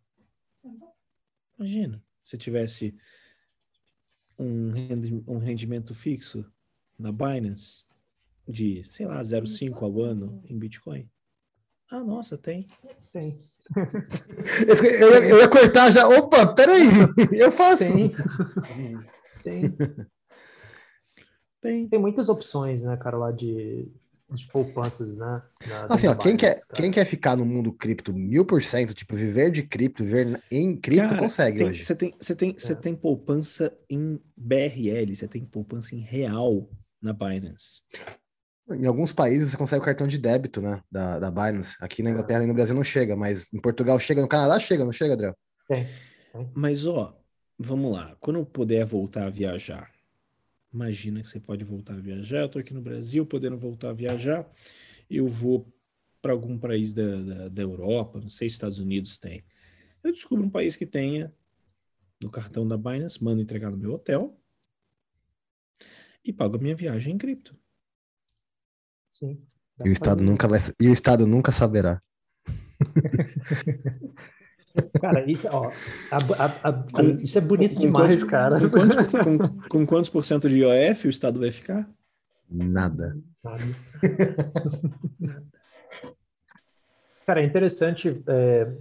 Imagina 1.57 2.03
se 2.21 2.37
tivesse 2.37 2.95
um, 4.37 5.37
rendimento 5.37 5.93
fixo 5.93 6.45
na 6.97 7.11
Binance 7.11 7.85
de, 8.47 8.83
sei 8.85 9.05
lá, 9.05 9.21
0,5 9.21 9.81
ao 9.81 10.01
ano 10.01 10.43
em 10.45 10.57
Bitcoin. 10.57 11.09
Ah, 11.91 11.99
nossa, 11.99 12.37
tem. 12.37 12.67
Sim. 13.01 13.39
eu, 14.67 15.13
ia, 15.13 15.29
eu 15.29 15.37
ia 15.39 15.47
cortar 15.47 15.91
já. 15.91 16.07
Opa, 16.07 16.47
peraí, 16.53 16.87
eu 17.31 17.51
faço. 17.51 17.83
Tem. 17.83 18.15
Tem. 19.43 19.75
Tem. 21.61 21.87
Tem 21.87 21.99
muitas 21.99 22.29
opções, 22.29 22.83
né, 22.83 22.97
cara, 22.97 23.17
lá 23.17 23.31
de, 23.31 23.87
de 24.31 24.47
poupanças, 24.47 25.15
né? 25.15 25.41
Na, 25.67 25.85
assim, 25.89 26.07
ó, 26.07 26.15
quem, 26.15 26.35
quer, 26.35 26.59
quem 26.73 26.91
quer 26.91 27.05
ficar 27.05 27.35
no 27.37 27.45
mundo 27.45 27.71
cripto 27.71 28.13
mil 28.13 28.45
por 28.45 28.61
cento, 28.61 28.93
tipo, 28.93 29.15
viver 29.15 29.51
de 29.51 29.63
cripto, 29.63 30.03
viver 30.03 30.41
em 30.51 30.75
cripto, 30.75 31.09
cara, 31.09 31.21
consegue 31.21 31.59
tem, 31.59 31.67
hoje. 31.67 31.85
Você 31.85 31.95
tem, 31.95 32.13
você 32.19 32.35
tem, 32.35 32.53
você 32.53 32.73
é. 32.73 32.75
tem 32.75 32.95
poupança 32.95 33.71
em 33.89 34.19
BRL, 34.35 35.15
você 35.15 35.27
tem 35.27 35.45
poupança 35.45 35.95
em 35.95 35.99
real 35.99 36.69
na 37.01 37.13
Binance. 37.13 37.81
Em 38.69 38.85
alguns 38.85 39.11
países 39.11 39.51
você 39.51 39.57
consegue 39.57 39.81
o 39.81 39.85
cartão 39.85 40.07
de 40.07 40.17
débito, 40.17 40.61
né? 40.61 40.81
Da, 40.89 41.19
da 41.19 41.29
Binance. 41.29 41.75
Aqui 41.81 42.01
na 42.01 42.11
Inglaterra 42.11 42.43
e 42.43 42.47
no 42.47 42.53
Brasil 42.53 42.73
não 42.73 42.83
chega, 42.83 43.15
mas 43.15 43.53
em 43.53 43.59
Portugal 43.59 43.99
chega, 43.99 44.21
no 44.21 44.27
Canadá 44.27 44.57
chega, 44.59 44.85
não 44.85 44.93
chega, 44.93 45.13
Adriel? 45.13 45.37
Tem. 45.67 45.87
Mas, 46.55 46.87
ó, 46.87 47.17
vamos 47.59 47.91
lá. 47.91 48.15
Quando 48.19 48.39
eu 48.39 48.45
puder 48.45 48.85
voltar 48.85 49.27
a 49.27 49.29
viajar, 49.29 49.91
imagina 50.73 51.21
que 51.21 51.27
você 51.27 51.39
pode 51.39 51.63
voltar 51.63 51.93
a 51.93 51.99
viajar. 51.99 52.41
Eu 52.41 52.49
tô 52.49 52.59
aqui 52.59 52.73
no 52.73 52.81
Brasil, 52.81 53.25
podendo 53.25 53.57
voltar 53.57 53.89
a 53.89 53.93
viajar. 53.93 54.49
Eu 55.09 55.27
vou 55.27 55.71
para 56.21 56.31
algum 56.31 56.57
país 56.57 56.93
da, 56.93 57.21
da, 57.21 57.47
da 57.49 57.61
Europa, 57.61 58.19
não 58.19 58.29
sei 58.29 58.47
se 58.49 58.53
Estados 58.53 58.79
Unidos 58.79 59.17
tem. 59.17 59.43
Eu 60.01 60.11
descubro 60.11 60.45
um 60.45 60.49
país 60.49 60.73
que 60.75 60.85
tenha 60.85 61.33
no 62.21 62.29
cartão 62.29 62.65
da 62.65 62.77
Binance, 62.77 63.21
mando 63.21 63.41
entregar 63.41 63.69
no 63.69 63.77
meu 63.77 63.93
hotel 63.93 64.39
e 66.23 66.31
pago 66.31 66.55
a 66.55 66.59
minha 66.59 66.75
viagem 66.75 67.13
em 67.13 67.17
cripto. 67.17 67.57
Sim. 69.23 69.39
E 69.85 69.89
o 69.89 69.91
Estado 69.91 70.21
nunca 70.21 70.47
vai, 70.47 70.59
e 70.81 70.89
o 70.89 70.93
Estado 70.93 71.25
nunca 71.25 71.51
saberá. 71.53 72.01
Cara, 74.99 75.29
isso, 75.29 75.47
ó, 75.51 75.69
a, 76.11 76.17
a, 76.17 76.69
a, 76.69 76.73
com, 76.91 77.19
isso 77.21 77.37
é 77.37 77.41
bonito 77.41 77.75
com, 77.75 77.81
demais, 77.81 78.15
quantos, 78.15 78.29
cara. 78.29 78.59
Com 78.59 78.69
quantos, 78.69 78.95
com, 79.11 79.37
com 79.69 79.85
quantos 79.85 80.09
por 80.09 80.25
cento 80.25 80.49
de 80.49 80.57
IOF 80.57 81.05
o 81.05 81.11
Estado 81.11 81.39
vai 81.39 81.51
ficar? 81.51 81.87
Nada. 82.49 83.15
Nada. 83.43 83.61
cara, 87.23 87.41
é 87.41 87.45
interessante. 87.45 88.23
É, 88.27 88.73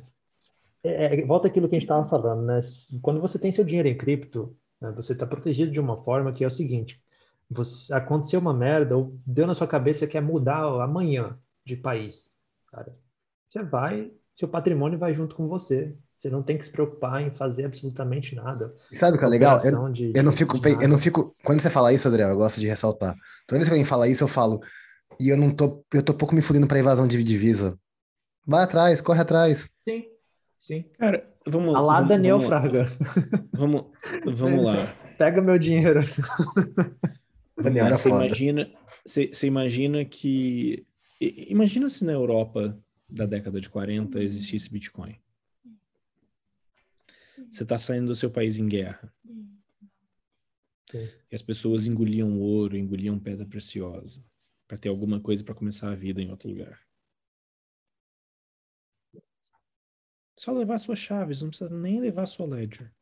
é, 0.82 1.20
é, 1.20 1.26
volta 1.26 1.46
aquilo 1.46 1.68
que 1.68 1.76
a 1.76 1.78
gente 1.78 1.84
estava 1.84 2.06
falando, 2.06 2.42
né? 2.46 2.58
Quando 3.02 3.20
você 3.20 3.38
tem 3.38 3.52
seu 3.52 3.64
dinheiro 3.64 3.86
em 3.88 3.96
cripto, 3.96 4.56
né, 4.80 4.90
você 4.96 5.12
está 5.12 5.26
protegido 5.26 5.70
de 5.70 5.78
uma 5.78 6.02
forma 6.02 6.32
que 6.32 6.42
é 6.42 6.46
o 6.46 6.50
seguinte: 6.50 7.02
você, 7.52 7.92
aconteceu 7.92 8.40
uma 8.40 8.54
merda, 8.54 8.96
ou 8.96 9.18
deu 9.26 9.46
na 9.46 9.54
sua 9.54 9.66
cabeça 9.66 10.06
que 10.06 10.12
quer 10.12 10.22
mudar 10.22 10.62
amanhã 10.82 11.38
de 11.64 11.76
país, 11.76 12.30
cara. 12.70 12.96
Você 13.48 13.62
vai, 13.62 14.10
seu 14.34 14.48
patrimônio 14.48 14.98
vai 14.98 15.14
junto 15.14 15.36
com 15.36 15.46
você. 15.46 15.94
Você 16.14 16.30
não 16.30 16.42
tem 16.42 16.56
que 16.56 16.64
se 16.64 16.70
preocupar 16.70 17.20
em 17.20 17.30
fazer 17.30 17.64
absolutamente 17.64 18.34
nada. 18.34 18.74
E 18.90 18.96
sabe 18.96 19.16
o 19.16 19.18
que 19.18 19.24
é 19.24 19.28
legal? 19.28 19.58
Eu, 19.64 19.88
de, 19.90 20.12
eu, 20.14 20.22
não 20.22 20.32
fico, 20.32 20.56
eu 20.80 20.88
não 20.88 20.98
fico. 20.98 21.34
Quando 21.44 21.60
você 21.60 21.68
fala 21.68 21.92
isso, 21.92 22.06
Adriel, 22.08 22.30
eu 22.30 22.36
gosto 22.36 22.60
de 22.60 22.66
ressaltar. 22.66 23.14
Toda 23.46 23.58
vez 23.58 23.68
que 23.68 23.72
alguém 23.72 23.84
fala 23.84 24.08
isso, 24.08 24.22
eu 24.24 24.28
falo. 24.28 24.60
E 25.18 25.28
eu 25.28 25.36
não 25.36 25.50
tô. 25.50 25.84
Eu 25.92 26.02
tô 26.02 26.14
pouco 26.14 26.34
me 26.34 26.40
fudendo 26.40 26.66
pra 26.66 26.78
invasão 26.78 27.06
de 27.06 27.22
divisa. 27.22 27.76
Vai 28.46 28.64
atrás, 28.64 29.00
corre 29.00 29.20
atrás. 29.20 29.68
Sim, 29.84 30.04
sim. 30.58 30.84
Cara, 30.98 31.28
vamos. 31.46 31.74
A 31.74 31.80
lá 31.80 31.94
vamos, 31.94 32.08
Daniel 32.08 32.38
vamos, 32.38 32.46
Fraga. 32.46 32.86
Vamos, 33.52 33.84
vamos 34.24 34.64
lá. 34.64 34.76
Pega 35.18 35.40
meu 35.40 35.58
dinheiro. 35.58 36.00
Daniel 37.56 37.86
era 37.86 37.94
você 37.94 38.08
foda. 38.08 38.26
imagina, 38.26 38.72
você, 39.04 39.28
você 39.28 39.46
imagina 39.46 40.04
que. 40.04 40.86
Imagina 41.20 41.88
se 41.88 42.04
na 42.04 42.12
Europa 42.12 42.78
da 43.08 43.26
década 43.26 43.60
de 43.60 43.68
40 43.68 44.22
existisse 44.22 44.72
Bitcoin. 44.72 45.16
Você 47.50 47.62
está 47.62 47.78
saindo 47.78 48.06
do 48.06 48.14
seu 48.14 48.30
país 48.30 48.58
em 48.58 48.66
guerra. 48.66 49.12
E 50.94 51.34
as 51.34 51.42
pessoas 51.42 51.86
engoliam 51.86 52.38
ouro, 52.38 52.76
engoliam 52.76 53.18
pedra 53.18 53.46
preciosa 53.46 54.24
para 54.66 54.78
ter 54.78 54.88
alguma 54.88 55.20
coisa 55.20 55.44
para 55.44 55.54
começar 55.54 55.90
a 55.90 55.94
vida 55.94 56.20
em 56.20 56.30
outro 56.30 56.48
lugar. 56.48 56.80
Só 60.34 60.52
levar 60.52 60.78
suas 60.78 60.98
chaves, 60.98 61.40
não 61.40 61.50
precisa 61.50 61.70
nem 61.70 62.00
levar 62.00 62.26
sua 62.26 62.46
ledger. 62.46 62.92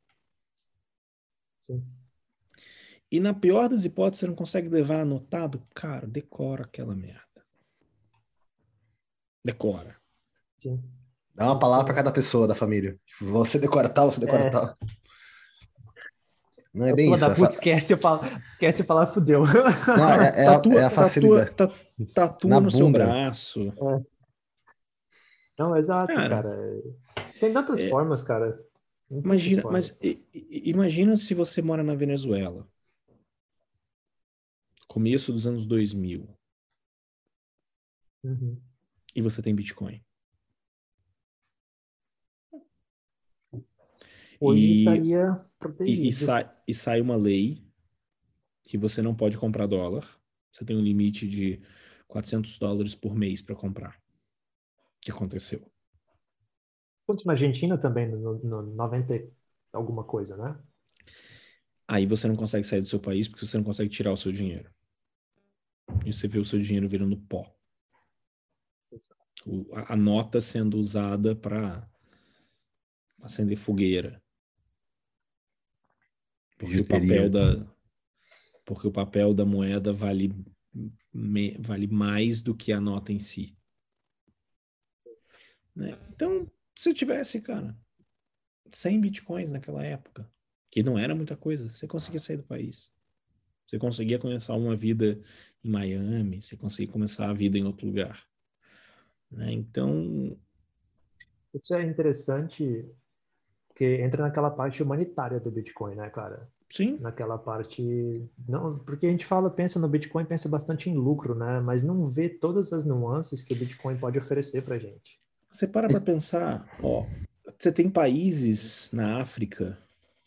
Sim. 1.58 1.84
E 3.10 3.18
na 3.20 3.34
pior 3.34 3.68
das 3.68 3.84
hipóteses, 3.84 4.20
você 4.20 4.26
não 4.26 4.34
consegue 4.34 4.68
levar 4.68 5.00
anotado, 5.00 5.62
cara, 5.74 6.06
decora 6.06 6.62
aquela 6.64 6.94
merda. 6.94 7.20
Decora. 9.44 9.96
Sim. 10.58 10.82
Dá 11.34 11.46
uma 11.46 11.58
palavra 11.58 11.86
para 11.86 11.94
cada 11.94 12.12
pessoa 12.12 12.46
da 12.46 12.54
família. 12.54 12.98
Você 13.20 13.58
decora 13.58 13.88
tal, 13.88 14.12
você 14.12 14.20
decora 14.20 14.44
É. 14.44 14.50
tal. 14.50 14.76
Não 16.72 16.86
é 16.86 16.92
bem 16.94 17.12
isso. 17.12 17.20
Da 17.26 17.32
é 17.32 17.34
puta, 17.34 17.46
fa- 17.46 17.52
esquece, 17.52 17.96
pala- 17.96 18.20
esquece 18.46 18.82
a 18.82 18.84
palavra 18.84 19.12
fudeu. 19.12 19.42
Não, 19.44 20.10
é, 20.22 20.42
é 20.42 20.46
a- 20.46 20.52
Tatua, 20.52 20.80
é 20.80 20.84
a 20.84 20.90
facilidade. 20.90 21.50
tatua, 21.52 21.76
ta- 22.14 22.28
tatua 22.28 22.60
no 22.60 22.70
seu 22.70 22.90
braço. 22.90 23.72
Não, 25.58 25.76
exato, 25.76 26.14
Cara, 26.14 26.42
cara. 26.42 26.82
Tem 27.40 27.52
tantas 27.52 27.80
é- 27.80 27.88
formas, 27.88 28.22
cara. 28.22 28.58
Imagina, 29.10 29.62
mas 29.64 29.98
imagina 30.48 31.16
se 31.16 31.34
você 31.34 31.60
mora 31.60 31.82
na 31.82 31.94
Venezuela. 31.96 32.64
Começo 34.90 35.32
dos 35.32 35.46
anos 35.46 35.66
2000. 35.66 36.26
Uhum. 38.24 38.60
E 39.14 39.22
você 39.22 39.40
tem 39.40 39.54
Bitcoin. 39.54 40.04
Hoje 44.40 44.66
E- 44.66 44.78
estaria 44.80 45.46
E, 45.46 45.60
protegido. 45.60 46.08
e 46.08 46.12
sai, 46.12 46.50
e 46.66 46.74
sai 46.74 47.00
uma 47.00 47.14
lei 47.14 47.64
que 48.64 48.76
você 48.76 49.00
não 49.00 49.14
pode 49.14 49.38
comprar 49.38 49.68
dólar. 49.68 50.04
Você 50.50 50.64
tem 50.64 50.76
um 50.76 50.82
limite 50.82 51.28
de 51.28 51.62
400 52.08 52.58
dólares 52.58 52.92
por 52.92 53.14
mês 53.14 53.40
para 53.40 53.54
comprar. 53.54 53.94
O 53.94 55.00
que 55.02 55.12
aconteceu? 55.12 55.70
Aconteceu 57.04 57.28
na 57.28 57.34
Argentina 57.34 57.78
também, 57.78 58.10
no, 58.10 58.40
no 58.40 58.62
90 58.74 59.14
e 59.14 59.30
alguma 59.72 60.02
coisa, 60.02 60.36
né? 60.36 60.58
Aí 61.86 62.06
você 62.06 62.26
não 62.26 62.34
consegue 62.34 62.64
sair 62.66 62.80
do 62.80 62.88
seu 62.88 62.98
país 62.98 63.28
porque 63.28 63.46
você 63.46 63.56
não 63.56 63.64
consegue 63.64 63.88
tirar 63.88 64.12
o 64.12 64.16
seu 64.16 64.32
dinheiro. 64.32 64.68
E 66.06 66.12
você 66.12 66.26
vê 66.28 66.38
o 66.38 66.44
seu 66.44 66.58
dinheiro 66.58 66.88
virando 66.88 67.16
pó. 67.16 67.54
O- 69.46 69.66
a, 69.74 69.94
a 69.94 69.96
nota 69.96 70.40
sendo 70.40 70.78
usada 70.78 71.34
para 71.34 71.88
acender 73.22 73.56
fogueira. 73.56 74.22
Porque 76.58 76.80
o 76.80 76.86
papel 76.86 77.30
da 77.30 77.80
porque 78.64 78.86
o 78.86 78.92
papel 78.92 79.34
da 79.34 79.44
moeda 79.44 79.92
vale 79.92 80.32
me- 81.12 81.56
vale 81.58 81.86
mais 81.88 82.40
do 82.40 82.54
que 82.54 82.72
a 82.72 82.80
nota 82.80 83.12
em 83.12 83.18
si. 83.18 83.56
Né? 85.74 85.90
Então, 86.12 86.50
se 86.76 86.92
tivesse, 86.94 87.40
cara, 87.40 87.76
100 88.70 89.00
bitcoins 89.00 89.50
naquela 89.50 89.84
época, 89.84 90.30
que 90.70 90.82
não 90.82 90.98
era 90.98 91.14
muita 91.14 91.36
coisa, 91.36 91.68
você 91.68 91.86
conseguia 91.86 92.20
sair 92.20 92.36
do 92.36 92.44
país. 92.44 92.92
Você 93.66 93.78
conseguia 93.78 94.18
começar 94.18 94.54
uma 94.54 94.76
vida 94.76 95.20
em 95.64 95.70
Miami, 95.70 96.40
você 96.40 96.56
conseguia 96.56 96.92
começar 96.92 97.28
a 97.28 97.34
vida 97.34 97.58
em 97.58 97.64
outro 97.64 97.86
lugar. 97.86 98.24
Né? 99.30 99.52
Então, 99.52 100.36
Isso 101.54 101.74
é 101.74 101.84
interessante, 101.84 102.84
porque 103.68 103.84
entra 104.02 104.22
naquela 104.22 104.50
parte 104.50 104.82
humanitária 104.82 105.38
do 105.38 105.50
Bitcoin, 105.50 105.94
né, 105.94 106.08
cara? 106.10 106.48
sim, 106.70 106.98
Naquela 107.00 107.36
parte. 107.36 108.28
Não, 108.48 108.78
porque 108.78 109.06
a 109.06 109.10
gente 109.10 109.26
fala, 109.26 109.50
pensa 109.50 109.78
no 109.78 109.88
Bitcoin, 109.88 110.24
pensa 110.24 110.48
bastante 110.48 110.88
em 110.88 110.94
lucro, 110.94 111.34
né? 111.34 111.60
Mas 111.60 111.82
não 111.82 112.08
vê 112.08 112.28
todas 112.28 112.72
as 112.72 112.84
nuances 112.84 113.42
que 113.42 113.52
o 113.52 113.56
Bitcoin 113.56 113.96
pode 113.98 114.18
oferecer 114.18 114.62
pra 114.62 114.78
gente. 114.78 115.20
Você 115.50 115.66
para 115.66 115.88
para 115.88 116.00
pensar, 116.00 116.64
ó, 116.80 117.04
você 117.58 117.72
tem 117.72 117.90
países 117.90 118.90
na 118.92 119.20
África 119.20 119.78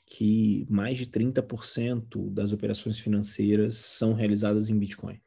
que 0.05 0.67
mais 0.69 0.97
de 0.97 1.07
30% 1.07 2.29
das 2.29 2.51
operações 2.51 2.99
financeiras 2.99 3.77
são 3.77 4.13
realizadas 4.13 4.69
em 4.69 4.77
Bitcoin. 4.77 5.19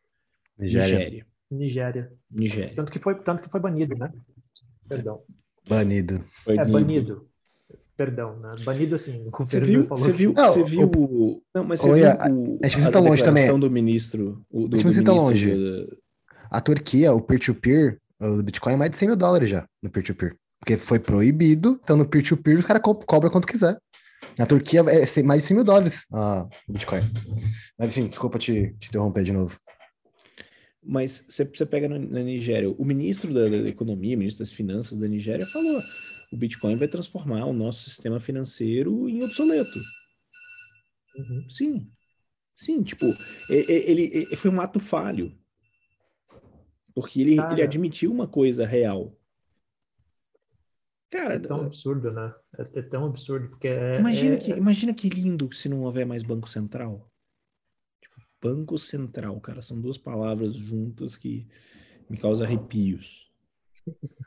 Nigéria. 0.59 1.27
Nigéria. 1.51 2.13
Nigéria. 2.31 2.73
Tanto 2.75 2.91
que 2.91 2.99
foi, 2.99 3.15
tanto 3.23 3.43
que 3.43 3.49
foi 3.49 3.61
banido, 3.61 3.95
né? 3.97 4.11
Perdão. 4.89 5.23
Banido. 5.69 6.25
É, 6.47 6.65
banido. 6.65 7.29
Perdão, 7.97 8.39
né? 8.39 8.55
Banido 8.65 8.95
assim, 8.95 9.27
o 9.27 9.31
Você 9.45 9.59
viu, 9.61 9.83
falou 9.85 9.97
você 10.05 10.13
que- 10.13 10.19
viu, 10.19 10.33
Não, 10.35 10.47
você 10.47 10.63
viu 10.63 10.81
o- 10.83 11.05
o... 11.05 11.43
Não, 11.55 11.65
mas 11.65 11.81
você 11.81 11.89
Oi, 11.91 11.99
viu 12.01 12.09
a- 12.11 12.13
o, 12.13 12.17
a 12.17 12.67
gente 12.67 12.73
precisa 12.73 12.91
tá 12.93 12.99
longe 13.01 13.23
declaração 13.23 13.47
também. 13.55 13.61
do 13.61 13.71
ministro... 13.71 14.45
O, 14.51 14.69
do, 14.69 14.77
A 14.77 14.79
gente 14.79 14.79
do 14.79 14.83
precisa 14.83 15.05
tá 15.05 15.13
longe. 15.13 15.89
A 16.51 16.61
Turquia, 16.61 17.13
o 17.15 17.21
peer-to-peer, 17.23 17.99
o 18.21 18.43
Bitcoin 18.43 18.75
é 18.75 18.77
mais 18.77 18.91
de 18.91 18.97
100 18.99 19.09
mil 19.09 19.17
dólares 19.17 19.49
já 19.49 19.67
no 19.83 19.89
peer-to-peer. 19.91 20.37
Porque 20.61 20.77
foi 20.77 20.99
proibido, 20.99 21.81
então 21.83 21.97
no 21.97 22.07
peer-to-peer 22.07 22.59
o 22.61 22.63
cara 22.63 22.79
co 22.81 22.95
cobra 22.95 23.31
quanto 23.31 23.47
quiser. 23.49 23.77
Na 24.39 24.45
Turquia 24.47 24.81
é 24.81 25.23
mais 25.23 25.43
de 25.43 25.47
100 25.49 25.55
mil 25.57 25.65
dólares 25.65 26.05
a 26.13 26.47
Bitcoin. 26.69 27.01
Mas 27.79 27.91
enfim, 27.97 28.09
desculpa 28.09 28.39
te, 28.39 28.75
te 28.79 28.89
interromper 28.89 29.25
de 29.25 29.33
novo. 29.33 29.59
Mas 30.87 31.25
você, 31.29 31.45
você 31.45 31.67
pega 31.67 31.89
na, 31.89 31.99
na 31.99 32.23
Nigéria, 32.23 32.71
o 32.71 32.85
ministro 32.85 33.35
da, 33.35 33.49
da 33.49 33.69
Economia, 33.69 34.15
o 34.15 34.19
ministro 34.19 34.45
das 34.45 34.53
Finanças 34.53 34.99
da 34.99 35.09
Nigéria 35.09 35.47
falou 35.47 35.83
o 36.33 36.37
Bitcoin 36.37 36.77
vai 36.77 36.89
transformar 36.89 37.45
o 37.45 37.53
nosso 37.53 37.85
sistema 37.85 38.19
financeiro 38.19 39.09
em 39.09 39.23
obsoleto. 39.23 39.79
Uhum. 41.17 41.49
Sim. 41.49 41.91
Sim, 42.55 42.83
tipo, 42.83 43.07
ele, 43.49 44.27
e- 44.31 44.37
foi 44.37 44.51
um 44.51 44.61
ato 44.61 44.81
falho. 44.81 45.37
Porque 46.95 47.21
ele, 47.21 47.37
ele 47.51 47.63
admitiu 47.63 48.11
uma 48.11 48.27
coisa 48.27 48.67
real. 48.67 49.15
É 51.13 51.19
Cara, 51.19 51.41
tão 51.41 51.61
absurdo, 51.61 52.11
né? 52.11 52.35
É, 52.59 52.79
é 52.79 52.83
tão 52.83 53.05
absurdo, 53.07 53.51
porque 53.51 53.69
é, 53.69 54.01
imagina, 54.01 54.35
é- 54.35 54.39
que, 54.39 54.51
imagina 54.51 54.95
que 54.95 55.09
lindo 55.09 55.53
se 55.55 55.69
não 55.69 55.83
houver 55.83 56.07
mais 56.07 56.23
Banco 56.23 56.49
Central. 56.49 57.11
Banco 58.43 58.79
Central, 58.79 59.39
cara, 59.41 59.63
são 59.63 59.81
duas 59.81 59.97
palavras 59.99 60.55
juntas 60.55 61.17
que 61.17 61.47
me 62.09 62.17
causam 62.17 62.47
arrepios. 62.47 63.31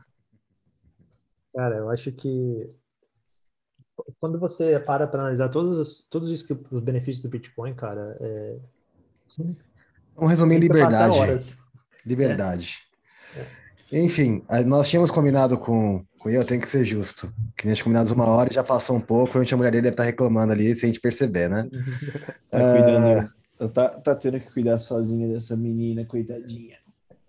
Cara, 1.56 1.78
eu 1.78 1.90
acho 1.90 2.12
que 2.12 2.70
quando 4.20 4.40
você 4.40 4.80
para 4.80 5.08
para 5.08 5.22
analisar 5.22 5.50
todos 5.50 5.78
os, 5.78 6.08
todos 6.10 6.30
os, 6.32 6.42
que- 6.44 6.54
os 6.54 6.82
benefícios 6.82 7.22
do 7.24 7.28
Bitcoin, 7.30 7.74
cara, 7.74 8.16
é... 8.22 8.60
Vamos 10.16 10.30
resumir 10.30 10.56
passar 10.56 10.62
liberdade. 10.74 11.20
horas. 11.20 11.58
Liberdade. 12.06 12.78
Enfim, 13.92 14.44
a- 14.48 14.62
nós 14.62 14.88
tínhamos 14.88 15.10
combinado 15.12 15.58
com, 15.58 16.06
com 16.20 16.30
eu, 16.30 16.46
tem 16.46 16.60
que 16.60 16.68
ser 16.68 16.86
justo. 16.86 17.34
Que 17.58 17.68
a 17.68 17.72
gente 17.72 17.84
combinado 17.84 18.14
uma 18.14 18.28
hora 18.28 18.50
e 18.52 18.54
já 18.54 18.64
passou 18.64 18.96
um 18.96 19.02
pouco, 19.02 19.26
provavelmente 19.26 19.54
a 19.54 19.58
mulher 19.58 19.72
dele 19.72 19.82
deve 19.84 19.94
estar 19.96 20.04
reclamando 20.04 20.54
ali, 20.54 20.74
sem 20.76 20.90
a 20.90 20.94
gente 20.94 21.02
perceber, 21.02 21.50
né? 21.50 21.68
Tá 22.50 22.60
Ah. 23.22 23.39
Cuidando. 23.60 23.74
Tá, 23.74 23.90
tá 24.00 24.16
tendo 24.16 24.40
que 24.40 24.52
cuidar 24.52 24.78
sozinha 24.78 25.28
dessa 25.28 25.56
menina, 25.58 26.06
coitadinha. 26.06 26.78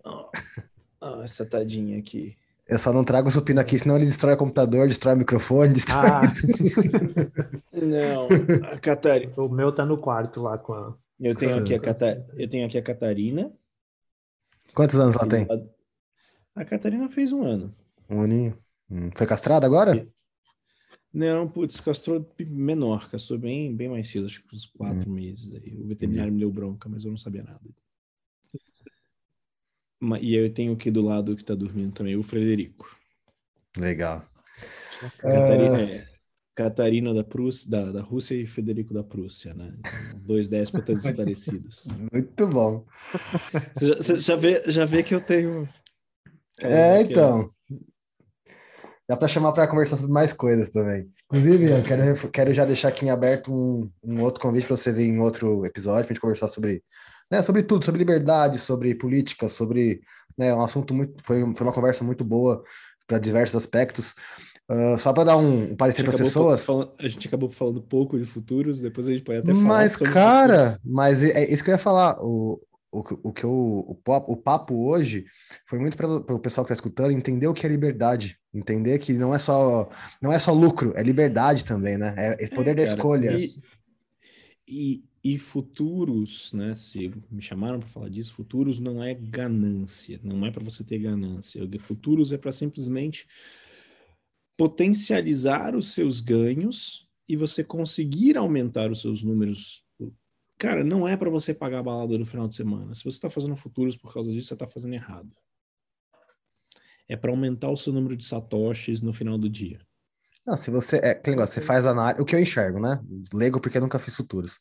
Ó, 0.03 0.29
ó, 1.01 1.23
essa 1.23 1.45
tadinha 1.45 1.99
aqui. 1.99 2.37
Eu 2.67 2.79
só 2.79 2.93
não 2.93 3.03
trago 3.03 3.27
o 3.27 3.31
supino 3.31 3.59
aqui, 3.59 3.77
senão 3.77 3.97
ele 3.97 4.05
destrói 4.05 4.35
o 4.35 4.37
computador, 4.37 4.87
destrói 4.87 5.15
o 5.15 5.17
microfone, 5.17 5.73
destrói... 5.73 6.07
Ah, 6.07 6.21
Não, 7.73 8.29
a 8.71 8.79
Catarina. 8.79 9.33
o 9.35 9.49
meu 9.49 9.73
tá 9.73 9.85
no 9.85 9.97
quarto 9.97 10.41
lá 10.41 10.57
com 10.57 10.73
a... 10.73 10.95
Eu 11.19 11.35
tenho 11.35 11.57
aqui 11.57 11.75
a 11.75 11.79
Cata... 11.81 12.25
eu 12.33 12.49
tenho 12.49 12.65
aqui 12.65 12.77
a 12.77 12.81
Catarina. 12.81 13.51
Quantos 14.73 14.95
anos 14.95 15.15
ela 15.17 15.27
tem? 15.27 15.45
A 16.55 16.63
Catarina 16.63 17.09
fez 17.09 17.33
um 17.33 17.43
ano. 17.43 17.75
Um 18.09 18.21
aninho. 18.21 18.57
Hum, 18.89 19.09
Foi 19.15 19.27
castrada 19.27 19.65
agora? 19.65 20.07
Não, 21.13 21.47
putz, 21.49 21.79
castrou 21.81 22.25
menor, 22.49 23.09
castrou 23.09 23.37
bem, 23.37 23.75
bem 23.75 23.89
mais 23.89 24.09
cedo, 24.09 24.25
acho 24.25 24.41
que 24.43 24.55
uns 24.55 24.65
quatro 24.65 25.09
meses 25.09 25.53
aí. 25.53 25.75
O 25.77 25.87
veterinário 25.87 26.31
me 26.31 26.39
deu 26.39 26.51
bronca, 26.51 26.87
mas 26.89 27.03
eu 27.03 27.11
não 27.11 27.17
sabia 27.17 27.43
nada. 27.43 27.61
Ma- 30.01 30.19
E 30.19 30.35
eu 30.35 30.53
tenho 30.53 30.73
aqui 30.73 30.91
do 30.91 31.01
lado 31.01 31.35
que 31.35 31.43
tá 31.45 31.55
dormindo 31.55 31.93
também, 31.93 32.15
o 32.17 32.23
Frederico. 32.23 32.89
Legal. 33.77 34.21
Catarina, 35.29 35.81
é, 35.81 36.07
Catarina 36.55 37.13
da 37.13 37.23
Prússia, 37.23 37.69
da, 37.71 37.91
da 37.91 38.01
Rússia 38.01 38.35
e 38.35 38.45
Federico 38.45 38.93
da 38.93 39.03
Prússia, 39.03 39.53
né? 39.53 39.73
Então, 39.79 40.19
dois 40.25 40.49
déspotas 40.49 40.99
esclarecidos. 41.05 41.87
Muito 42.11 42.47
bom. 42.47 42.85
Você 43.73 43.87
já, 43.87 43.95
você 43.95 44.19
já 44.19 44.35
vê, 44.35 44.63
já 44.71 44.85
vê 44.85 45.03
que 45.03 45.15
eu 45.15 45.21
tenho. 45.21 45.67
É, 46.59 47.01
então. 47.01 47.49
Dá 49.11 49.17
para 49.17 49.27
chamar 49.27 49.51
para 49.51 49.67
conversar 49.67 49.97
sobre 49.97 50.13
mais 50.13 50.31
coisas 50.31 50.69
também. 50.69 51.05
Inclusive, 51.25 51.69
eu 51.69 51.83
quero, 51.83 52.29
quero 52.29 52.53
já 52.53 52.63
deixar 52.63 52.87
aqui 52.87 53.05
em 53.05 53.09
aberto 53.09 53.53
um, 53.53 53.91
um 54.01 54.21
outro 54.21 54.41
convite 54.41 54.65
para 54.65 54.77
você 54.77 54.89
vir 54.89 55.03
em 55.03 55.19
outro 55.19 55.65
episódio 55.65 56.05
para 56.05 56.13
gente 56.13 56.21
conversar 56.21 56.47
sobre, 56.47 56.81
né, 57.29 57.41
sobre 57.41 57.61
tudo, 57.61 57.83
sobre 57.83 57.99
liberdade, 57.99 58.57
sobre 58.57 58.95
política, 58.95 59.49
sobre, 59.49 59.99
né, 60.37 60.53
um 60.53 60.61
assunto 60.63 60.93
muito, 60.93 61.21
foi, 61.23 61.41
foi 61.41 61.67
uma 61.67 61.73
conversa 61.73 62.05
muito 62.05 62.23
boa 62.23 62.63
para 63.05 63.19
diversos 63.19 63.57
aspectos. 63.57 64.15
Ah, 64.69 64.97
só 64.97 65.11
para 65.11 65.25
dar 65.25 65.35
um, 65.35 65.73
um 65.73 65.75
parecer 65.75 66.03
para 66.03 66.15
as 66.15 66.21
pessoas. 66.21 66.63
falando, 66.63 66.93
a 66.97 67.07
gente 67.09 67.27
acabou 67.27 67.49
falando 67.49 67.81
pouco 67.81 68.17
de 68.17 68.25
futuros, 68.25 68.79
depois 68.79 69.09
a 69.09 69.11
gente 69.11 69.23
pode 69.25 69.39
até 69.39 69.51
falar. 69.51 69.61
Mas, 69.61 69.91
sobre 69.91 70.13
cara, 70.13 70.57
futuros. 70.57 70.79
mas 70.85 71.21
é 71.21 71.43
é 71.43 71.53
isso 71.53 71.61
que 71.61 71.69
eu 71.69 71.73
ia 71.73 71.77
falar. 71.77 72.15
O, 72.21 72.61
o, 72.91 73.29
o 73.29 73.33
que 73.33 73.43
eu, 73.43 73.51
o, 73.51 73.95
papo- 73.95 74.31
o 74.33 74.37
papo 74.37 74.75
hoje 74.87 75.25
foi 75.65 75.79
muito 75.79 75.95
para 75.95 76.07
o 76.07 76.39
pessoal 76.39 76.65
que 76.65 76.73
está 76.73 76.79
escutando 76.81 77.11
entender 77.11 77.47
o 77.47 77.53
que 77.53 77.65
é 77.65 77.69
liberdade, 77.69 78.37
entender 78.53 78.99
que 78.99 79.13
não 79.13 79.33
é 79.33 79.39
só 79.39 79.89
não 80.21 80.31
é 80.31 80.37
só 80.37 80.51
lucro, 80.51 80.93
é 80.95 81.01
liberdade 81.01 81.63
também, 81.63 81.97
né? 81.97 82.13
É, 82.17 82.45
é 82.45 82.47
poder 82.49 82.75
da 82.75 82.83
cara, 82.83 82.95
escolha. 82.95 83.37
E, 83.37 83.49
e, 84.67 85.03
e 85.23 85.37
futuros, 85.37 86.51
né? 86.53 86.75
Se 86.75 87.11
me 87.31 87.41
chamaram 87.41 87.79
para 87.79 87.87
falar 87.87 88.09
disso, 88.09 88.33
futuros 88.33 88.79
não 88.79 89.01
é 89.01 89.13
ganância, 89.13 90.19
não 90.23 90.45
é 90.45 90.51
para 90.51 90.63
você 90.63 90.83
ter 90.83 90.99
ganância. 90.99 91.61
Futuros 91.79 92.31
é 92.31 92.37
para 92.37 92.51
simplesmente 92.51 93.25
potencializar 94.57 95.75
os 95.75 95.93
seus 95.93 96.19
ganhos 96.19 97.07
e 97.27 97.35
você 97.37 97.63
conseguir 97.63 98.37
aumentar 98.37 98.91
os 98.91 99.01
seus 99.01 99.23
números. 99.23 99.83
Cara, 100.61 100.83
não 100.83 101.07
é 101.07 101.17
para 101.17 101.27
você 101.27 101.55
pagar 101.55 101.79
a 101.79 101.83
balada 101.83 102.15
no 102.19 102.25
final 102.25 102.47
de 102.47 102.53
semana. 102.53 102.93
Se 102.93 103.03
você 103.03 103.17
está 103.17 103.31
fazendo 103.31 103.55
futuros 103.55 103.97
por 103.97 104.13
causa 104.13 104.31
disso, 104.31 104.49
você 104.49 104.53
está 104.53 104.67
fazendo 104.67 104.93
errado. 104.93 105.27
É 107.09 107.15
para 107.15 107.31
aumentar 107.31 107.71
o 107.71 107.75
seu 107.75 107.91
número 107.91 108.15
de 108.15 108.23
satoshis 108.23 109.01
no 109.01 109.11
final 109.11 109.39
do 109.39 109.49
dia. 109.49 109.79
Não, 110.45 110.55
se 110.55 110.69
você 110.69 110.97
é 110.97 111.09
aquele 111.09 111.35
negócio, 111.35 111.55
você 111.55 111.61
faz 111.61 111.83
análise, 111.87 112.21
o 112.21 112.25
que 112.25 112.35
eu 112.35 112.39
enxergo, 112.39 112.79
né? 112.79 113.01
Leigo 113.33 113.59
porque 113.59 113.79
eu 113.79 113.81
nunca 113.81 113.97
fiz 113.97 114.15
futuros. 114.15 114.59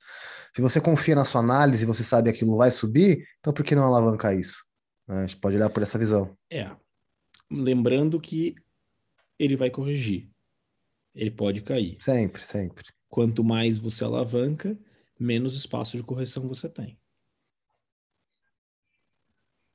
Se 0.57 0.62
você 0.62 0.81
confia 0.81 1.15
na 1.15 1.27
sua 1.27 1.43
análise 1.43 1.83
e 1.83 1.87
você 1.87 2.03
sabe 2.03 2.31
que 2.31 2.37
aquilo 2.37 2.57
vai 2.57 2.70
subir, 2.70 3.23
então 3.39 3.53
por 3.53 3.62
que 3.62 3.74
não 3.74 3.85
alavancar 3.85 4.35
isso? 4.35 4.65
A 5.07 5.27
gente 5.27 5.37
pode 5.37 5.57
olhar 5.57 5.69
por 5.69 5.83
essa 5.83 5.99
visão. 5.99 6.35
É. 6.49 6.70
Lembrando 7.51 8.19
que 8.19 8.55
ele 9.39 9.55
vai 9.55 9.69
corrigir. 9.69 10.31
Ele 11.15 11.31
pode 11.31 11.61
cair. 11.61 11.99
Sempre, 12.01 12.43
sempre. 12.43 12.85
Quanto 13.07 13.45
mais 13.45 13.77
você 13.77 14.03
alavanca, 14.03 14.79
menos 15.21 15.55
espaço 15.55 15.97
de 15.97 16.03
correção 16.03 16.49
você 16.49 16.69
tem. 16.69 16.99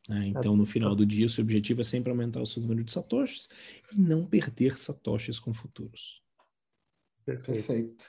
É, 0.10 0.28
então, 0.28 0.56
no 0.56 0.66
final 0.66 0.96
do 0.96 1.06
dia, 1.06 1.26
o 1.26 1.30
seu 1.30 1.44
objetivo 1.44 1.82
é 1.82 1.84
sempre 1.84 2.12
aumentar 2.12 2.42
o 2.42 2.46
seu 2.46 2.62
número 2.62 2.84
de 2.84 2.92
satoshis 2.92 3.50
e 3.92 4.00
não 4.00 4.26
perder 4.26 4.78
satoshis 4.78 5.40
com 5.40 5.54
futuros. 5.54 6.22
Perfeito. 7.26 8.06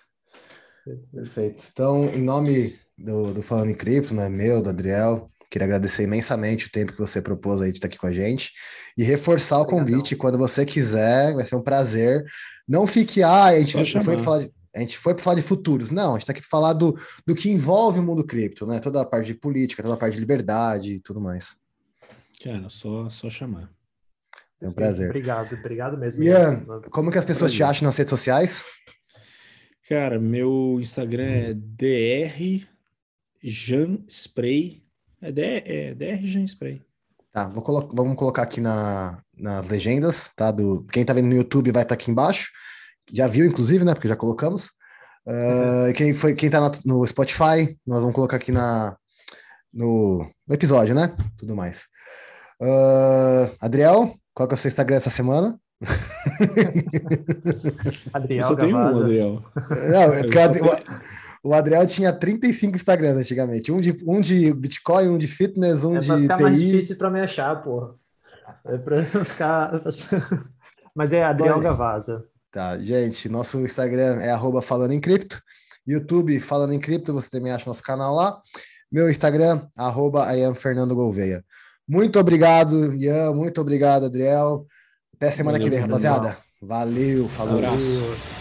Perfeito. 1.12 1.64
Então, 1.72 2.04
em 2.10 2.22
nome 2.22 2.78
do, 2.98 3.32
do 3.32 3.42
Falando 3.42 3.70
em 3.70 3.74
Cripto, 3.74 4.14
né, 4.14 4.28
meu, 4.28 4.60
do 4.60 4.68
Adriel, 4.68 5.30
queria 5.50 5.64
agradecer 5.64 6.04
imensamente 6.04 6.66
o 6.66 6.70
tempo 6.70 6.92
que 6.92 6.98
você 6.98 7.22
propôs 7.22 7.62
aí 7.62 7.72
de 7.72 7.78
estar 7.78 7.88
aqui 7.88 7.96
com 7.96 8.06
a 8.06 8.12
gente 8.12 8.52
e 8.96 9.02
reforçar 9.02 9.58
o 9.58 9.62
Obrigadão. 9.62 9.86
convite 9.86 10.16
quando 10.16 10.36
você 10.36 10.66
quiser, 10.66 11.34
vai 11.34 11.46
ser 11.46 11.56
um 11.56 11.62
prazer. 11.62 12.24
Não 12.68 12.86
fique, 12.86 13.22
ah, 13.22 13.46
a 13.46 13.58
gente 13.58 13.72
Só 13.72 13.78
não 13.78 13.86
foi 13.86 14.02
chamar. 14.02 14.16
para 14.16 14.24
falar 14.24 14.38
de, 14.44 14.52
a 14.76 14.80
gente 14.80 14.98
foi 14.98 15.14
para 15.14 15.22
falar 15.24 15.36
de 15.36 15.42
futuros. 15.42 15.90
Não, 15.90 16.10
a 16.10 16.12
gente 16.12 16.22
está 16.22 16.32
aqui 16.32 16.40
para 16.42 16.50
falar 16.50 16.72
do, 16.74 16.96
do 17.26 17.34
que 17.34 17.50
envolve 17.50 17.98
o 17.98 18.02
mundo 18.02 18.22
cripto, 18.24 18.66
né? 18.66 18.78
Toda 18.78 19.00
a 19.00 19.04
parte 19.06 19.26
de 19.26 19.34
política, 19.34 19.82
toda 19.82 19.94
a 19.94 19.98
parte 19.98 20.14
de 20.14 20.20
liberdade 20.20 20.92
e 20.92 21.00
tudo 21.00 21.20
mais. 21.20 21.56
Cara, 22.42 22.68
só, 22.68 23.08
só 23.08 23.30
chamar. 23.30 23.70
É 24.62 24.68
um 24.68 24.72
prazer. 24.72 25.08
Obrigado, 25.08 25.54
obrigado 25.54 25.98
mesmo. 25.98 26.22
Ian, 26.22 26.64
Como 26.90 27.10
que 27.10 27.18
as 27.18 27.24
pessoas 27.24 27.52
te 27.52 27.62
acham 27.62 27.86
nas 27.86 27.96
redes 27.96 28.10
sociais? 28.10 28.64
Cara, 29.88 30.18
meu 30.18 30.78
Instagram 30.80 31.24
é 31.30 31.54
dr 31.54 32.66
janspray. 33.42 34.82
É, 35.20 35.32
DR, 35.32 35.42
é 35.66 35.94
dr 35.94 36.24
janspray. 36.26 36.82
Tá, 37.32 37.48
vou 37.48 37.62
colo- 37.62 37.90
vamos 37.92 38.16
colocar 38.16 38.42
aqui 38.42 38.60
na, 38.60 39.22
nas 39.36 39.68
legendas, 39.68 40.32
tá? 40.34 40.50
Do, 40.50 40.84
quem 40.90 41.04
tá 41.04 41.12
vendo 41.12 41.26
no 41.28 41.36
YouTube 41.36 41.70
vai 41.70 41.82
estar 41.82 41.94
aqui 41.94 42.10
embaixo. 42.10 42.50
Já 43.12 43.26
viu, 43.26 43.46
inclusive, 43.46 43.84
né? 43.84 43.94
Porque 43.94 44.08
já 44.08 44.16
colocamos. 44.16 44.70
Ah, 45.26 45.86
e 45.88 45.92
quem, 45.92 46.14
foi, 46.14 46.34
quem 46.34 46.48
tá 46.50 46.60
no 46.84 47.06
Spotify, 47.06 47.76
nós 47.86 48.00
vamos 48.00 48.14
colocar 48.14 48.36
aqui 48.36 48.52
na, 48.52 48.96
no, 49.72 50.28
no 50.46 50.54
episódio, 50.54 50.94
né? 50.94 51.14
Tudo 51.36 51.54
mais. 51.56 51.84
Ah, 52.62 53.50
Adriel, 53.60 54.14
qual 54.34 54.48
que 54.48 54.54
é 54.54 54.56
o 54.56 54.58
seu 54.58 54.68
Instagram 54.68 54.96
essa 54.96 55.10
semana? 55.10 55.58
Adriel 58.12 58.42
Eu 58.42 58.48
só 58.48 58.56
tenho 58.56 58.76
um. 58.76 58.80
Adriel. 58.80 59.42
Não, 59.90 60.12
é 60.14 60.22
porque 60.22 60.38
Eu 60.38 60.66
o, 61.44 61.50
o 61.50 61.54
Adriel 61.54 61.86
tinha 61.86 62.12
35 62.12 62.76
Instagrams 62.76 63.18
antigamente. 63.18 63.70
Um 63.72 63.80
de, 63.80 63.96
um 64.06 64.20
de 64.20 64.52
Bitcoin, 64.52 65.08
um 65.08 65.18
de 65.18 65.28
fitness, 65.28 65.84
um 65.84 65.96
É 65.96 66.00
de 66.00 66.12
ficar 66.22 66.40
mais 66.40 66.56
TI. 66.56 66.66
difícil 66.66 66.96
pra 66.96 67.10
me 67.10 67.20
achar, 67.20 67.62
porra. 67.62 67.94
É 68.64 68.78
pra 68.78 69.02
ficar. 69.24 69.82
Mas 70.94 71.12
é 71.12 71.22
Adriel 71.24 71.54
Olha. 71.56 71.64
Gavazza. 71.64 72.24
Tá, 72.56 72.78
gente, 72.78 73.28
nosso 73.28 73.60
Instagram 73.60 74.18
é 74.22 74.30
arroba 74.30 74.62
falando 74.62 74.92
em 74.92 74.98
cripto. 74.98 75.42
YouTube, 75.86 76.40
falando 76.40 76.72
em 76.72 76.80
cripto, 76.80 77.12
você 77.12 77.28
também 77.28 77.52
acha 77.52 77.66
nosso 77.66 77.82
canal 77.82 78.14
lá. 78.14 78.40
Meu 78.90 79.10
Instagram, 79.10 79.68
arroba 79.76 80.26
Gouveia. 80.94 81.44
Muito 81.86 82.18
obrigado, 82.18 82.94
Ian. 82.94 83.34
Muito 83.34 83.60
obrigado, 83.60 84.06
Adriel. 84.06 84.66
Até 85.14 85.30
semana 85.32 85.58
Valeu, 85.58 85.70
que 85.70 85.76
vem, 85.76 85.86
rapaziada. 85.86 86.38
Valeu, 86.62 87.28
falou. 87.28 87.58
Abraço. 87.58 88.35